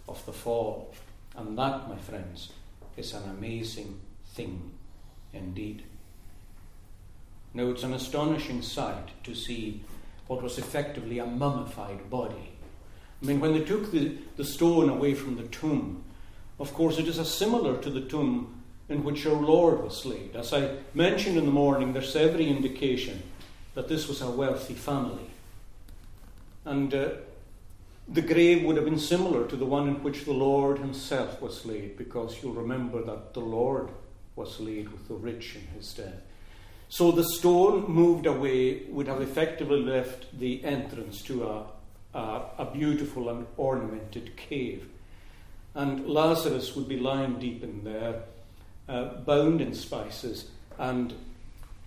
of 0.09 0.25
the 0.27 0.33
fall. 0.33 0.95
And 1.37 1.59
that, 1.59 1.89
my 1.89 1.97
friends, 1.97 2.53
is 2.97 3.14
an 3.14 3.29
amazing 3.29 4.01
thing 4.35 4.72
indeed. 5.33 5.83
Now, 7.55 7.68
it's 7.68 7.83
an 7.83 7.93
astonishing 7.93 8.62
sight 8.62 9.11
to 9.24 9.35
see 9.35 9.83
what 10.26 10.43
was 10.43 10.59
effectively 10.59 11.18
a 11.18 11.26
mummified 11.26 12.09
body. 12.09 12.53
I 13.22 13.26
mean, 13.26 13.41
when 13.41 13.53
they 13.53 13.64
took 13.64 13.93
the, 13.93 14.16
the 14.37 14.45
stone 14.45 14.89
away 14.89 15.14
from 15.14 15.37
the 15.37 15.45
tomb, 15.45 16.03
of 16.59 16.72
course, 16.72 16.99
it 16.99 17.09
is 17.09 17.18
a 17.18 17.24
similar 17.24 17.76
to 17.83 17.91
the 17.91 18.01
tomb 18.01 18.62
in 18.89 19.05
which 19.05 19.26
our 19.26 19.35
Lord 19.35 19.83
was 19.83 20.05
laid. 20.07 20.35
As 20.35 20.53
I 20.53 20.76
mentioned 20.95 21.37
in 21.37 21.45
the 21.45 21.53
morning, 21.53 21.93
there's 21.93 22.16
every 22.16 22.49
indication 22.49 23.22
that 23.74 23.89
this 23.89 24.09
was 24.09 24.22
a 24.22 24.30
wealthy 24.30 24.74
family. 24.74 25.30
And 26.64 26.95
uh, 26.95 27.09
the 28.09 28.22
grave 28.22 28.64
would 28.64 28.76
have 28.76 28.85
been 28.85 28.99
similar 28.99 29.47
to 29.47 29.57
the 29.57 29.66
one 29.66 29.89
in 29.89 30.03
which 30.03 30.24
the 30.24 30.33
Lord 30.33 30.78
himself 30.78 31.41
was 31.41 31.64
laid, 31.64 31.97
because 31.97 32.43
you'll 32.43 32.53
remember 32.55 33.03
that 33.03 33.35
the 33.35 33.41
Lord 33.41 33.89
was 34.37 34.61
laid 34.61 34.91
with 34.91 35.09
the 35.09 35.14
rich 35.14 35.57
in 35.57 35.66
his 35.76 35.93
death. 35.93 36.22
So 36.89 37.11
the 37.11 37.24
stone 37.24 37.91
moved 37.91 38.26
away 38.26 38.83
would 38.89 39.07
have 39.07 39.22
effectively 39.22 39.80
left 39.80 40.39
the 40.39 40.62
entrance 40.64 41.22
to 41.22 41.45
a, 41.45 41.64
a, 42.14 42.43
a 42.59 42.70
beautiful 42.72 43.30
and 43.30 43.47
ornamented 43.57 44.37
cave. 44.37 44.89
And 45.74 46.07
Lazarus 46.07 46.76
would 46.76 46.89
be 46.89 46.99
lying 46.99 47.39
deep 47.39 47.62
in 47.62 47.83
there, 47.83 48.24
uh, 48.89 49.05
bound 49.20 49.62
in 49.62 49.74
spices, 49.74 50.51
and 50.78 51.14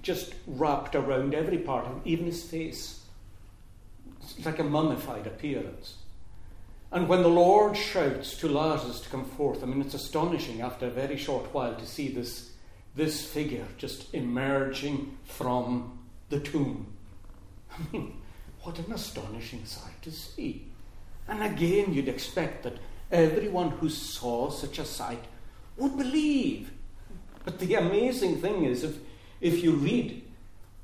just 0.02 0.34
wrapped 0.48 0.96
around 0.96 1.36
every 1.36 1.60
part 1.60 1.86
of 1.86 1.92
him, 1.92 2.02
even 2.06 2.26
his 2.26 2.44
face. 2.44 3.02
It's 4.22 4.46
like 4.46 4.60
a 4.60 4.64
mummified 4.64 5.28
appearance. 5.28 5.98
And 6.96 7.10
when 7.10 7.24
the 7.24 7.28
Lord 7.28 7.76
shouts 7.76 8.38
to 8.38 8.48
Lazarus 8.48 9.02
to 9.02 9.10
come 9.10 9.26
forth, 9.26 9.62
I 9.62 9.66
mean, 9.66 9.82
it's 9.82 9.94
astonishing 9.94 10.62
after 10.62 10.86
a 10.86 10.90
very 10.90 11.18
short 11.18 11.54
while 11.54 11.76
to 11.76 11.86
see 11.86 12.08
this, 12.08 12.52
this 12.96 13.26
figure 13.26 13.66
just 13.78 14.14
emerging 14.14 15.18
from 15.26 16.00
the 16.30 16.40
tomb. 16.40 16.88
I 17.70 17.80
mean, 17.92 18.22
what 18.62 18.80
an 18.80 18.94
astonishing 18.94 19.66
sight 19.66 20.02
to 20.04 20.12
see. 20.12 20.68
And 21.28 21.44
again, 21.44 21.94
you'd 21.94 22.08
expect 22.08 22.64
that 22.64 22.78
everyone 23.12 23.72
who 23.72 23.90
saw 23.90 24.50
such 24.50 24.80
a 24.80 24.86
sight 24.86 25.26
would 25.76 25.98
believe. 25.98 26.72
But 27.44 27.60
the 27.60 27.74
amazing 27.74 28.40
thing 28.40 28.64
is, 28.64 28.86
if, 28.86 28.96
if 29.42 29.62
you 29.62 29.74
read 29.74 30.24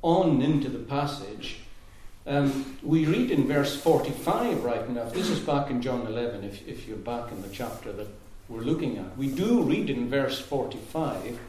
on 0.01 0.41
into 0.41 0.67
the 0.67 0.79
passage, 0.79 1.61
um, 2.27 2.77
we 2.83 3.05
read 3.05 3.31
in 3.31 3.47
verse 3.47 3.79
45 3.79 4.63
right 4.63 4.85
enough. 4.85 5.13
This 5.13 5.29
is 5.29 5.39
back 5.39 5.69
in 5.69 5.81
John 5.81 6.05
11, 6.05 6.43
if, 6.43 6.67
if 6.67 6.87
you're 6.87 6.97
back 6.97 7.31
in 7.31 7.41
the 7.41 7.49
chapter 7.49 7.91
that 7.93 8.07
we're 8.47 8.61
looking 8.61 8.97
at. 8.97 9.17
We 9.17 9.27
do 9.27 9.63
read 9.63 9.89
in 9.89 10.09
verse 10.09 10.39
45 10.39 11.39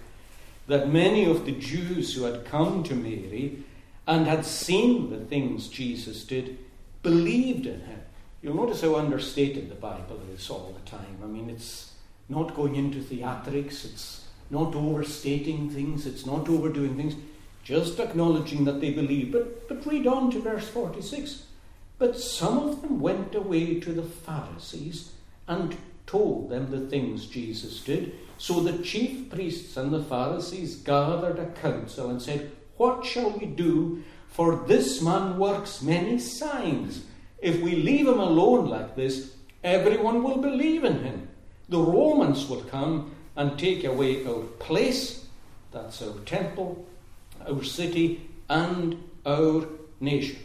that 0.68 0.88
many 0.88 1.24
of 1.24 1.44
the 1.44 1.52
Jews 1.52 2.14
who 2.14 2.24
had 2.24 2.44
come 2.44 2.82
to 2.84 2.94
Mary 2.94 3.58
and 4.06 4.26
had 4.26 4.46
seen 4.46 5.10
the 5.10 5.18
things 5.18 5.68
Jesus 5.68 6.24
did 6.24 6.58
believed 7.02 7.66
in 7.66 7.80
him. 7.80 8.00
You'll 8.40 8.56
notice 8.56 8.80
how 8.80 8.96
understated 8.96 9.68
the 9.68 9.74
Bible 9.74 10.20
is 10.34 10.48
all 10.48 10.74
the 10.76 10.90
time. 10.90 11.18
I 11.22 11.26
mean, 11.26 11.50
it's 11.50 11.92
not 12.28 12.54
going 12.54 12.76
into 12.76 12.98
theatrics, 12.98 13.84
it's 13.84 14.24
not 14.50 14.74
overstating 14.74 15.70
things, 15.70 16.06
it's 16.06 16.26
not 16.26 16.48
overdoing 16.48 16.96
things 16.96 17.14
just 17.62 18.00
acknowledging 18.00 18.64
that 18.64 18.80
they 18.80 18.90
believe. 18.90 19.32
But, 19.32 19.68
but 19.68 19.86
read 19.86 20.06
on 20.06 20.30
to 20.32 20.40
verse 20.40 20.68
46. 20.68 21.44
But 21.98 22.18
some 22.18 22.58
of 22.58 22.82
them 22.82 23.00
went 23.00 23.34
away 23.34 23.78
to 23.80 23.92
the 23.92 24.02
Pharisees 24.02 25.12
and 25.46 25.76
told 26.06 26.50
them 26.50 26.70
the 26.70 26.88
things 26.88 27.26
Jesus 27.26 27.80
did. 27.82 28.14
So 28.38 28.60
the 28.60 28.82
chief 28.82 29.30
priests 29.30 29.76
and 29.76 29.92
the 29.92 30.02
Pharisees 30.02 30.76
gathered 30.76 31.38
a 31.38 31.46
council 31.46 32.10
and 32.10 32.20
said, 32.20 32.50
What 32.76 33.04
shall 33.04 33.30
we 33.30 33.46
do? 33.46 34.02
For 34.26 34.64
this 34.66 35.00
man 35.00 35.38
works 35.38 35.82
many 35.82 36.18
signs. 36.18 37.04
If 37.38 37.60
we 37.60 37.76
leave 37.76 38.08
him 38.08 38.18
alone 38.18 38.68
like 38.68 38.96
this, 38.96 39.36
everyone 39.62 40.22
will 40.22 40.38
believe 40.38 40.84
in 40.84 41.04
him. 41.04 41.28
The 41.68 41.78
Romans 41.78 42.48
will 42.48 42.62
come 42.62 43.14
and 43.36 43.58
take 43.58 43.84
away 43.84 44.26
our 44.26 44.42
place, 44.58 45.26
that's 45.70 46.02
our 46.02 46.18
temple, 46.20 46.84
our 47.48 47.64
city, 47.64 48.28
and 48.48 49.02
our 49.24 49.66
nation. 50.00 50.38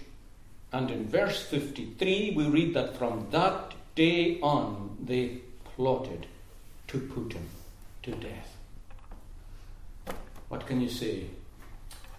And 0.72 0.92
in 0.92 1.08
verse 1.08 1.42
53, 1.44 2.34
we 2.36 2.46
read 2.46 2.74
that 2.74 2.98
from 2.98 3.28
that 3.32 3.74
day 3.96 4.40
on 4.42 4.98
they 5.04 5.40
plotted 5.76 6.28
to 6.88 7.00
put 7.00 7.34
him 7.34 7.48
to 8.04 8.12
death. 8.12 8.56
What 10.50 10.66
can 10.66 10.82
you 10.82 10.90
say? 10.90 11.26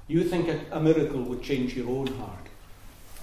You 0.07 0.25
think 0.25 0.49
a, 0.71 0.81
miracle 0.81 1.23
would 1.23 1.43
change 1.43 1.75
your 1.75 1.89
own 1.89 2.07
heart. 2.19 2.47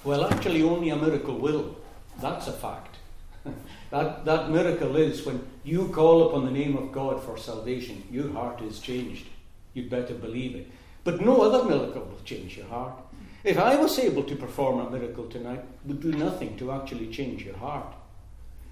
Well, 0.04 0.26
actually, 0.26 0.62
only 0.62 0.90
a 0.90 0.96
miracle 0.96 1.38
will. 1.38 1.76
That's 2.22 2.48
a 2.48 2.52
fact. 2.52 2.98
that, 3.90 4.26
that 4.26 4.52
miracle 4.52 4.96
is 4.96 5.26
when 5.26 5.46
you 5.64 5.90
call 5.90 6.30
upon 6.30 6.46
the 6.46 6.52
name 6.52 6.78
of 6.78 6.92
God 6.92 7.24
for 7.24 7.38
salvation, 7.38 8.04
your 8.12 8.32
heart 8.34 8.62
is 8.62 8.80
changed. 8.80 9.26
You'd 9.74 9.90
better 9.90 10.14
believe 10.14 10.56
it. 10.56 10.72
But 11.06 11.22
no 11.22 11.44
other 11.44 11.64
miracle 11.64 12.02
will 12.02 12.24
change 12.26 12.58
your 12.58 12.66
heart. 12.66 12.96
If 13.44 13.60
I 13.60 13.76
was 13.76 14.00
able 14.00 14.24
to 14.24 14.36
perform 14.36 14.80
a 14.80 14.90
miracle 14.90 15.28
tonight, 15.28 15.64
would 15.86 16.02
do 16.02 16.12
nothing 16.12 16.58
to 16.58 16.72
actually 16.72 17.14
change 17.14 17.44
your 17.44 17.56
heart. 17.58 17.94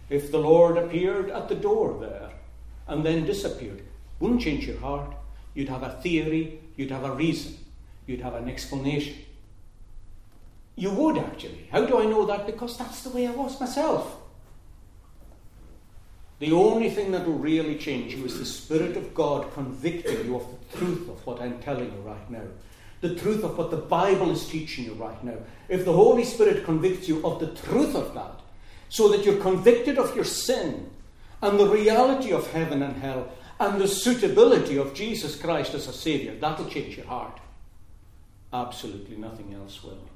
If 0.09 0.31
the 0.31 0.39
Lord 0.39 0.75
appeared 0.77 1.29
at 1.29 1.47
the 1.47 1.55
door 1.55 1.95
there 2.01 2.31
and 2.87 3.05
then 3.05 3.25
disappeared, 3.25 3.83
wouldn't 4.19 4.41
change 4.41 4.65
your 4.65 4.79
heart. 4.79 5.13
You'd 5.53 5.69
have 5.69 5.83
a 5.83 6.01
theory, 6.01 6.59
you'd 6.75 6.89
have 6.89 7.03
a 7.03 7.13
reason, 7.13 7.55
you'd 8.07 8.21
have 8.21 8.33
an 8.33 8.49
explanation. 8.49 9.17
You 10.75 10.89
would 10.89 11.19
actually. 11.19 11.67
How 11.71 11.85
do 11.85 11.99
I 11.99 12.05
know 12.05 12.25
that? 12.25 12.47
Because 12.47 12.79
that's 12.79 13.03
the 13.03 13.11
way 13.11 13.27
I 13.27 13.31
was 13.31 13.59
myself. 13.59 14.22
The 16.39 16.51
only 16.51 16.89
thing 16.89 17.11
that 17.11 17.25
will 17.25 17.37
really 17.37 17.77
change 17.77 18.13
you 18.13 18.25
is 18.25 18.37
the 18.37 18.45
Spirit 18.45 18.97
of 18.97 19.13
God 19.13 19.53
convicting 19.53 20.25
you 20.25 20.35
of 20.35 20.45
the 20.47 20.77
truth 20.77 21.07
of 21.09 21.25
what 21.25 21.41
I'm 21.41 21.59
telling 21.59 21.91
you 21.91 22.01
right 22.01 22.29
now. 22.29 22.43
The 23.01 23.15
truth 23.15 23.43
of 23.43 23.57
what 23.57 23.71
the 23.71 23.77
Bible 23.77 24.31
is 24.31 24.47
teaching 24.47 24.85
you 24.85 24.93
right 24.93 25.23
now. 25.23 25.37
If 25.69 25.85
the 25.85 25.93
Holy 25.93 26.23
Spirit 26.23 26.65
convicts 26.65 27.07
you 27.07 27.25
of 27.25 27.39
the 27.39 27.47
truth 27.47 27.95
of 27.95 28.13
that, 28.13 28.41
so 28.89 29.09
that 29.09 29.25
you're 29.25 29.41
convicted 29.41 29.97
of 29.97 30.15
your 30.15 30.25
sin 30.25 30.89
and 31.41 31.59
the 31.59 31.67
reality 31.67 32.31
of 32.31 32.49
heaven 32.51 32.83
and 32.83 32.95
hell 32.97 33.27
and 33.59 33.81
the 33.81 33.87
suitability 33.87 34.77
of 34.77 34.93
Jesus 34.93 35.35
Christ 35.35 35.73
as 35.73 35.87
a 35.87 35.93
Saviour, 35.93 36.35
that'll 36.35 36.69
change 36.69 36.97
your 36.97 37.07
heart. 37.07 37.39
Absolutely 38.53 39.17
nothing 39.17 39.53
else 39.53 39.83
will. 39.83 40.07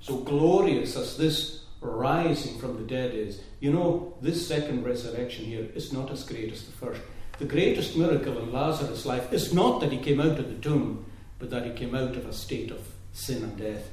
So 0.00 0.18
glorious 0.18 0.96
as 0.96 1.16
this 1.16 1.61
rising 1.90 2.58
from 2.58 2.76
the 2.76 2.82
dead 2.82 3.14
is, 3.14 3.40
you 3.60 3.72
know, 3.72 4.14
this 4.20 4.46
second 4.46 4.84
resurrection 4.84 5.44
here 5.44 5.66
is 5.74 5.92
not 5.92 6.10
as 6.10 6.24
great 6.24 6.52
as 6.52 6.64
the 6.64 6.72
first. 6.72 7.00
The 7.38 7.44
greatest 7.44 7.96
miracle 7.96 8.38
in 8.38 8.52
Lazarus' 8.52 9.06
life 9.06 9.32
is 9.32 9.52
not 9.52 9.80
that 9.80 9.92
he 9.92 9.98
came 9.98 10.20
out 10.20 10.38
of 10.38 10.48
the 10.48 10.60
tomb, 10.60 11.04
but 11.38 11.50
that 11.50 11.64
he 11.64 11.72
came 11.72 11.94
out 11.94 12.16
of 12.16 12.26
a 12.26 12.32
state 12.32 12.70
of 12.70 12.86
sin 13.12 13.42
and 13.42 13.56
death. 13.56 13.88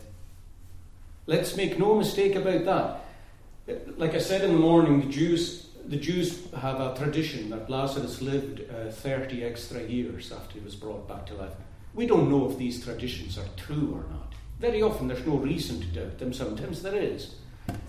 Let's 1.26 1.56
make 1.56 1.80
no 1.80 1.96
mistake 1.96 2.36
about 2.36 2.66
that. 2.66 3.98
Like 3.98 4.16
I 4.16 4.20
said 4.20 4.44
in 4.44 4.54
the 4.54 4.60
morning, 4.60 5.02
the 5.02 5.12
Jews 5.12 5.70
the 5.90 5.98
Jews 5.98 6.52
have 6.54 6.80
a 6.80 6.96
tradition 6.96 7.50
that 7.50 7.68
Lazarus 7.68 8.22
lived 8.22 8.62
uh, 8.70 8.92
30 8.92 9.44
extra 9.44 9.82
years 9.82 10.32
after 10.32 10.60
he 10.60 10.64
was 10.64 10.76
brought 10.76 11.08
back 11.08 11.26
to 11.26 11.34
life. 11.34 11.54
We 11.96 12.06
don't 12.06 12.30
know 12.30 12.48
if 12.48 12.60
these 12.60 12.84
traditions 12.84 13.40
are 13.40 13.48
true 13.58 13.96
or 13.96 14.12
not. 14.12 14.34
Very 14.60 14.84
often 14.84 15.08
there's 15.08 15.26
no 15.26 15.38
reason 15.38 15.80
to 15.82 15.88
doubt 15.88 16.20
them, 16.20 16.32
sometimes 16.32 16.84
there 16.84 16.96
is. 16.96 17.34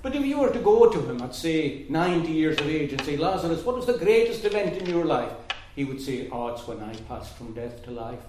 But 0.02 0.14
if 0.14 0.24
you 0.24 0.38
were 0.38 0.50
to 0.50 0.58
go 0.58 0.90
to 0.90 1.00
him 1.00 1.20
at, 1.22 1.34
say, 1.34 1.84
90 1.88 2.30
years 2.30 2.58
of 2.58 2.66
age 2.66 2.92
and 2.92 3.04
say, 3.04 3.16
Lazarus, 3.16 3.64
what 3.64 3.76
was 3.76 3.86
the 3.86 3.98
greatest 3.98 4.44
event 4.44 4.76
in 4.76 4.88
your 4.88 5.04
life? 5.04 5.32
He 5.76 5.84
would 5.84 6.00
say, 6.00 6.28
Oh, 6.30 6.48
it's 6.48 6.66
when 6.66 6.80
I 6.82 6.94
passed 6.94 7.36
from 7.36 7.52
death 7.52 7.84
to 7.84 7.90
life. 7.90 8.20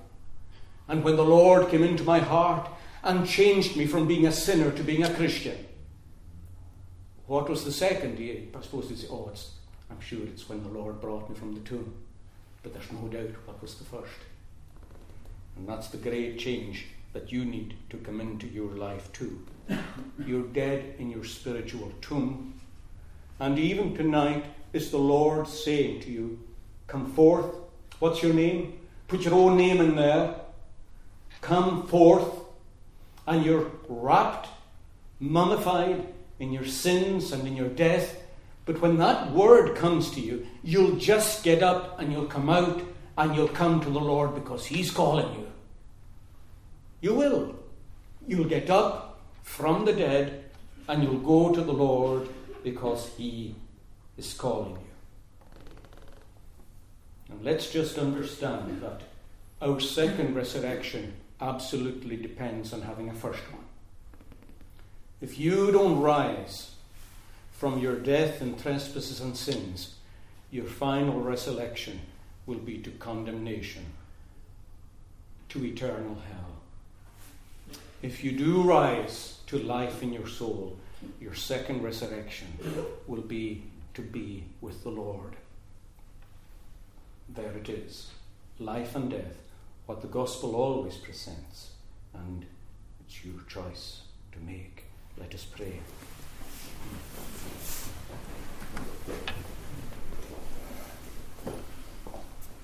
And 0.88 1.04
when 1.04 1.16
the 1.16 1.24
Lord 1.24 1.70
came 1.70 1.84
into 1.84 2.04
my 2.04 2.20
heart 2.20 2.70
and 3.04 3.28
changed 3.28 3.76
me 3.76 3.88
from 3.88 4.08
being 4.08 4.28
a 4.28 4.32
sinner 4.32 4.72
to 4.72 4.84
being 4.84 5.04
a 5.04 5.14
Christian. 5.14 5.58
What 7.28 7.49
was 7.49 7.64
the 7.64 7.72
second? 7.72 8.18
He, 8.18 8.49
I 8.56 8.62
suppose 8.62 8.89
he'd 8.89 8.99
say, 8.99 9.08
Oh, 9.10 9.30
it's, 9.32 9.52
I'm 9.89 10.02
sure 10.02 10.24
it's 10.24 10.47
when 10.49 10.64
the 10.64 10.70
Lord 10.70 11.02
brought 11.02 11.30
me 11.30 11.36
from 11.36 11.54
the 11.54 11.62
tomb. 11.62 11.93
But 12.64 12.74
there's 12.74 12.91
no 12.91 13.08
doubt 13.08 13.36
what 13.45 13.62
was 13.62 13.76
the 13.76 13.86
first. 13.86 14.20
And 15.58 15.68
that's 15.68 15.88
the 15.88 15.97
great 15.97 16.38
change 16.38 16.88
that 17.14 17.32
you 17.32 17.45
need 17.45 17.76
to 17.89 17.97
come 17.97 18.22
into 18.22 18.47
your 18.47 18.72
life 18.72 19.12
too. 19.14 19.45
You're 20.26 20.47
dead 20.47 20.95
in 20.97 21.09
your 21.09 21.24
spiritual 21.24 21.91
tomb. 22.01 22.59
And 23.39 23.57
even 23.57 23.95
tonight 23.95 24.45
is 24.74 24.91
the 24.91 24.97
Lord 24.97 25.47
saying 25.47 26.01
to 26.01 26.12
you, 26.12 26.39
Come 26.88 27.12
forth. 27.14 27.55
What's 27.99 28.22
your 28.22 28.34
name? 28.34 28.80
Put 29.07 29.22
your 29.22 29.34
own 29.34 29.57
name 29.57 29.80
in 29.80 29.95
there. 29.95 30.36
Come 31.41 31.88
forth. 31.88 32.41
And 33.26 33.45
you're 33.45 33.72
wrapped, 33.88 34.49
mummified 35.20 36.05
in 36.39 36.51
your 36.51 36.66
sins 36.66 37.32
and 37.32 37.47
in 37.47 37.55
your 37.55 37.70
death. 37.70 38.22
But 38.66 38.82
when 38.82 38.97
that 38.97 39.32
word 39.32 39.76
comes 39.76 40.12
to 40.12 40.20
you, 40.20 40.45
you'll 40.64 40.97
just 40.97 41.43
get 41.43 41.64
up 41.64 41.99
and 41.99 42.12
you'll 42.12 42.26
come 42.26 42.49
out 42.49 42.82
and 43.18 43.36
you'll 43.36 43.47
come 43.47 43.80
to 43.82 43.89
the 43.89 43.99
Lord 43.99 44.36
because 44.36 44.66
He's 44.66 44.91
calling 44.91 45.34
you. 45.34 45.47
You 47.02 47.16
will. 47.16 47.56
You'll 48.28 48.47
get 48.47 48.70
up 48.70 49.20
from 49.43 49.86
the 49.86 49.93
dead 49.93 50.45
and 50.88 51.04
you'll 51.04 51.20
go 51.20 51.54
to 51.54 51.62
the 51.62 51.74
Lord 51.74 52.30
because 52.64 53.10
He 53.18 53.56
is 54.18 54.34
calling 54.34 54.74
you. 54.74 54.91
And 57.32 57.43
let's 57.43 57.72
just 57.72 57.97
understand 57.97 58.82
that 58.82 59.02
our 59.62 59.80
second 59.80 60.36
resurrection 60.36 61.14
absolutely 61.39 62.18
depends 62.18 62.74
on 62.74 62.82
having 62.82 63.10
a 63.10 63.14
first 63.14 63.43
one. 63.52 63.64
If 65.22 65.39
you 65.39 65.72
don't 65.72 65.99
rise 65.99 66.72
from 67.52 67.80
your 67.80 67.95
death 67.95 68.41
and 68.41 68.60
trespasses 68.60 69.22
and 69.22 69.36
sins, 69.36 69.95
your 70.52 70.66
final 70.66 71.22
resurrection 71.22 72.02
will 72.45 72.58
be 72.58 72.80
to 72.80 72.91
condemnation, 72.91 73.86
to 75.49 75.64
eternal 75.64 76.18
hell. 76.28 76.51
If 78.02 78.24
you 78.24 78.32
do 78.32 78.64
rise 78.64 79.38
to 79.45 79.60
life 79.60 80.02
in 80.02 80.12
your 80.12 80.28
soul, 80.28 80.76
your 81.20 81.36
second 81.36 81.84
resurrection 81.84 82.47
will 83.06 83.22
be 83.22 83.64
to 83.93 84.02
be 84.02 84.45
with 84.60 84.82
the 84.82 84.89
Lord. 84.89 85.36
There 87.30 87.56
it 87.56 87.70
is 87.70 88.10
life 88.58 88.95
and 88.95 89.12
death, 89.12 89.38
what 89.86 90.02
the 90.02 90.08
gospel 90.08 90.56
always 90.56 90.95
presents, 90.95 91.72
and 92.14 92.45
it's 93.06 93.24
your 93.24 93.41
choice 93.47 94.02
to 94.32 94.39
make. 94.39 94.86
Let 95.18 95.36
us 95.36 95.45
pray. 95.45 95.80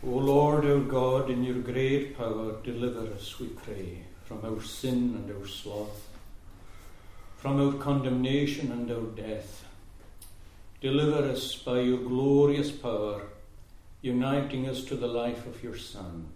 O 0.03 0.09
Lord, 0.09 0.65
our 0.65 0.79
God, 0.79 1.29
in 1.29 1.43
your 1.43 1.59
great 1.59 2.17
power, 2.17 2.55
deliver 2.63 3.13
us, 3.13 3.39
we 3.39 3.47
pray 3.47 4.03
from 4.27 4.43
our 4.43 4.61
sin 4.61 5.15
and 5.15 5.31
our 5.31 5.47
sloth, 5.47 6.09
from 7.37 7.65
our 7.65 7.81
condemnation 7.81 8.73
and 8.73 8.91
our 8.91 9.07
death. 9.15 9.63
Deliver 10.81 11.29
us 11.29 11.55
by 11.55 11.79
your 11.79 11.99
glorious 11.99 12.69
power, 12.69 13.21
uniting 14.01 14.67
us 14.67 14.83
to 14.83 14.97
the 14.97 15.07
life 15.07 15.47
of 15.47 15.63
your 15.63 15.77
Son. 15.77 16.27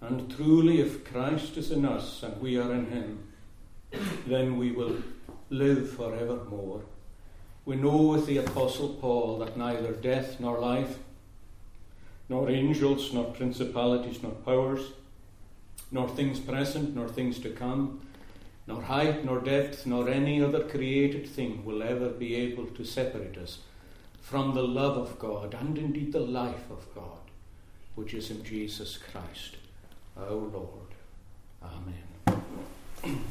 And 0.00 0.34
truly, 0.34 0.80
if 0.80 1.04
Christ 1.04 1.56
is 1.56 1.70
in 1.70 1.84
us 1.84 2.24
and 2.24 2.40
we 2.40 2.58
are 2.58 2.72
in 2.72 2.90
him, 2.90 3.32
then 4.26 4.58
we 4.58 4.72
will 4.72 4.96
live 5.48 5.90
forevermore. 5.90 6.82
We 7.66 7.76
know 7.76 8.02
with 8.02 8.26
the 8.26 8.38
Apostle 8.38 8.96
Paul 9.00 9.38
that 9.38 9.56
neither 9.56 9.92
death 9.92 10.40
nor 10.40 10.58
life, 10.58 10.98
nor 12.28 12.50
angels, 12.50 13.12
nor 13.12 13.32
principalities, 13.32 14.22
nor 14.22 14.32
powers, 14.32 14.90
nor 15.90 16.08
things 16.08 16.38
present, 16.38 16.94
nor 16.94 17.08
things 17.08 17.38
to 17.40 17.50
come, 17.50 18.00
nor 18.66 18.82
height, 18.82 19.24
nor 19.24 19.40
depth, 19.40 19.86
nor 19.86 20.08
any 20.08 20.42
other 20.42 20.62
created 20.62 21.28
thing 21.28 21.64
will 21.64 21.82
ever 21.82 22.08
be 22.08 22.34
able 22.36 22.66
to 22.66 22.84
separate 22.84 23.36
us 23.36 23.58
from 24.20 24.54
the 24.54 24.62
love 24.62 24.96
of 24.96 25.18
God 25.18 25.54
and 25.54 25.76
indeed 25.76 26.12
the 26.12 26.20
life 26.20 26.70
of 26.70 26.86
God, 26.94 27.18
which 27.96 28.14
is 28.14 28.30
in 28.30 28.44
Jesus 28.44 28.98
Christ, 28.98 29.56
our 30.16 30.30
Lord. 30.30 30.94
Amen. 31.62 33.24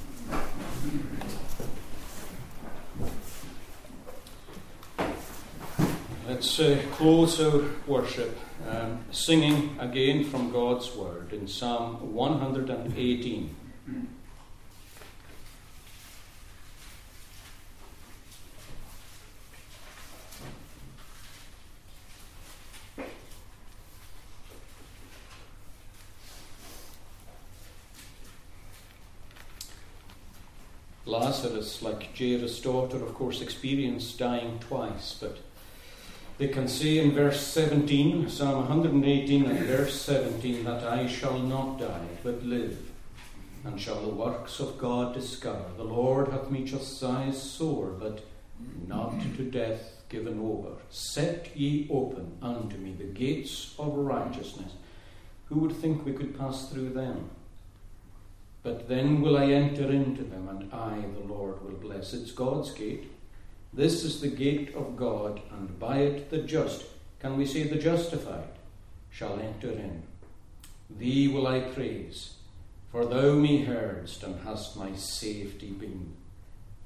Let's 6.28 6.60
uh, 6.60 6.80
close 6.91 7.39
our 7.39 7.64
worship 7.88 8.38
um, 8.68 9.05
singing 9.12 9.78
again 9.80 10.24
from 10.24 10.51
God's 10.51 10.93
Word 10.95 11.34
in 11.34 11.47
Psalm 11.47 12.14
118. 12.14 13.55
Lazarus, 31.05 31.82
like 31.82 32.16
Jairus' 32.18 32.62
daughter, 32.62 32.97
of 32.97 33.14
course, 33.16 33.41
experienced 33.41 34.20
dying 34.20 34.60
twice, 34.60 35.16
but 35.20 35.38
they 36.40 36.48
can 36.48 36.70
say 36.70 37.00
in 37.00 37.12
verse 37.12 37.46
17, 37.48 38.30
Psalm 38.30 38.70
118 38.70 39.46
and 39.46 39.60
verse 39.68 40.02
17, 40.02 40.64
that 40.64 40.86
I 40.86 41.06
shall 41.06 41.38
not 41.38 41.80
die, 41.80 42.08
but 42.24 42.42
live, 42.46 42.80
and 43.66 43.80
shall 43.80 44.02
the 44.02 44.08
works 44.08 44.62
of 44.62 44.78
God 44.78 45.14
discover. 45.14 45.66
The 45.76 45.84
Lord 45.84 46.30
hath 46.30 46.50
me 46.50 46.64
chastised 46.64 47.42
sore, 47.42 47.88
but 47.90 48.24
not 48.88 49.20
to 49.36 49.52
death 49.52 50.02
given 50.08 50.40
over. 50.40 50.78
Set 50.90 51.56
ye 51.58 51.90
open 51.92 52.38
unto 52.42 52.78
me 52.78 52.94
the 52.98 53.04
gates 53.04 53.76
of 53.78 53.94
righteousness. 53.96 54.72
Who 55.48 55.60
would 55.60 55.76
think 55.76 56.06
we 56.06 56.14
could 56.14 56.40
pass 56.40 56.70
through 56.70 56.92
them? 56.92 57.32
But 58.64 58.88
then 58.88 59.20
will 59.20 59.38
I 59.38 59.48
enter 59.48 59.92
into 59.92 60.24
them, 60.24 60.48
and 60.48 60.74
I, 60.74 61.02
the 61.02 61.34
Lord, 61.34 61.62
will 61.66 61.78
bless. 61.78 62.14
It's 62.14 62.32
God's 62.32 62.72
gate. 62.72 63.12
This 63.72 64.03
is 64.03 64.20
the 64.20 64.30
gate 64.30 64.74
of 64.76 64.97
God, 64.97 65.41
and 65.51 65.80
by 65.80 65.99
it 65.99 66.32
the 66.32 66.39
just, 66.39 66.86
can 67.20 67.38
we 67.38 67.45
say 67.45 67.63
the 67.63 67.78
justified, 67.78 68.49
shall 69.11 69.39
enter 69.39 69.70
in. 69.70 70.03
Thee 70.89 71.28
will 71.28 71.45
I 71.45 71.59
praise, 71.59 72.34
for 72.91 73.05
thou 73.05 73.34
me 73.34 73.65
heardst 73.65 74.24
and 74.24 74.41
hast 74.41 74.76
my 74.76 74.95
safety 74.95 75.67
been. 75.67 76.13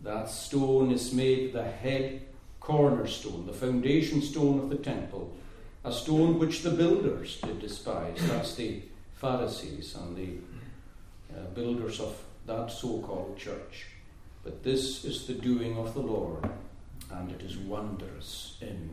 That 0.01 0.29
stone 0.29 0.91
is 0.91 1.13
made 1.13 1.53
the 1.53 1.63
head 1.63 2.21
cornerstone, 2.59 3.45
the 3.45 3.53
foundation 3.53 4.21
stone 4.21 4.59
of 4.59 4.69
the 4.69 4.75
temple, 4.75 5.33
a 5.85 5.93
stone 5.93 6.37
which 6.37 6.63
the 6.63 6.71
builders 6.71 7.39
did 7.39 7.61
despise. 7.61 8.17
That's 8.27 8.55
the 8.55 8.81
Pharisees 9.15 9.95
and 9.95 10.17
the 10.17 10.37
uh, 11.33 11.45
builders 11.53 12.01
of 12.01 12.17
that 12.45 12.71
so 12.71 12.99
called 12.99 13.37
church. 13.37 13.85
But 14.43 14.63
this 14.63 15.05
is 15.05 15.25
the 15.25 15.33
doing 15.33 15.77
of 15.77 15.93
the 15.93 16.01
Lord 16.01 16.49
and 17.17 17.31
it 17.31 17.41
is 17.41 17.57
wondrous 17.57 18.57
in 18.61 18.89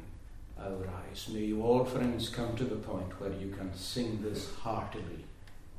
our 0.59 0.87
eyes. 1.03 1.29
May 1.33 1.41
you 1.41 1.63
all, 1.63 1.85
friends, 1.85 2.29
come 2.29 2.55
to 2.57 2.65
the 2.65 2.77
point 2.77 3.21
where 3.21 3.33
you 3.33 3.49
can 3.49 3.75
sing 3.75 4.21
this 4.23 4.55
heartily 4.63 5.25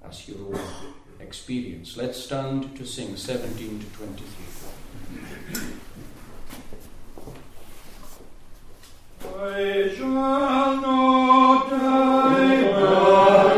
as 0.07 0.27
your 0.27 0.55
own 0.55 0.93
experience. 1.19 1.97
Let's 1.97 2.23
stand 2.23 2.75
to 2.77 2.85
sing 2.85 3.15
17 3.15 3.79
to 3.79 3.85
23. 3.85 4.25
I 9.23 9.93
shall 9.95 10.07
not 10.81 11.69
die, 11.69 13.50